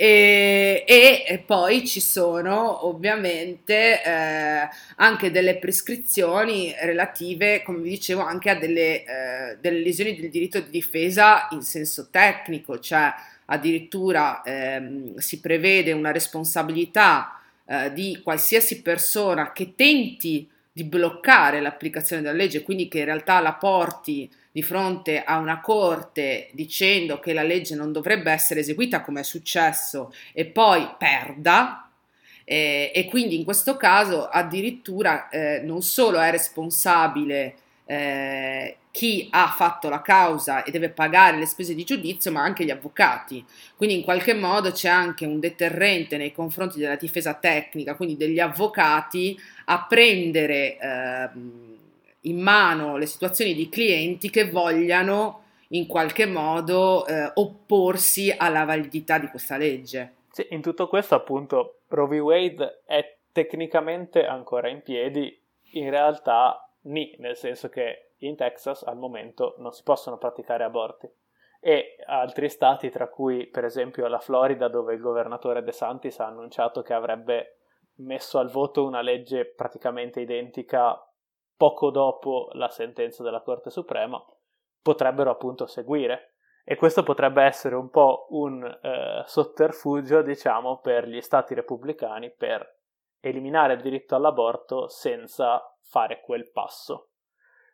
E, 0.00 0.84
e, 0.86 1.42
poi 1.44 1.84
ci 1.84 1.98
sono 1.98 2.86
ovviamente 2.86 4.00
eh, 4.00 4.68
anche 4.94 5.32
delle 5.32 5.56
prescrizioni 5.56 6.72
relative, 6.82 7.64
come 7.64 7.80
vi 7.80 7.90
dicevo, 7.90 8.20
anche 8.20 8.50
a 8.50 8.54
delle, 8.54 9.02
eh, 9.02 9.58
delle 9.60 9.80
lesioni 9.80 10.14
del 10.14 10.30
diritto 10.30 10.60
di 10.60 10.70
difesa 10.70 11.48
in 11.50 11.62
senso 11.62 12.10
tecnico, 12.12 12.78
cioè 12.78 13.12
addirittura 13.46 14.42
ehm, 14.44 15.16
si 15.16 15.40
prevede 15.40 15.90
una 15.90 16.12
responsabilità 16.12 17.40
eh, 17.66 17.92
di 17.92 18.20
qualsiasi 18.22 18.82
persona 18.82 19.50
che 19.50 19.74
tenti 19.74 20.48
di 20.70 20.84
bloccare 20.84 21.60
l'applicazione 21.60 22.22
della 22.22 22.36
legge, 22.36 22.62
quindi 22.62 22.86
che 22.86 23.00
in 23.00 23.06
realtà 23.06 23.40
la 23.40 23.54
porti 23.54 24.30
di 24.58 24.62
fronte 24.64 25.22
a 25.22 25.38
una 25.38 25.60
corte 25.60 26.48
dicendo 26.50 27.20
che 27.20 27.32
la 27.32 27.44
legge 27.44 27.76
non 27.76 27.92
dovrebbe 27.92 28.32
essere 28.32 28.58
eseguita 28.58 29.02
come 29.02 29.20
è 29.20 29.22
successo 29.22 30.12
e 30.32 30.46
poi 30.46 30.96
perda, 30.98 31.88
eh, 32.42 32.90
e 32.92 33.04
quindi 33.04 33.36
in 33.36 33.44
questo 33.44 33.76
caso 33.76 34.26
addirittura 34.26 35.28
eh, 35.28 35.60
non 35.62 35.80
solo 35.80 36.18
è 36.18 36.32
responsabile 36.32 37.54
eh, 37.86 38.78
chi 38.90 39.28
ha 39.30 39.46
fatto 39.46 39.88
la 39.88 40.02
causa 40.02 40.64
e 40.64 40.72
deve 40.72 40.88
pagare 40.88 41.36
le 41.36 41.46
spese 41.46 41.72
di 41.72 41.84
giudizio, 41.84 42.32
ma 42.32 42.42
anche 42.42 42.64
gli 42.64 42.70
avvocati. 42.70 43.44
Quindi 43.76 43.94
in 43.94 44.02
qualche 44.02 44.34
modo 44.34 44.72
c'è 44.72 44.88
anche 44.88 45.24
un 45.24 45.38
deterrente 45.38 46.16
nei 46.16 46.32
confronti 46.32 46.80
della 46.80 46.96
difesa 46.96 47.34
tecnica, 47.34 47.94
quindi 47.94 48.16
degli 48.16 48.40
avvocati, 48.40 49.38
a 49.66 49.86
prendere 49.88 50.78
eh, 50.78 51.28
in 52.22 52.40
mano 52.40 52.96
le 52.96 53.06
situazioni 53.06 53.54
di 53.54 53.68
clienti 53.68 54.30
che 54.30 54.50
vogliano 54.50 55.44
in 55.68 55.86
qualche 55.86 56.26
modo 56.26 57.06
eh, 57.06 57.30
opporsi 57.34 58.34
alla 58.36 58.64
validità 58.64 59.18
di 59.18 59.28
questa 59.28 59.56
legge. 59.56 60.14
Sì, 60.30 60.46
in 60.50 60.62
tutto 60.62 60.88
questo 60.88 61.14
appunto 61.14 61.80
Roe 61.88 62.18
v. 62.18 62.22
Wade 62.22 62.82
è 62.84 63.16
tecnicamente 63.32 64.26
ancora 64.26 64.68
in 64.68 64.82
piedi, 64.82 65.40
in 65.72 65.90
realtà 65.90 66.70
ni, 66.82 67.14
nel 67.18 67.36
senso 67.36 67.68
che 67.68 68.12
in 68.18 68.36
Texas 68.36 68.82
al 68.82 68.96
momento 68.96 69.54
non 69.58 69.72
si 69.72 69.82
possono 69.82 70.16
praticare 70.18 70.64
aborti. 70.64 71.08
e 71.60 71.96
altri 72.06 72.48
stati, 72.48 72.88
tra 72.88 73.08
cui 73.08 73.46
per 73.46 73.64
esempio 73.64 74.06
la 74.06 74.20
Florida, 74.20 74.68
dove 74.68 74.94
il 74.94 75.00
governatore 75.00 75.62
De 75.62 75.72
Santis 75.72 76.20
ha 76.20 76.26
annunciato 76.26 76.82
che 76.82 76.94
avrebbe 76.94 77.56
messo 77.96 78.38
al 78.38 78.48
voto 78.48 78.84
una 78.84 79.00
legge 79.00 79.44
praticamente 79.44 80.20
identica 80.20 81.04
poco 81.58 81.90
dopo 81.90 82.48
la 82.52 82.68
sentenza 82.68 83.22
della 83.22 83.42
Corte 83.42 83.68
Suprema, 83.68 84.24
potrebbero 84.80 85.30
appunto 85.30 85.66
seguire. 85.66 86.36
E 86.64 86.76
questo 86.76 87.02
potrebbe 87.02 87.42
essere 87.42 87.74
un 87.74 87.90
po' 87.90 88.26
un 88.30 88.64
eh, 88.64 89.22
sotterfugio, 89.26 90.22
diciamo, 90.22 90.78
per 90.78 91.08
gli 91.08 91.20
stati 91.20 91.54
repubblicani 91.54 92.30
per 92.30 92.76
eliminare 93.20 93.74
il 93.74 93.80
diritto 93.80 94.14
all'aborto 94.14 94.86
senza 94.86 95.60
fare 95.80 96.20
quel 96.20 96.50
passo. 96.50 97.08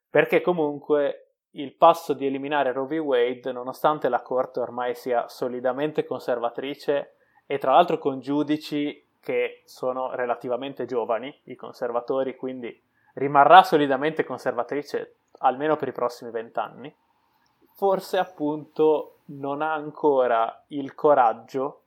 Perché 0.08 0.40
comunque 0.40 1.34
il 1.50 1.76
passo 1.76 2.14
di 2.14 2.26
eliminare 2.26 2.72
Roe 2.72 3.00
v. 3.00 3.04
Wade, 3.04 3.52
nonostante 3.52 4.08
la 4.08 4.22
Corte 4.22 4.60
ormai 4.60 4.94
sia 4.94 5.28
solidamente 5.28 6.04
conservatrice 6.04 7.16
e 7.46 7.58
tra 7.58 7.72
l'altro 7.72 7.98
con 7.98 8.20
giudici 8.20 9.10
che 9.20 9.62
sono 9.64 10.14
relativamente 10.14 10.84
giovani, 10.84 11.36
i 11.44 11.56
conservatori, 11.56 12.36
quindi 12.36 12.80
rimarrà 13.14 13.62
solidamente 13.62 14.24
conservatrice 14.24 15.14
almeno 15.38 15.76
per 15.76 15.88
i 15.88 15.92
prossimi 15.92 16.30
vent'anni, 16.30 16.94
forse 17.74 18.18
appunto 18.18 19.18
non 19.26 19.62
ha 19.62 19.72
ancora 19.72 20.64
il 20.68 20.94
coraggio 20.94 21.80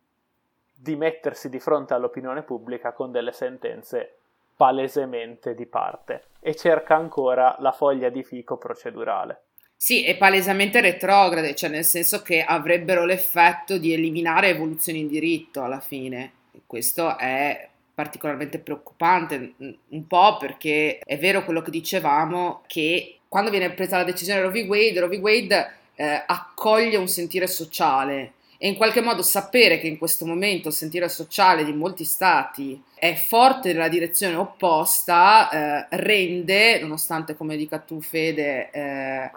di 0.74 0.96
mettersi 0.96 1.50
di 1.50 1.60
fronte 1.60 1.94
all'opinione 1.94 2.44
pubblica 2.44 2.92
con 2.92 3.12
delle 3.12 3.32
sentenze 3.32 4.18
palesemente 4.56 5.54
di 5.54 5.66
parte 5.66 6.26
e 6.40 6.56
cerca 6.56 6.96
ancora 6.96 7.56
la 7.60 7.72
foglia 7.72 8.10
di 8.10 8.24
fico 8.24 8.58
procedurale. 8.58 9.44
Sì, 9.76 10.04
è 10.04 10.18
palesemente 10.18 10.82
retrograde, 10.82 11.54
cioè 11.54 11.70
nel 11.70 11.84
senso 11.84 12.24
che 12.24 12.44
avrebbero 12.44 13.06
l'effetto 13.06 13.78
di 13.78 13.94
eliminare 13.94 14.50
evoluzioni 14.50 15.02
in 15.02 15.08
diritto 15.08 15.62
alla 15.62 15.80
fine. 15.80 16.34
Questo 16.66 17.16
è 17.18 17.70
particolarmente 17.98 18.60
preoccupante, 18.60 19.54
un 19.58 20.06
po' 20.06 20.38
perché 20.38 21.00
è 21.00 21.18
vero 21.18 21.44
quello 21.44 21.64
che 21.64 21.72
dicevamo, 21.72 22.62
che 22.68 23.22
quando 23.28 23.50
viene 23.50 23.72
presa 23.72 23.98
la 23.98 24.04
decisione 24.04 24.40
Roe 24.40 24.52
v. 24.52 24.68
Wade, 24.70 25.00
Roe 25.00 25.18
v. 25.18 25.20
Wade 25.20 25.72
eh, 25.96 26.24
accoglie 26.28 26.98
un 26.98 27.08
sentire 27.08 27.48
sociale 27.48 28.34
e 28.60 28.68
in 28.68 28.76
qualche 28.76 29.02
modo 29.02 29.24
sapere 29.24 29.80
che 29.80 29.88
in 29.88 29.98
questo 29.98 30.28
momento 30.28 30.68
il 30.68 30.76
sentire 30.76 31.10
sociale 31.10 31.66
di 31.66 31.74
molti 31.74 32.04
stati 32.04 32.80
è 32.94 33.16
forte 33.16 33.74
nella 33.74 33.88
direzione 33.88 34.36
opposta 34.36 35.50
eh, 35.50 35.88
rende, 35.98 36.80
nonostante 36.80 37.36
come 37.36 37.58
dica 37.58 37.80
tu 37.80 38.00
Fede, 38.00 38.70
eh, 38.70 39.32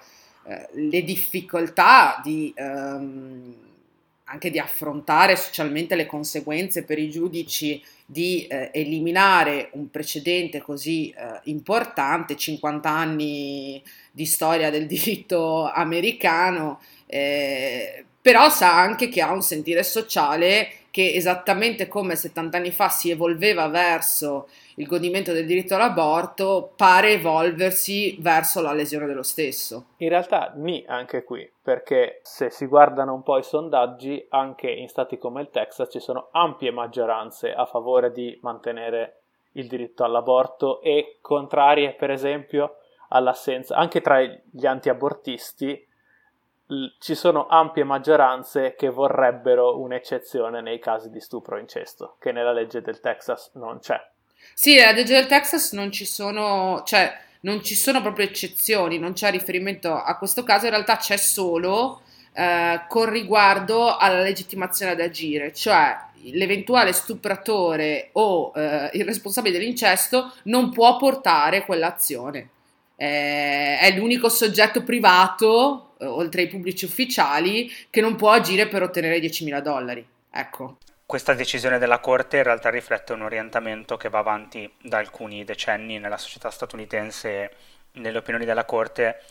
eh, 0.44 0.68
le 0.74 1.02
difficoltà 1.02 2.20
di, 2.22 2.52
ehm, 2.54 3.54
anche 4.30 4.50
di 4.50 4.60
affrontare 4.60 5.34
socialmente 5.34 5.96
le 5.96 6.06
conseguenze 6.06 6.84
per 6.84 6.98
i 6.98 7.10
giudici 7.10 7.82
di 8.06 8.46
eh, 8.46 8.70
eliminare 8.72 9.70
un 9.72 9.90
precedente 9.90 10.60
così 10.60 11.10
eh, 11.10 11.40
importante, 11.44 12.36
50 12.36 12.88
anni 12.88 13.82
di 14.10 14.24
storia 14.24 14.70
del 14.70 14.86
diritto 14.86 15.68
americano, 15.68 16.80
eh, 17.06 18.04
però 18.20 18.48
sa 18.50 18.78
anche 18.78 19.08
che 19.08 19.20
ha 19.20 19.32
un 19.32 19.42
sentire 19.42 19.82
sociale 19.82 20.74
che 20.92 21.12
esattamente 21.14 21.88
come 21.88 22.14
70 22.14 22.56
anni 22.56 22.70
fa 22.70 22.88
si 22.88 23.10
evolveva 23.10 23.68
verso 23.68 24.48
il 24.80 24.86
godimento 24.86 25.32
del 25.32 25.44
diritto 25.44 25.74
all'aborto, 25.74 26.72
pare 26.74 27.12
evolversi 27.12 28.16
verso 28.18 28.62
la 28.62 28.72
lesione 28.72 29.04
dello 29.04 29.22
stesso. 29.22 29.88
In 29.98 30.08
realtà 30.08 30.52
ni 30.56 30.82
anche 30.88 31.22
qui, 31.22 31.48
perché 31.62 32.20
se 32.22 32.48
si 32.48 32.64
guardano 32.64 33.12
un 33.12 33.22
po' 33.22 33.36
i 33.36 33.42
sondaggi, 33.42 34.26
anche 34.30 34.70
in 34.70 34.88
stati 34.88 35.18
come 35.18 35.42
il 35.42 35.50
Texas 35.50 35.90
ci 35.92 36.00
sono 36.00 36.28
ampie 36.32 36.70
maggioranze 36.70 37.52
a 37.52 37.66
favore 37.66 38.10
di 38.10 38.38
mantenere 38.40 39.20
il 39.52 39.68
diritto 39.68 40.02
all'aborto 40.02 40.80
e 40.80 41.18
contrarie, 41.20 41.92
per 41.92 42.10
esempio, 42.10 42.76
all'assenza, 43.08 43.76
anche 43.76 44.00
tra 44.00 44.22
gli 44.22 44.64
antiabortisti, 44.64 45.86
ci 47.00 47.14
sono 47.14 47.48
ampie 47.48 47.84
maggioranze 47.84 48.74
che 48.76 48.88
vorrebbero 48.88 49.78
un'eccezione 49.78 50.62
nei 50.62 50.78
casi 50.78 51.10
di 51.10 51.20
stupro 51.20 51.58
incesto, 51.58 52.16
che 52.18 52.32
nella 52.32 52.52
legge 52.52 52.80
del 52.80 53.00
Texas 53.00 53.50
non 53.54 53.80
c'è. 53.80 54.00
Sì, 54.54 54.74
nella 54.76 54.92
legge 54.92 55.14
del 55.14 55.26
Texas 55.26 55.72
non 55.72 55.90
ci 55.90 56.04
sono, 56.04 56.82
cioè, 56.84 57.18
non 57.40 57.62
ci 57.62 57.74
sono 57.74 58.02
proprio 58.02 58.26
eccezioni, 58.26 58.98
non 58.98 59.12
c'è 59.12 59.30
riferimento 59.30 59.94
a 59.94 60.16
questo 60.18 60.42
caso, 60.42 60.66
in 60.66 60.72
realtà 60.72 60.96
c'è 60.96 61.16
solo 61.16 62.02
eh, 62.32 62.82
con 62.88 63.08
riguardo 63.10 63.96
alla 63.96 64.20
legittimazione 64.22 64.92
ad 64.92 65.00
agire, 65.00 65.52
cioè 65.52 65.96
l'eventuale 66.32 66.92
stupratore 66.92 68.10
o 68.12 68.52
eh, 68.54 68.90
il 68.92 69.04
responsabile 69.04 69.58
dell'incesto 69.58 70.34
non 70.44 70.70
può 70.70 70.96
portare 70.96 71.64
quell'azione. 71.64 72.50
Eh, 72.96 73.78
è 73.78 73.94
l'unico 73.96 74.28
soggetto 74.28 74.82
privato, 74.82 75.94
eh, 75.98 76.04
oltre 76.04 76.42
ai 76.42 76.48
pubblici 76.48 76.84
ufficiali, 76.84 77.70
che 77.88 78.00
non 78.02 78.16
può 78.16 78.30
agire 78.30 78.68
per 78.68 78.82
ottenere 78.82 79.18
10.000 79.18 79.60
dollari. 79.60 80.06
Ecco. 80.30 80.76
Questa 81.10 81.34
decisione 81.34 81.78
della 81.78 81.98
Corte 81.98 82.36
in 82.36 82.44
realtà 82.44 82.70
riflette 82.70 83.14
un 83.14 83.22
orientamento 83.22 83.96
che 83.96 84.08
va 84.08 84.20
avanti 84.20 84.72
da 84.80 84.98
alcuni 84.98 85.42
decenni 85.42 85.98
nella 85.98 86.16
società 86.16 86.52
statunitense 86.52 87.28
e 87.28 87.50
nelle 87.94 88.18
opinioni 88.18 88.44
della 88.44 88.64
Corte, 88.64 89.24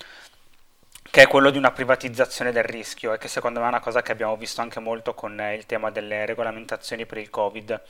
che 1.10 1.22
è 1.22 1.28
quello 1.28 1.50
di 1.50 1.58
una 1.58 1.72
privatizzazione 1.72 2.52
del 2.52 2.66
rischio 2.66 3.14
e 3.14 3.18
che 3.18 3.30
secondo 3.30 3.62
me 3.62 3.68
è 3.68 3.70
una 3.70 3.80
cosa 3.80 4.02
che 4.02 4.12
abbiamo 4.12 4.36
visto 4.36 4.60
anche 4.60 4.82
molto 4.82 5.14
con 5.14 5.40
il 5.56 5.66
tema 5.66 5.90
delle 5.90 6.26
regolamentazioni 6.26 7.06
per 7.06 7.20
il 7.20 7.30
Covid, 7.30 7.82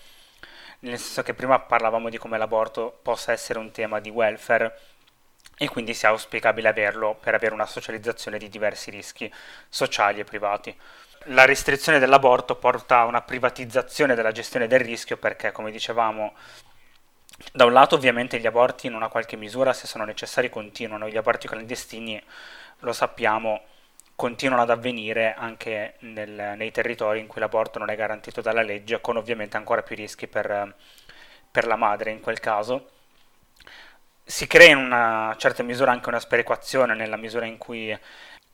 nel 0.82 1.00
senso 1.00 1.24
che 1.24 1.34
prima 1.34 1.60
parlavamo 1.60 2.10
di 2.10 2.20
come 2.20 2.38
l'aborto 2.38 3.00
possa 3.02 3.32
essere 3.32 3.58
un 3.58 3.72
tema 3.72 4.00
di 4.00 4.12
welfare 4.12 4.78
e 5.58 5.68
quindi 5.68 5.96
sia 5.96 6.10
auspicabile 6.10 6.68
averlo 6.68 7.16
per 7.20 7.34
avere 7.34 7.56
una 7.56 7.66
socializzazione 7.66 8.38
di 8.38 8.50
diversi 8.50 8.92
rischi 8.92 9.34
sociali 9.68 10.20
e 10.20 10.26
privati. 10.26 10.78
La 11.26 11.46
restrizione 11.46 12.00
dell'aborto 12.00 12.56
porta 12.56 13.00
a 13.00 13.06
una 13.06 13.22
privatizzazione 13.22 14.16
della 14.16 14.32
gestione 14.32 14.68
del 14.68 14.80
rischio 14.80 15.18
perché, 15.18 15.52
come 15.52 15.70
dicevamo, 15.70 16.34
da 17.54 17.66
un 17.66 17.74
lato 17.74 17.96
ovviamente 17.96 18.40
gli 18.40 18.48
aborti 18.48 18.88
in 18.88 18.94
una 18.94 19.10
qualche 19.10 19.36
misura, 19.36 19.74
se 19.74 19.88
sono 19.88 20.06
necessari, 20.06 20.50
continuano, 20.50 21.10
gli 21.10 21.18
aborti 21.18 21.48
clandestini, 21.48 22.22
lo 22.80 22.94
sappiamo, 22.94 23.62
continuano 24.16 24.62
ad 24.64 24.70
avvenire 24.70 25.34
anche 25.34 25.96
nel, 26.00 26.54
nei 26.58 26.72
territori 26.72 27.20
in 27.20 27.28
cui 27.28 27.42
l'aborto 27.42 27.80
non 27.80 27.90
è 27.90 27.96
garantito 27.96 28.42
dalla 28.42 28.62
legge, 28.62 29.02
con 29.02 29.18
ovviamente 29.18 29.58
ancora 29.58 29.82
più 29.82 29.96
rischi 29.96 30.28
per, 30.28 30.76
per 31.52 31.68
la 31.68 31.76
madre 31.76 32.12
in 32.12 32.22
quel 32.22 32.40
caso. 32.40 32.92
Si 34.24 34.48
crea 34.48 34.70
in 34.70 34.78
una 34.78 35.36
certa 35.38 35.64
misura 35.64 35.92
anche 35.92 36.10
una 36.10 36.20
sperequazione 36.20 36.94
nella 36.94 37.18
misura 37.18 37.46
in 37.46 37.58
cui 37.58 37.98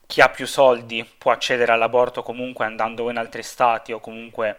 chi 0.06 0.20
ha 0.20 0.28
più 0.28 0.46
soldi 0.46 1.06
può 1.18 1.32
accedere 1.32 1.72
all'aborto 1.72 2.22
comunque 2.22 2.64
andando 2.64 3.10
in 3.10 3.16
altri 3.16 3.42
stati 3.42 3.92
o 3.92 4.00
comunque 4.00 4.58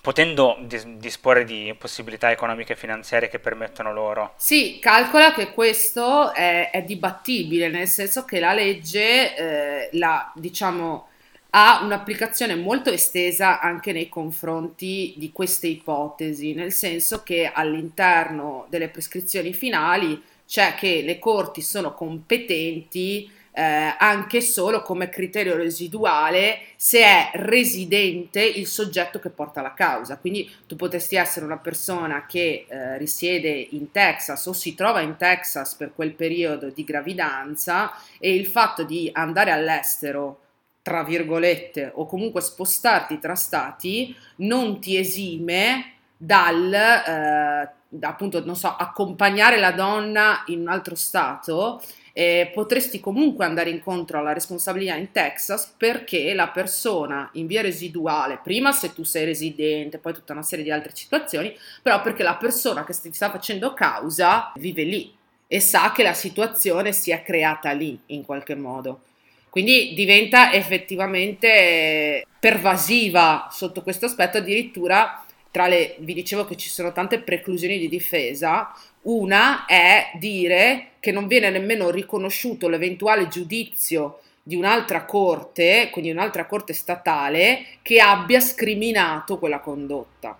potendo 0.00 0.56
dis- 0.60 0.84
disporre 0.84 1.44
di 1.44 1.74
possibilità 1.78 2.30
economiche 2.30 2.72
e 2.72 2.76
finanziarie 2.76 3.28
che 3.28 3.38
permettono 3.38 3.92
loro. 3.92 4.34
Sì, 4.36 4.78
calcola 4.80 5.32
che 5.32 5.52
questo 5.52 6.32
è, 6.32 6.70
è 6.70 6.82
dibattibile, 6.82 7.68
nel 7.68 7.86
senso 7.86 8.24
che 8.24 8.40
la 8.40 8.52
legge, 8.52 9.36
eh, 9.36 9.88
la, 9.92 10.32
diciamo, 10.34 11.06
ha 11.50 11.82
un'applicazione 11.84 12.56
molto 12.56 12.90
estesa 12.90 13.60
anche 13.60 13.92
nei 13.92 14.08
confronti 14.08 15.14
di 15.16 15.30
queste 15.30 15.68
ipotesi, 15.68 16.52
nel 16.52 16.72
senso 16.72 17.22
che 17.22 17.50
all'interno 17.52 18.66
delle 18.70 18.88
prescrizioni 18.88 19.52
finali 19.52 20.20
c'è 20.46 20.74
che 20.74 21.02
le 21.02 21.20
corti 21.20 21.60
sono 21.60 21.94
competenti 21.94 23.30
eh, 23.52 23.94
anche 23.98 24.40
solo 24.40 24.82
come 24.82 25.08
criterio 25.08 25.56
residuale 25.56 26.60
se 26.76 27.00
è 27.00 27.30
residente 27.34 28.42
il 28.42 28.66
soggetto 28.66 29.18
che 29.18 29.30
porta 29.30 29.60
la 29.60 29.74
causa. 29.74 30.16
Quindi 30.16 30.50
tu 30.66 30.76
potresti 30.76 31.16
essere 31.16 31.44
una 31.44 31.58
persona 31.58 32.26
che 32.26 32.66
eh, 32.66 32.98
risiede 32.98 33.50
in 33.50 33.90
Texas 33.90 34.46
o 34.46 34.52
si 34.52 34.74
trova 34.74 35.00
in 35.00 35.16
Texas 35.16 35.74
per 35.74 35.92
quel 35.94 36.12
periodo 36.12 36.70
di 36.70 36.84
gravidanza 36.84 37.92
e 38.18 38.34
il 38.34 38.46
fatto 38.46 38.84
di 38.84 39.10
andare 39.12 39.50
all'estero 39.50 40.38
tra 40.82 41.04
virgolette, 41.04 41.92
o 41.94 42.06
comunque 42.06 42.40
spostarti 42.40 43.20
tra 43.20 43.36
stati, 43.36 44.14
non 44.38 44.80
ti 44.80 44.96
esime 44.96 45.92
dal, 46.16 46.72
eh, 46.72 47.68
appunto, 48.00 48.44
non 48.44 48.56
so, 48.56 48.74
accompagnare 48.76 49.60
la 49.60 49.70
donna 49.70 50.42
in 50.46 50.62
un 50.62 50.68
altro 50.68 50.96
stato. 50.96 51.80
Eh, 52.14 52.50
potresti 52.52 53.00
comunque 53.00 53.46
andare 53.46 53.70
incontro 53.70 54.18
alla 54.18 54.34
responsabilità 54.34 54.94
in 54.96 55.12
Texas 55.12 55.72
perché 55.76 56.34
la 56.34 56.48
persona 56.48 57.30
in 57.34 57.46
via 57.46 57.62
residuale, 57.62 58.38
prima 58.42 58.70
se 58.72 58.92
tu 58.92 59.02
sei 59.02 59.24
residente, 59.24 59.98
poi 59.98 60.12
tutta 60.12 60.34
una 60.34 60.42
serie 60.42 60.64
di 60.64 60.70
altre 60.70 60.92
situazioni, 60.94 61.56
però 61.80 62.02
perché 62.02 62.22
la 62.22 62.36
persona 62.36 62.84
che 62.84 62.92
ti 62.92 63.12
sta 63.12 63.30
facendo 63.30 63.72
causa 63.72 64.52
vive 64.56 64.82
lì 64.82 65.14
e 65.46 65.60
sa 65.60 65.92
che 65.92 66.02
la 66.02 66.14
situazione 66.14 66.92
si 66.92 67.10
è 67.10 67.22
creata 67.22 67.72
lì 67.72 67.98
in 68.06 68.24
qualche 68.24 68.54
modo. 68.54 69.02
Quindi 69.48 69.92
diventa 69.94 70.52
effettivamente 70.52 72.26
pervasiva 72.40 73.48
sotto 73.50 73.82
questo 73.82 74.06
aspetto, 74.06 74.38
addirittura 74.38 75.21
tra 75.52 75.68
le, 75.68 75.96
vi 75.98 76.14
dicevo 76.14 76.46
che 76.46 76.56
ci 76.56 76.70
sono 76.70 76.92
tante 76.92 77.20
preclusioni 77.20 77.78
di 77.78 77.88
difesa, 77.88 78.74
una 79.02 79.66
è 79.66 80.10
dire 80.18 80.92
che 80.98 81.12
non 81.12 81.26
viene 81.26 81.50
nemmeno 81.50 81.90
riconosciuto 81.90 82.68
l'eventuale 82.68 83.28
giudizio 83.28 84.20
di 84.42 84.56
un'altra 84.56 85.04
corte, 85.04 85.90
quindi 85.92 86.10
un'altra 86.10 86.46
corte 86.46 86.72
statale, 86.72 87.66
che 87.82 88.00
abbia 88.00 88.40
scriminato 88.40 89.38
quella 89.38 89.60
condotta. 89.60 90.38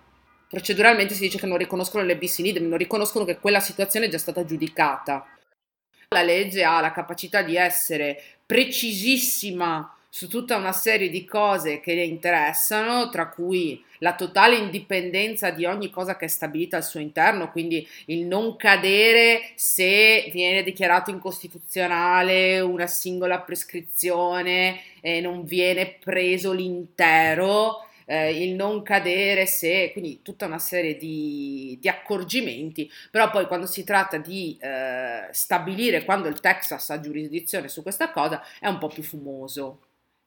Proceduralmente 0.49 1.13
si 1.13 1.21
dice 1.21 1.37
che 1.37 1.45
non 1.45 1.57
riconoscono 1.57 2.03
le 2.03 2.17
bis 2.17 2.39
in 2.39 2.47
idem, 2.47 2.67
non 2.67 2.79
riconoscono 2.79 3.23
che 3.23 3.37
quella 3.37 3.59
situazione 3.59 4.07
è 4.07 4.09
già 4.09 4.17
stata 4.17 4.43
giudicata. 4.43 5.27
La 6.09 6.23
legge 6.23 6.63
ha 6.63 6.81
la 6.81 6.91
capacità 6.91 7.43
di 7.43 7.55
essere 7.55 8.19
precisissima 8.45 9.95
su 10.15 10.27
tutta 10.27 10.57
una 10.57 10.73
serie 10.73 11.09
di 11.09 11.25
cose 11.25 11.79
che 11.79 11.95
le 11.95 12.03
interessano, 12.03 13.09
tra 13.09 13.29
cui 13.29 13.83
la 13.97 14.13
totale 14.13 14.55
indipendenza 14.57 15.49
di 15.49 15.65
ogni 15.65 15.89
cosa 15.89 16.17
che 16.17 16.25
è 16.25 16.27
stabilita 16.27 16.77
al 16.77 16.83
suo 16.83 16.99
interno, 16.99 17.49
quindi 17.49 17.87
il 18.05 18.27
non 18.27 18.55
cadere 18.55 19.53
se 19.55 20.29
viene 20.31 20.61
dichiarato 20.61 21.09
incostituzionale 21.09 22.59
una 22.59 22.85
singola 22.85 23.41
prescrizione 23.41 24.81
e 25.01 25.19
non 25.19 25.45
viene 25.45 25.97
preso 25.99 26.51
l'intero. 26.51 27.87
Eh, 28.05 28.43
il 28.43 28.53
non 28.53 28.83
cadere 28.83 29.45
se, 29.45 29.91
quindi 29.93 30.21
tutta 30.21 30.45
una 30.45 30.59
serie 30.59 30.97
di, 30.97 31.77
di, 31.79 31.87
accorgimenti, 31.87 32.91
però 33.09 33.29
poi 33.31 33.47
quando 33.47 33.65
si 33.65 33.85
tratta 33.85 34.17
di 34.17 34.57
eh, 34.59 35.29
stabilire 35.31 36.03
quando 36.03 36.27
il 36.27 36.41
Texas 36.41 36.89
ha 36.89 36.99
giurisdizione 36.99 37.69
su 37.69 37.81
questa 37.81 38.11
cosa 38.11 38.43
è 38.59 38.67
un 38.67 38.77
po' 38.77 38.89
più 38.89 39.03
fumoso 39.03 39.79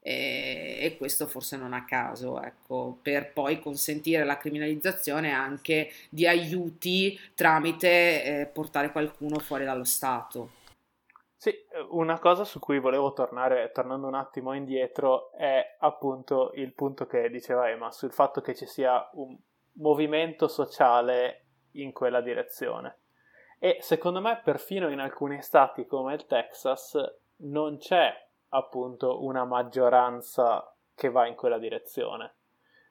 e, 0.06 0.78
e 0.82 0.96
questo 0.96 1.26
forse 1.26 1.56
non 1.56 1.72
a 1.72 1.84
caso, 1.84 2.40
ecco, 2.40 2.96
per 3.02 3.32
poi 3.32 3.58
consentire 3.58 4.22
la 4.22 4.36
criminalizzazione 4.36 5.32
anche 5.32 5.90
di 6.10 6.28
aiuti 6.28 7.18
tramite 7.34 8.22
eh, 8.22 8.46
portare 8.46 8.92
qualcuno 8.92 9.40
fuori 9.40 9.64
dallo 9.64 9.82
Stato. 9.82 10.50
Sì, 11.36 11.52
una 11.90 12.20
cosa 12.20 12.44
su 12.44 12.60
cui 12.60 12.78
volevo 12.78 13.12
tornare, 13.14 13.72
tornando 13.72 14.06
un 14.06 14.14
attimo 14.14 14.52
indietro, 14.52 15.32
è 15.32 15.74
appunto 15.80 16.52
il 16.54 16.72
punto 16.72 17.08
che 17.08 17.28
diceva 17.28 17.68
Emma 17.68 17.90
sul 17.90 18.12
fatto 18.12 18.40
che 18.40 18.54
ci 18.54 18.66
sia 18.66 19.10
un 19.14 19.36
movimento 19.78 20.46
sociale 20.46 21.46
in 21.72 21.92
quella 21.92 22.20
direzione. 22.20 23.00
E 23.58 23.78
secondo 23.80 24.20
me, 24.20 24.40
perfino 24.44 24.88
in 24.88 25.00
alcuni 25.00 25.42
stati 25.42 25.84
come 25.84 26.14
il 26.14 26.26
Texas, 26.26 26.96
non 27.38 27.78
c'è 27.78 28.25
appunto 28.50 29.24
una 29.24 29.44
maggioranza 29.44 30.74
che 30.94 31.10
va 31.10 31.26
in 31.26 31.34
quella 31.34 31.58
direzione. 31.58 32.36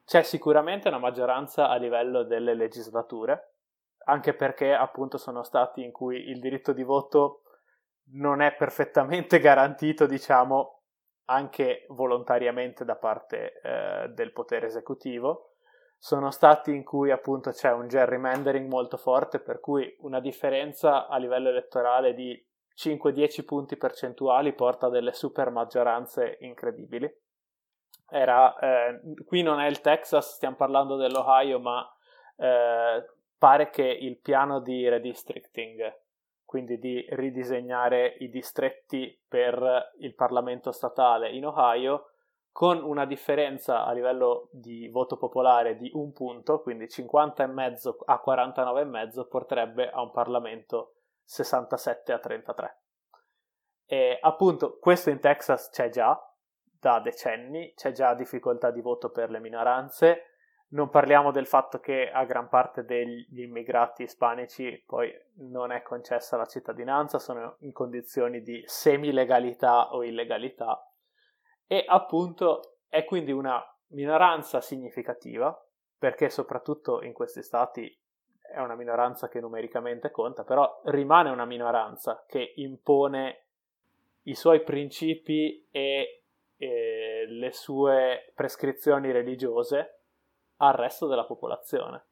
C'è 0.06 0.22
sicuramente 0.22 0.88
una 0.88 1.00
maggioranza 1.00 1.68
a 1.68 1.76
livello 1.78 2.24
delle 2.24 2.54
legislature, 2.54 3.54
anche 4.06 4.34
perché 4.36 4.74
appunto 4.74 5.18
sono 5.18 5.42
stati 5.44 5.84
in 5.84 5.92
cui 5.92 6.30
il 6.30 6.40
diritto 6.40 6.74
di 6.74 6.84
voto 6.84 7.42
non 8.12 8.42
è 8.42 8.54
perfettamente 8.56 9.40
garantito, 9.42 10.06
diciamo, 10.06 10.82
anche 11.26 11.88
volontariamente 11.90 12.86
da 12.86 12.96
parte 12.96 13.60
eh, 13.62 14.10
del 14.10 14.32
potere 14.32 14.68
esecutivo. 14.68 15.56
Sono 15.98 16.30
stati 16.30 16.72
in 16.76 16.84
cui 16.84 17.10
appunto 17.10 17.50
c'è 17.50 17.72
un 17.72 17.88
gerrymandering 17.88 18.70
molto 18.70 18.98
forte, 18.98 19.40
per 19.40 19.60
cui 19.60 19.96
una 20.02 20.20
differenza 20.20 21.08
a 21.08 21.18
livello 21.18 21.50
elettorale 21.50 22.14
di 22.14 22.40
5-10 22.78 23.46
punti 23.46 23.78
percentuali 23.78 24.54
porta 24.54 24.90
delle 24.90 25.14
super 25.14 25.50
maggioranze 25.50 26.38
incredibili. 26.42 27.12
Era, 28.08 28.58
eh, 28.60 29.02
qui 29.26 29.42
non 29.42 29.60
è 29.60 29.68
il 29.68 29.82
Texas, 29.82 30.36
stiamo 30.36 30.56
parlando 30.56 30.96
dell'Ohio, 30.96 31.60
ma 31.60 31.90
eh, 32.38 33.06
pare 33.38 33.70
che 33.70 33.84
il 33.84 34.20
piano 34.20 34.60
di 34.60 34.88
redistricting, 34.88 36.02
quindi 36.44 36.78
di 36.78 37.06
ridisegnare 37.10 38.16
i 38.20 38.30
distretti 38.30 39.20
per 39.28 39.94
il 40.00 40.14
Parlamento 40.14 40.72
statale 40.72 41.30
in 41.32 41.46
Ohio, 41.46 42.12
con 42.52 42.82
una 42.82 43.06
differenza 43.06 43.86
a 43.86 43.92
livello 43.92 44.48
di 44.52 44.88
voto 44.88 45.18
popolare 45.18 45.76
di 45.76 45.90
un 45.94 46.14
punto, 46.14 46.62
quindi 46.62 46.86
50,5 46.86 47.96
a 48.06 48.24
49,5, 48.26 49.28
porterebbe 49.28 49.90
a 49.90 50.02
un 50.02 50.12
Parlamento 50.12 50.95
67 51.26 52.14
a 52.14 52.20
33. 52.20 52.80
E 53.86 54.18
appunto 54.22 54.78
questo 54.80 55.10
in 55.10 55.20
Texas 55.20 55.70
c'è 55.70 55.90
già 55.90 56.20
da 56.62 57.00
decenni, 57.00 57.74
c'è 57.76 57.92
già 57.92 58.14
difficoltà 58.14 58.72
di 58.72 58.82
voto 58.82 59.10
per 59.10 59.30
le 59.30 59.40
minoranze. 59.40 60.30
Non 60.70 60.90
parliamo 60.90 61.32
del 61.32 61.46
fatto 61.46 61.80
che 61.80 62.10
a 62.10 62.26
gran 62.26 62.50
parte 62.50 62.84
degli 62.84 63.40
immigrati 63.40 64.04
ispanici 64.04 64.84
poi 64.86 65.12
non 65.52 65.72
è 65.72 65.82
concessa 65.82 66.38
la 66.38 66.46
cittadinanza, 66.46 67.20
sono 67.20 67.58
in 67.60 67.72
condizioni 67.72 68.42
di 68.42 68.64
semi-legalità 68.66 69.94
o 69.94 70.04
illegalità 70.04 70.90
e 71.68 71.84
appunto 71.88 72.78
è 72.88 73.06
quindi 73.06 73.32
una 73.32 73.64
minoranza 73.88 74.62
significativa 74.62 75.56
perché 75.98 76.30
soprattutto 76.30 77.02
in 77.02 77.14
questi 77.14 77.42
stati 77.42 77.92
è 78.56 78.62
una 78.62 78.76
minoranza 78.76 79.28
che 79.28 79.42
numericamente 79.42 80.12
conta, 80.12 80.46
però 80.46 80.82
rimane 80.86 81.30
una 81.30 81.44
minoranza 81.44 82.24
che 82.26 82.54
impone 82.56 83.44
i 84.24 84.34
suoi 84.34 84.64
principi 84.64 85.68
e, 85.70 86.22
e 86.56 87.26
le 87.28 87.52
sue 87.52 88.32
prescrizioni 88.34 89.12
religiose 89.12 90.00
al 90.58 90.72
resto 90.74 91.06
della 91.06 91.26
popolazione. 91.26 92.04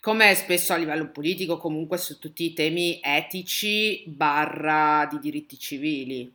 Come 0.00 0.34
spesso 0.34 0.72
a 0.72 0.76
livello 0.76 1.10
politico, 1.10 1.58
comunque 1.58 1.98
su 1.98 2.18
tutti 2.18 2.44
i 2.44 2.54
temi 2.54 2.98
etici 3.02 4.04
barra 4.08 5.06
di 5.06 5.18
diritti 5.18 5.58
civili. 5.58 6.34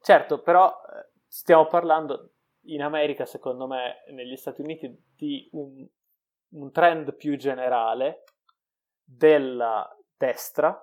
Certo, 0.00 0.40
però 0.40 0.68
eh, 0.70 1.08
stiamo 1.26 1.66
parlando 1.66 2.30
in 2.62 2.80
America, 2.80 3.26
secondo 3.26 3.66
me, 3.66 4.04
negli 4.08 4.36
Stati 4.36 4.62
Uniti, 4.62 4.90
di 5.14 5.46
un 5.52 5.86
un 6.52 6.70
trend 6.70 7.14
più 7.14 7.36
generale 7.36 8.24
della 9.04 9.88
destra 10.16 10.80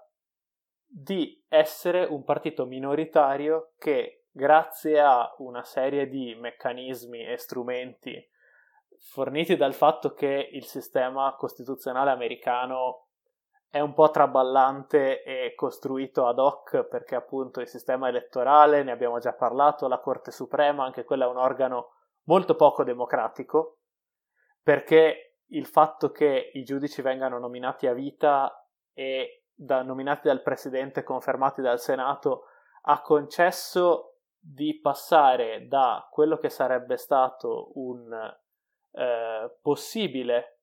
di 0.85 1.43
essere 1.47 2.03
un 2.03 2.23
partito 2.23 2.65
minoritario 2.65 3.73
che 3.77 4.25
grazie 4.31 4.99
a 4.99 5.33
una 5.39 5.63
serie 5.63 6.07
di 6.07 6.35
meccanismi 6.35 7.25
e 7.25 7.37
strumenti 7.37 8.27
forniti 8.99 9.55
dal 9.55 9.73
fatto 9.73 10.13
che 10.13 10.49
il 10.51 10.65
sistema 10.65 11.35
costituzionale 11.35 12.11
americano 12.11 13.07
è 13.69 13.79
un 13.79 13.93
po' 13.93 14.09
traballante 14.09 15.23
e 15.23 15.53
costruito 15.53 16.25
ad 16.25 16.39
hoc 16.39 16.83
perché 16.85 17.15
appunto 17.15 17.61
il 17.61 17.67
sistema 17.67 18.07
elettorale, 18.07 18.81
ne 18.81 18.91
abbiamo 18.91 19.19
già 19.19 19.33
parlato, 19.33 19.87
la 19.87 19.99
Corte 19.99 20.31
Suprema, 20.31 20.83
anche 20.83 21.03
quella 21.03 21.25
è 21.25 21.29
un 21.29 21.37
organo 21.37 21.91
molto 22.23 22.55
poco 22.55 22.83
democratico 22.83 23.77
perché 24.61 25.28
il 25.49 25.65
fatto 25.65 26.11
che 26.11 26.51
i 26.53 26.63
giudici 26.63 27.01
vengano 27.01 27.39
nominati 27.39 27.87
a 27.87 27.93
vita 27.93 28.67
e 28.93 29.45
da, 29.53 29.81
nominati 29.81 30.27
dal 30.27 30.41
presidente, 30.41 31.03
confermati 31.03 31.61
dal 31.61 31.79
Senato, 31.79 32.45
ha 32.83 33.01
concesso 33.01 34.19
di 34.37 34.79
passare 34.79 35.67
da 35.67 36.07
quello 36.11 36.37
che 36.37 36.49
sarebbe 36.49 36.97
stato 36.97 37.71
un 37.75 38.11
eh, 38.91 39.57
possibile 39.61 40.59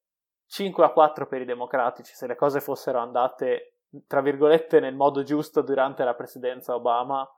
5 0.46 0.84
a 0.84 0.90
4 0.90 1.26
per 1.26 1.42
i 1.42 1.44
democratici 1.44 2.14
se 2.14 2.26
le 2.26 2.36
cose 2.36 2.60
fossero 2.60 3.00
andate 3.00 3.80
tra 4.06 4.20
virgolette 4.20 4.80
nel 4.80 4.94
modo 4.94 5.22
giusto 5.22 5.62
durante 5.62 6.04
la 6.04 6.14
presidenza 6.14 6.74
Obama 6.74 7.28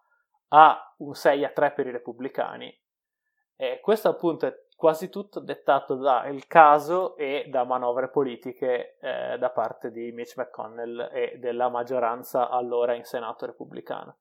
a 0.48 0.94
un 0.98 1.14
6 1.14 1.44
a 1.44 1.50
3 1.50 1.72
per 1.72 1.86
i 1.86 1.90
repubblicani. 1.90 2.82
E 3.56 3.80
questo 3.80 4.08
appunto 4.08 4.46
è 4.46 4.54
quasi 4.78 5.08
tutto 5.08 5.40
dettato 5.40 5.96
dal 5.96 6.46
caso 6.46 7.16
e 7.16 7.46
da 7.50 7.64
manovre 7.64 8.06
politiche 8.10 8.96
eh, 9.00 9.36
da 9.36 9.50
parte 9.50 9.90
di 9.90 10.12
Mitch 10.12 10.36
McConnell 10.36 11.10
e 11.12 11.36
della 11.40 11.68
maggioranza 11.68 12.48
allora 12.48 12.94
in 12.94 13.02
Senato 13.02 13.44
repubblicano. 13.44 14.18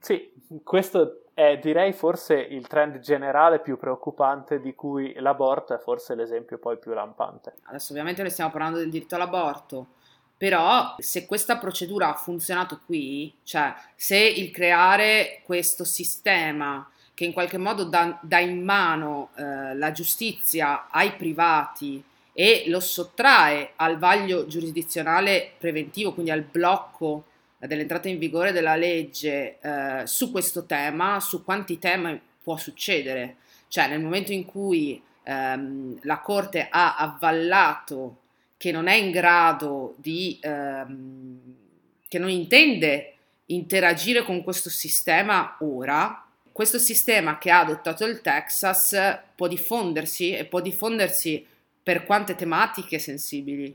Sì, 0.00 0.32
questo 0.64 1.26
è 1.32 1.60
direi 1.62 1.92
forse 1.92 2.34
il 2.34 2.66
trend 2.66 2.98
generale 2.98 3.60
più 3.60 3.76
preoccupante 3.76 4.58
di 4.58 4.74
cui 4.74 5.14
l'aborto 5.20 5.74
è 5.74 5.78
forse 5.78 6.16
l'esempio 6.16 6.58
poi 6.58 6.76
più 6.76 6.92
lampante. 6.92 7.54
Adesso 7.66 7.92
ovviamente 7.92 8.22
noi 8.22 8.32
stiamo 8.32 8.50
parlando 8.50 8.78
del 8.78 8.90
diritto 8.90 9.14
all'aborto, 9.14 9.90
però 10.36 10.96
se 10.98 11.24
questa 11.24 11.56
procedura 11.56 12.08
ha 12.08 12.14
funzionato 12.14 12.80
qui, 12.84 13.32
cioè 13.44 13.72
se 13.94 14.18
il 14.18 14.50
creare 14.50 15.40
questo 15.44 15.84
sistema 15.84 16.84
che 17.22 17.28
in 17.28 17.32
qualche 17.32 17.58
modo 17.58 17.84
dà, 17.84 18.18
dà 18.20 18.40
in 18.40 18.64
mano 18.64 19.30
eh, 19.36 19.76
la 19.76 19.92
giustizia 19.92 20.88
ai 20.90 21.12
privati 21.12 22.02
e 22.32 22.64
lo 22.66 22.80
sottrae 22.80 23.74
al 23.76 23.96
vaglio 23.98 24.48
giurisdizionale 24.48 25.52
preventivo, 25.56 26.14
quindi 26.14 26.32
al 26.32 26.42
blocco 26.42 27.26
dell'entrata 27.58 28.08
in 28.08 28.18
vigore 28.18 28.50
della 28.50 28.74
legge 28.74 29.58
eh, 29.60 30.02
su 30.04 30.32
questo 30.32 30.66
tema, 30.66 31.20
su 31.20 31.44
quanti 31.44 31.78
temi 31.78 32.20
può 32.42 32.56
succedere. 32.56 33.36
Cioè 33.68 33.86
nel 33.86 34.00
momento 34.00 34.32
in 34.32 34.44
cui 34.44 35.00
ehm, 35.22 36.00
la 36.02 36.18
Corte 36.18 36.66
ha 36.68 36.96
avvallato 36.96 38.16
che 38.56 38.72
non 38.72 38.88
è 38.88 38.94
in 38.94 39.12
grado 39.12 39.94
di, 39.98 40.40
ehm, 40.42 41.40
che 42.08 42.18
non 42.18 42.30
intende 42.30 43.14
interagire 43.46 44.24
con 44.24 44.42
questo 44.42 44.70
sistema 44.70 45.56
ora, 45.60 46.26
questo 46.52 46.78
sistema 46.78 47.38
che 47.38 47.50
ha 47.50 47.60
adottato 47.60 48.04
il 48.04 48.20
Texas 48.20 49.18
può 49.34 49.48
diffondersi 49.48 50.34
e 50.34 50.44
può 50.44 50.60
diffondersi 50.60 51.44
per 51.82 52.04
quante 52.04 52.34
tematiche 52.34 52.98
sensibili. 52.98 53.74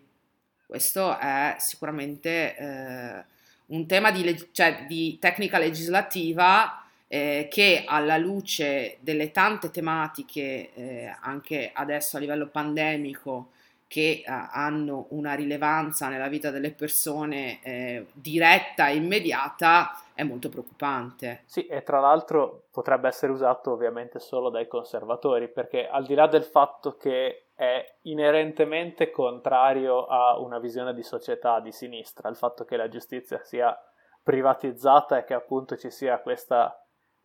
Questo 0.66 1.18
è 1.18 1.56
sicuramente 1.60 2.56
eh, 2.56 3.24
un 3.68 3.86
tema 3.88 4.12
di, 4.12 4.24
leg- 4.24 4.50
cioè, 4.52 4.86
di 4.88 5.18
tecnica 5.20 5.58
legislativa 5.58 6.84
eh, 7.08 7.48
che 7.50 7.84
alla 7.86 8.18
luce 8.18 8.98
delle 9.00 9.32
tante 9.32 9.72
tematiche, 9.72 10.74
eh, 10.74 11.16
anche 11.22 11.72
adesso 11.74 12.18
a 12.18 12.20
livello 12.20 12.48
pandemico, 12.48 13.52
che 13.88 14.24
eh, 14.24 14.24
hanno 14.26 15.08
una 15.10 15.34
rilevanza 15.34 16.10
nella 16.10 16.28
vita 16.28 16.52
delle 16.52 16.72
persone 16.72 17.60
eh, 17.64 18.08
diretta 18.14 18.90
e 18.90 18.96
immediata, 18.96 20.00
è 20.14 20.24
molto 20.24 20.50
preoccupante. 20.50 21.44
Sì, 21.46 21.66
e 21.68 21.84
tra 21.84 22.00
l'altro 22.00 22.66
potrebbe 22.72 23.08
essere 23.08 23.32
usato 23.32 23.72
ovviamente 23.72 24.20
solo 24.20 24.50
dai 24.50 24.68
conservatori, 24.68 25.48
perché 25.48 25.88
al 25.88 26.06
di 26.06 26.16
là 26.16 26.28
del 26.28 26.44
fatto 26.44 26.98
che 26.98 27.48
è 27.56 27.96
inerentemente 28.04 29.10
contrario 29.10 30.06
a 30.06 30.38
una 30.38 30.60
visione 30.60 30.94
di 30.94 31.04
società 31.04 31.60
di 31.60 31.72
sinistra, 31.72 32.30
il 32.30 32.36
fatto 32.36 32.66
che 32.66 32.76
la 32.78 32.90
giustizia 32.90 33.40
sia 33.44 33.76
privatizzata 34.22 35.18
e 35.18 35.24
che 35.24 35.34
appunto 35.34 35.78
ci 35.78 35.90
sia 35.90 36.20
questa 36.20 36.84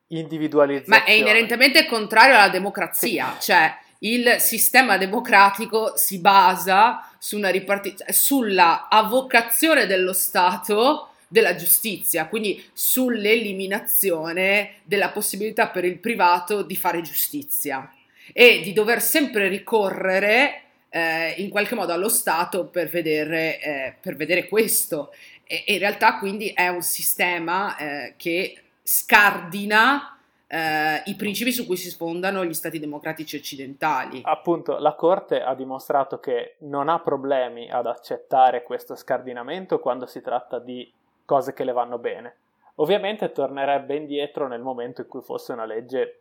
individualizzazione. 0.08 0.98
Ma 1.00 1.04
è 1.04 1.12
inerentemente 1.12 1.86
contrario 1.86 2.36
alla 2.36 2.48
democrazia, 2.48 3.32
sì. 3.38 3.52
cioè 3.52 3.74
il 4.03 4.36
sistema 4.38 4.96
democratico 4.96 5.92
si 5.96 6.18
basa 6.18 7.09
su 7.18 7.36
una 7.36 7.50
ripartizione, 7.50 8.12
sulla 8.12 8.88
avocazione 8.88 9.86
dello 9.86 10.12
Stato 10.12 11.09
della 11.28 11.55
giustizia, 11.55 12.26
quindi 12.26 12.62
sull'eliminazione 12.72 14.74
della 14.82 15.11
possibilità 15.11 15.68
per 15.68 15.84
il 15.84 15.98
privato 15.98 16.62
di 16.62 16.76
fare 16.76 17.00
giustizia 17.00 17.90
e 18.32 18.61
di 18.62 18.72
dover 18.72 19.00
sempre 19.00 19.48
ricorrere 19.48 20.62
eh, 20.90 21.34
in 21.38 21.48
qualche 21.48 21.74
modo 21.74 21.92
allo 21.92 22.09
Stato 22.09 22.66
per 22.66 22.88
vedere, 22.88 23.61
eh, 23.61 23.94
per 24.00 24.16
vedere 24.16 24.46
questo. 24.46 25.14
E, 25.44 25.64
e, 25.66 25.74
in 25.74 25.78
realtà 25.78 26.18
quindi 26.18 26.48
è 26.48 26.68
un 26.68 26.82
sistema 26.82 27.76
eh, 27.76 28.14
che 28.16 28.57
scardina 28.82 30.18
eh, 30.53 31.03
i 31.07 31.16
principi 31.16 31.50
su 31.50 31.64
cui 31.64 31.76
si 31.76 31.88
sfondano 31.88 32.44
gli 32.44 32.53
stati 32.53 32.78
democratici 32.78 33.36
occidentali. 33.36 34.20
Appunto, 34.22 34.76
la 34.76 34.94
Corte 34.94 35.40
ha 35.40 35.55
dimostrato 35.55 36.20
che 36.20 36.57
non 36.59 36.90
ha 36.90 37.00
problemi 37.00 37.70
ad 37.70 37.86
accettare 37.86 38.62
questo 38.62 38.94
scardinamento 38.94 39.78
quando 39.78 40.05
si 40.05 40.20
tratta 40.20 40.59
di 40.59 40.92
cose 41.24 41.55
che 41.55 41.64
le 41.64 41.72
vanno 41.72 41.96
bene. 41.96 42.36
Ovviamente 42.76 43.32
tornerebbe 43.32 43.96
indietro 43.96 44.46
nel 44.46 44.61
momento 44.61 45.00
in 45.00 45.09
cui 45.09 45.22
fosse 45.22 45.55
una 45.55 45.64
legge 45.64 46.20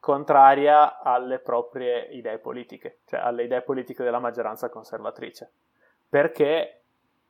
contraria 0.00 1.00
alle 1.00 1.38
proprie 1.38 2.08
idee 2.10 2.38
politiche, 2.38 2.98
cioè 3.06 3.20
alle 3.20 3.44
idee 3.44 3.62
politiche 3.62 4.02
della 4.02 4.18
maggioranza 4.18 4.70
conservatrice. 4.70 5.52
Perché 6.08 6.82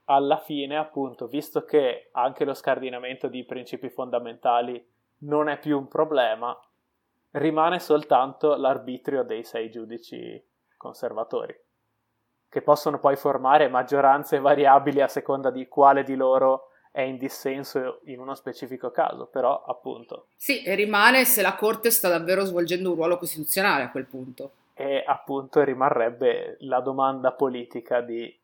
alla 0.07 0.39
fine, 0.39 0.78
appunto, 0.78 1.26
visto 1.26 1.66
che 1.66 2.09
anche 2.12 2.47
lo 2.47 2.55
scardinamento 2.55 3.28
di 3.28 3.45
principi 3.45 3.91
fondamentali 3.91 4.83
non 5.23 5.49
è 5.49 5.59
più 5.59 5.77
un 5.77 5.89
problema, 5.89 6.57
rimane 7.33 7.79
soltanto 7.79 8.55
l'arbitrio 8.57 9.23
dei 9.23 9.45
sei 9.45 9.70
giudici 9.70 10.43
conservatori, 10.77 11.55
che 12.49 12.62
possono 12.62 12.99
poi 12.99 13.16
formare 13.16 13.68
maggioranze 13.68 14.39
variabili 14.39 15.01
a 15.01 15.09
seconda 15.09 15.51
di 15.51 15.68
quale 15.68 16.03
di 16.03 16.14
loro 16.14 16.68
è 16.91 17.01
in 17.01 17.16
dissenso 17.16 18.01
in 18.05 18.20
uno 18.20 18.35
specifico 18.35 18.91
caso, 18.91 19.27
però 19.27 19.64
appunto. 19.64 20.27
Sì, 20.37 20.62
e 20.62 20.75
rimane 20.75 21.25
se 21.25 21.41
la 21.41 21.55
Corte 21.55 21.91
sta 21.91 22.09
davvero 22.09 22.45
svolgendo 22.45 22.91
un 22.91 22.97
ruolo 22.97 23.16
costituzionale 23.16 23.85
a 23.85 23.91
quel 23.91 24.07
punto. 24.07 24.53
E 24.75 25.03
appunto 25.07 25.62
rimarrebbe 25.62 26.57
la 26.61 26.81
domanda 26.81 27.33
politica 27.33 28.01
di 28.01 28.39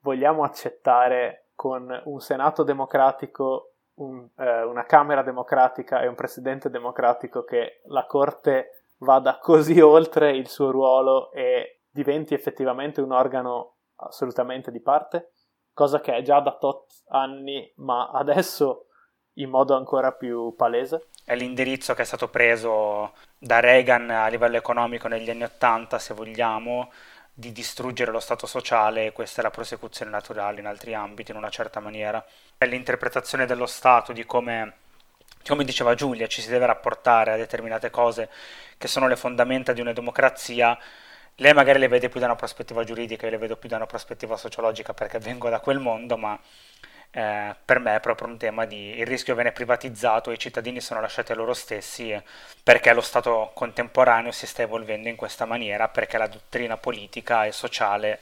vogliamo 0.00 0.44
accettare 0.44 1.48
con 1.54 2.02
un 2.04 2.20
Senato 2.20 2.62
democratico 2.62 3.73
un, 3.94 4.28
eh, 4.36 4.62
una 4.62 4.84
Camera 4.84 5.22
democratica 5.22 6.00
e 6.00 6.06
un 6.06 6.14
Presidente 6.14 6.70
democratico 6.70 7.44
che 7.44 7.82
la 7.86 8.06
Corte 8.06 8.86
vada 8.98 9.38
così 9.38 9.80
oltre 9.80 10.36
il 10.36 10.48
suo 10.48 10.70
ruolo 10.70 11.30
e 11.32 11.82
diventi 11.90 12.34
effettivamente 12.34 13.00
un 13.00 13.12
organo 13.12 13.76
assolutamente 13.96 14.70
di 14.70 14.80
parte, 14.80 15.32
cosa 15.72 16.00
che 16.00 16.14
è 16.14 16.22
già 16.22 16.40
da 16.40 16.56
tot 16.56 17.02
anni, 17.08 17.72
ma 17.76 18.10
adesso 18.10 18.86
in 19.34 19.50
modo 19.50 19.76
ancora 19.76 20.12
più 20.12 20.54
palese. 20.56 21.08
È 21.24 21.34
l'indirizzo 21.34 21.94
che 21.94 22.02
è 22.02 22.04
stato 22.04 22.28
preso 22.28 23.12
da 23.38 23.60
Reagan 23.60 24.10
a 24.10 24.28
livello 24.28 24.56
economico 24.56 25.08
negli 25.08 25.30
anni 25.30 25.44
Ottanta, 25.44 25.98
se 25.98 26.14
vogliamo, 26.14 26.90
di 27.36 27.50
distruggere 27.50 28.12
lo 28.12 28.20
Stato 28.20 28.46
sociale, 28.46 29.10
questa 29.10 29.40
è 29.40 29.42
la 29.42 29.50
prosecuzione 29.50 30.10
naturale 30.10 30.60
in 30.60 30.66
altri 30.66 30.94
ambiti, 30.94 31.32
in 31.32 31.36
una 31.36 31.50
certa 31.50 31.80
maniera. 31.80 32.24
È 32.56 32.64
l'interpretazione 32.64 33.44
dello 33.44 33.66
Stato 33.66 34.12
di 34.12 34.24
come, 34.24 34.74
come 35.44 35.64
diceva 35.64 35.94
Giulia, 35.94 36.28
ci 36.28 36.40
si 36.40 36.48
deve 36.48 36.66
rapportare 36.66 37.32
a 37.32 37.36
determinate 37.36 37.90
cose 37.90 38.30
che 38.78 38.86
sono 38.86 39.08
le 39.08 39.16
fondamenta 39.16 39.72
di 39.72 39.80
una 39.80 39.92
democrazia. 39.92 40.78
Lei 41.36 41.52
magari 41.52 41.80
le 41.80 41.88
vede 41.88 42.08
più 42.08 42.20
da 42.20 42.26
una 42.26 42.36
prospettiva 42.36 42.84
giuridica, 42.84 43.26
io 43.26 43.32
le 43.32 43.38
vedo 43.38 43.56
più 43.56 43.68
da 43.68 43.76
una 43.76 43.86
prospettiva 43.86 44.36
sociologica 44.36 44.94
perché 44.94 45.18
vengo 45.18 45.48
da 45.48 45.58
quel 45.58 45.80
mondo, 45.80 46.16
ma 46.16 46.38
eh, 47.16 47.54
per 47.64 47.78
me 47.78 47.94
è 47.94 48.00
proprio 48.00 48.26
un 48.26 48.36
tema 48.38 48.64
di 48.64 48.98
il 48.98 49.06
rischio 49.06 49.36
viene 49.36 49.52
privatizzato 49.52 50.30
e 50.30 50.34
i 50.34 50.38
cittadini 50.38 50.80
sono 50.80 51.00
lasciati 51.00 51.30
a 51.30 51.36
loro 51.36 51.54
stessi 51.54 52.20
perché 52.62 52.92
lo 52.92 53.00
Stato 53.00 53.52
contemporaneo 53.54 54.32
si 54.32 54.46
sta 54.48 54.62
evolvendo 54.62 55.08
in 55.08 55.14
questa 55.16 55.44
maniera, 55.44 55.88
perché 55.88 56.18
la 56.18 56.26
dottrina 56.26 56.76
politica 56.76 57.44
e 57.44 57.52
sociale 57.52 58.20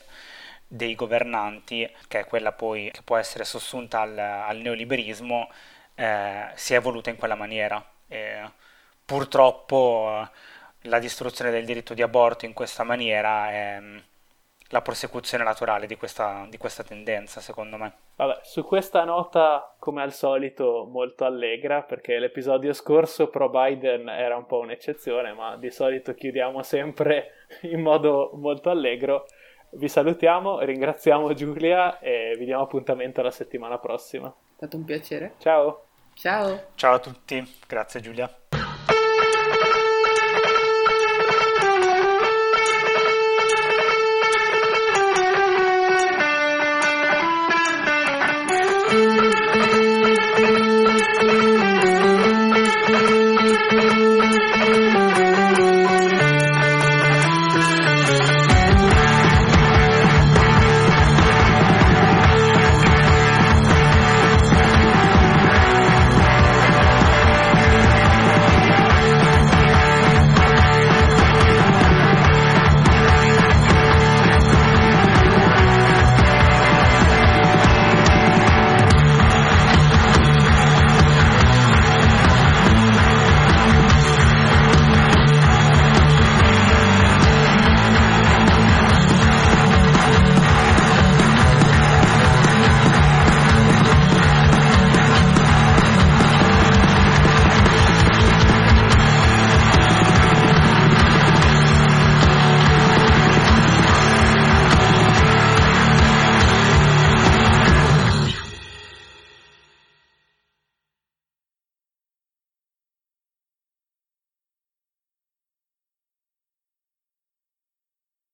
dei 0.66 0.94
governanti, 0.94 1.90
che 2.08 2.20
è 2.20 2.24
quella 2.26 2.52
poi 2.52 2.90
che 2.92 3.02
può 3.02 3.16
essere 3.16 3.44
sussunta 3.44 4.00
al, 4.00 4.18
al 4.18 4.58
neoliberismo, 4.58 5.50
eh, 5.94 6.50
si 6.54 6.74
è 6.74 6.76
evoluta 6.76 7.10
in 7.10 7.16
quella 7.16 7.34
maniera. 7.34 7.82
E 8.08 8.42
purtroppo 9.04 10.28
eh, 10.82 10.88
la 10.88 10.98
distruzione 10.98 11.50
del 11.50 11.64
diritto 11.64 11.94
di 11.94 12.02
aborto 12.02 12.44
in 12.44 12.52
questa 12.52 12.84
maniera 12.84 13.50
è 13.50 13.80
la 14.72 14.80
prosecuzione 14.80 15.44
naturale 15.44 15.86
di 15.86 15.96
questa, 15.96 16.46
di 16.48 16.56
questa 16.56 16.82
tendenza, 16.82 17.40
secondo 17.40 17.76
me. 17.76 17.92
Vabbè, 18.16 18.40
su 18.42 18.64
questa 18.64 19.04
nota, 19.04 19.74
come 19.78 20.02
al 20.02 20.12
solito, 20.12 20.88
molto 20.90 21.26
allegra, 21.26 21.82
perché 21.82 22.18
l'episodio 22.18 22.72
scorso 22.72 23.28
pro 23.28 23.50
Biden 23.50 24.08
era 24.08 24.34
un 24.36 24.46
po' 24.46 24.60
un'eccezione, 24.60 25.34
ma 25.34 25.56
di 25.56 25.70
solito 25.70 26.14
chiudiamo 26.14 26.62
sempre 26.62 27.46
in 27.62 27.82
modo 27.82 28.30
molto 28.34 28.70
allegro. 28.70 29.26
Vi 29.72 29.88
salutiamo, 29.88 30.60
ringraziamo 30.60 31.32
Giulia 31.34 31.98
e 31.98 32.34
vi 32.38 32.46
diamo 32.46 32.62
appuntamento 32.62 33.20
la 33.20 33.30
settimana 33.30 33.78
prossima. 33.78 34.28
È 34.28 34.54
stato 34.56 34.76
un 34.78 34.84
piacere. 34.84 35.34
Ciao. 35.38 35.84
Ciao. 36.14 36.68
Ciao 36.76 36.94
a 36.94 36.98
tutti, 36.98 37.42
grazie 37.66 38.00
Giulia. 38.00 38.41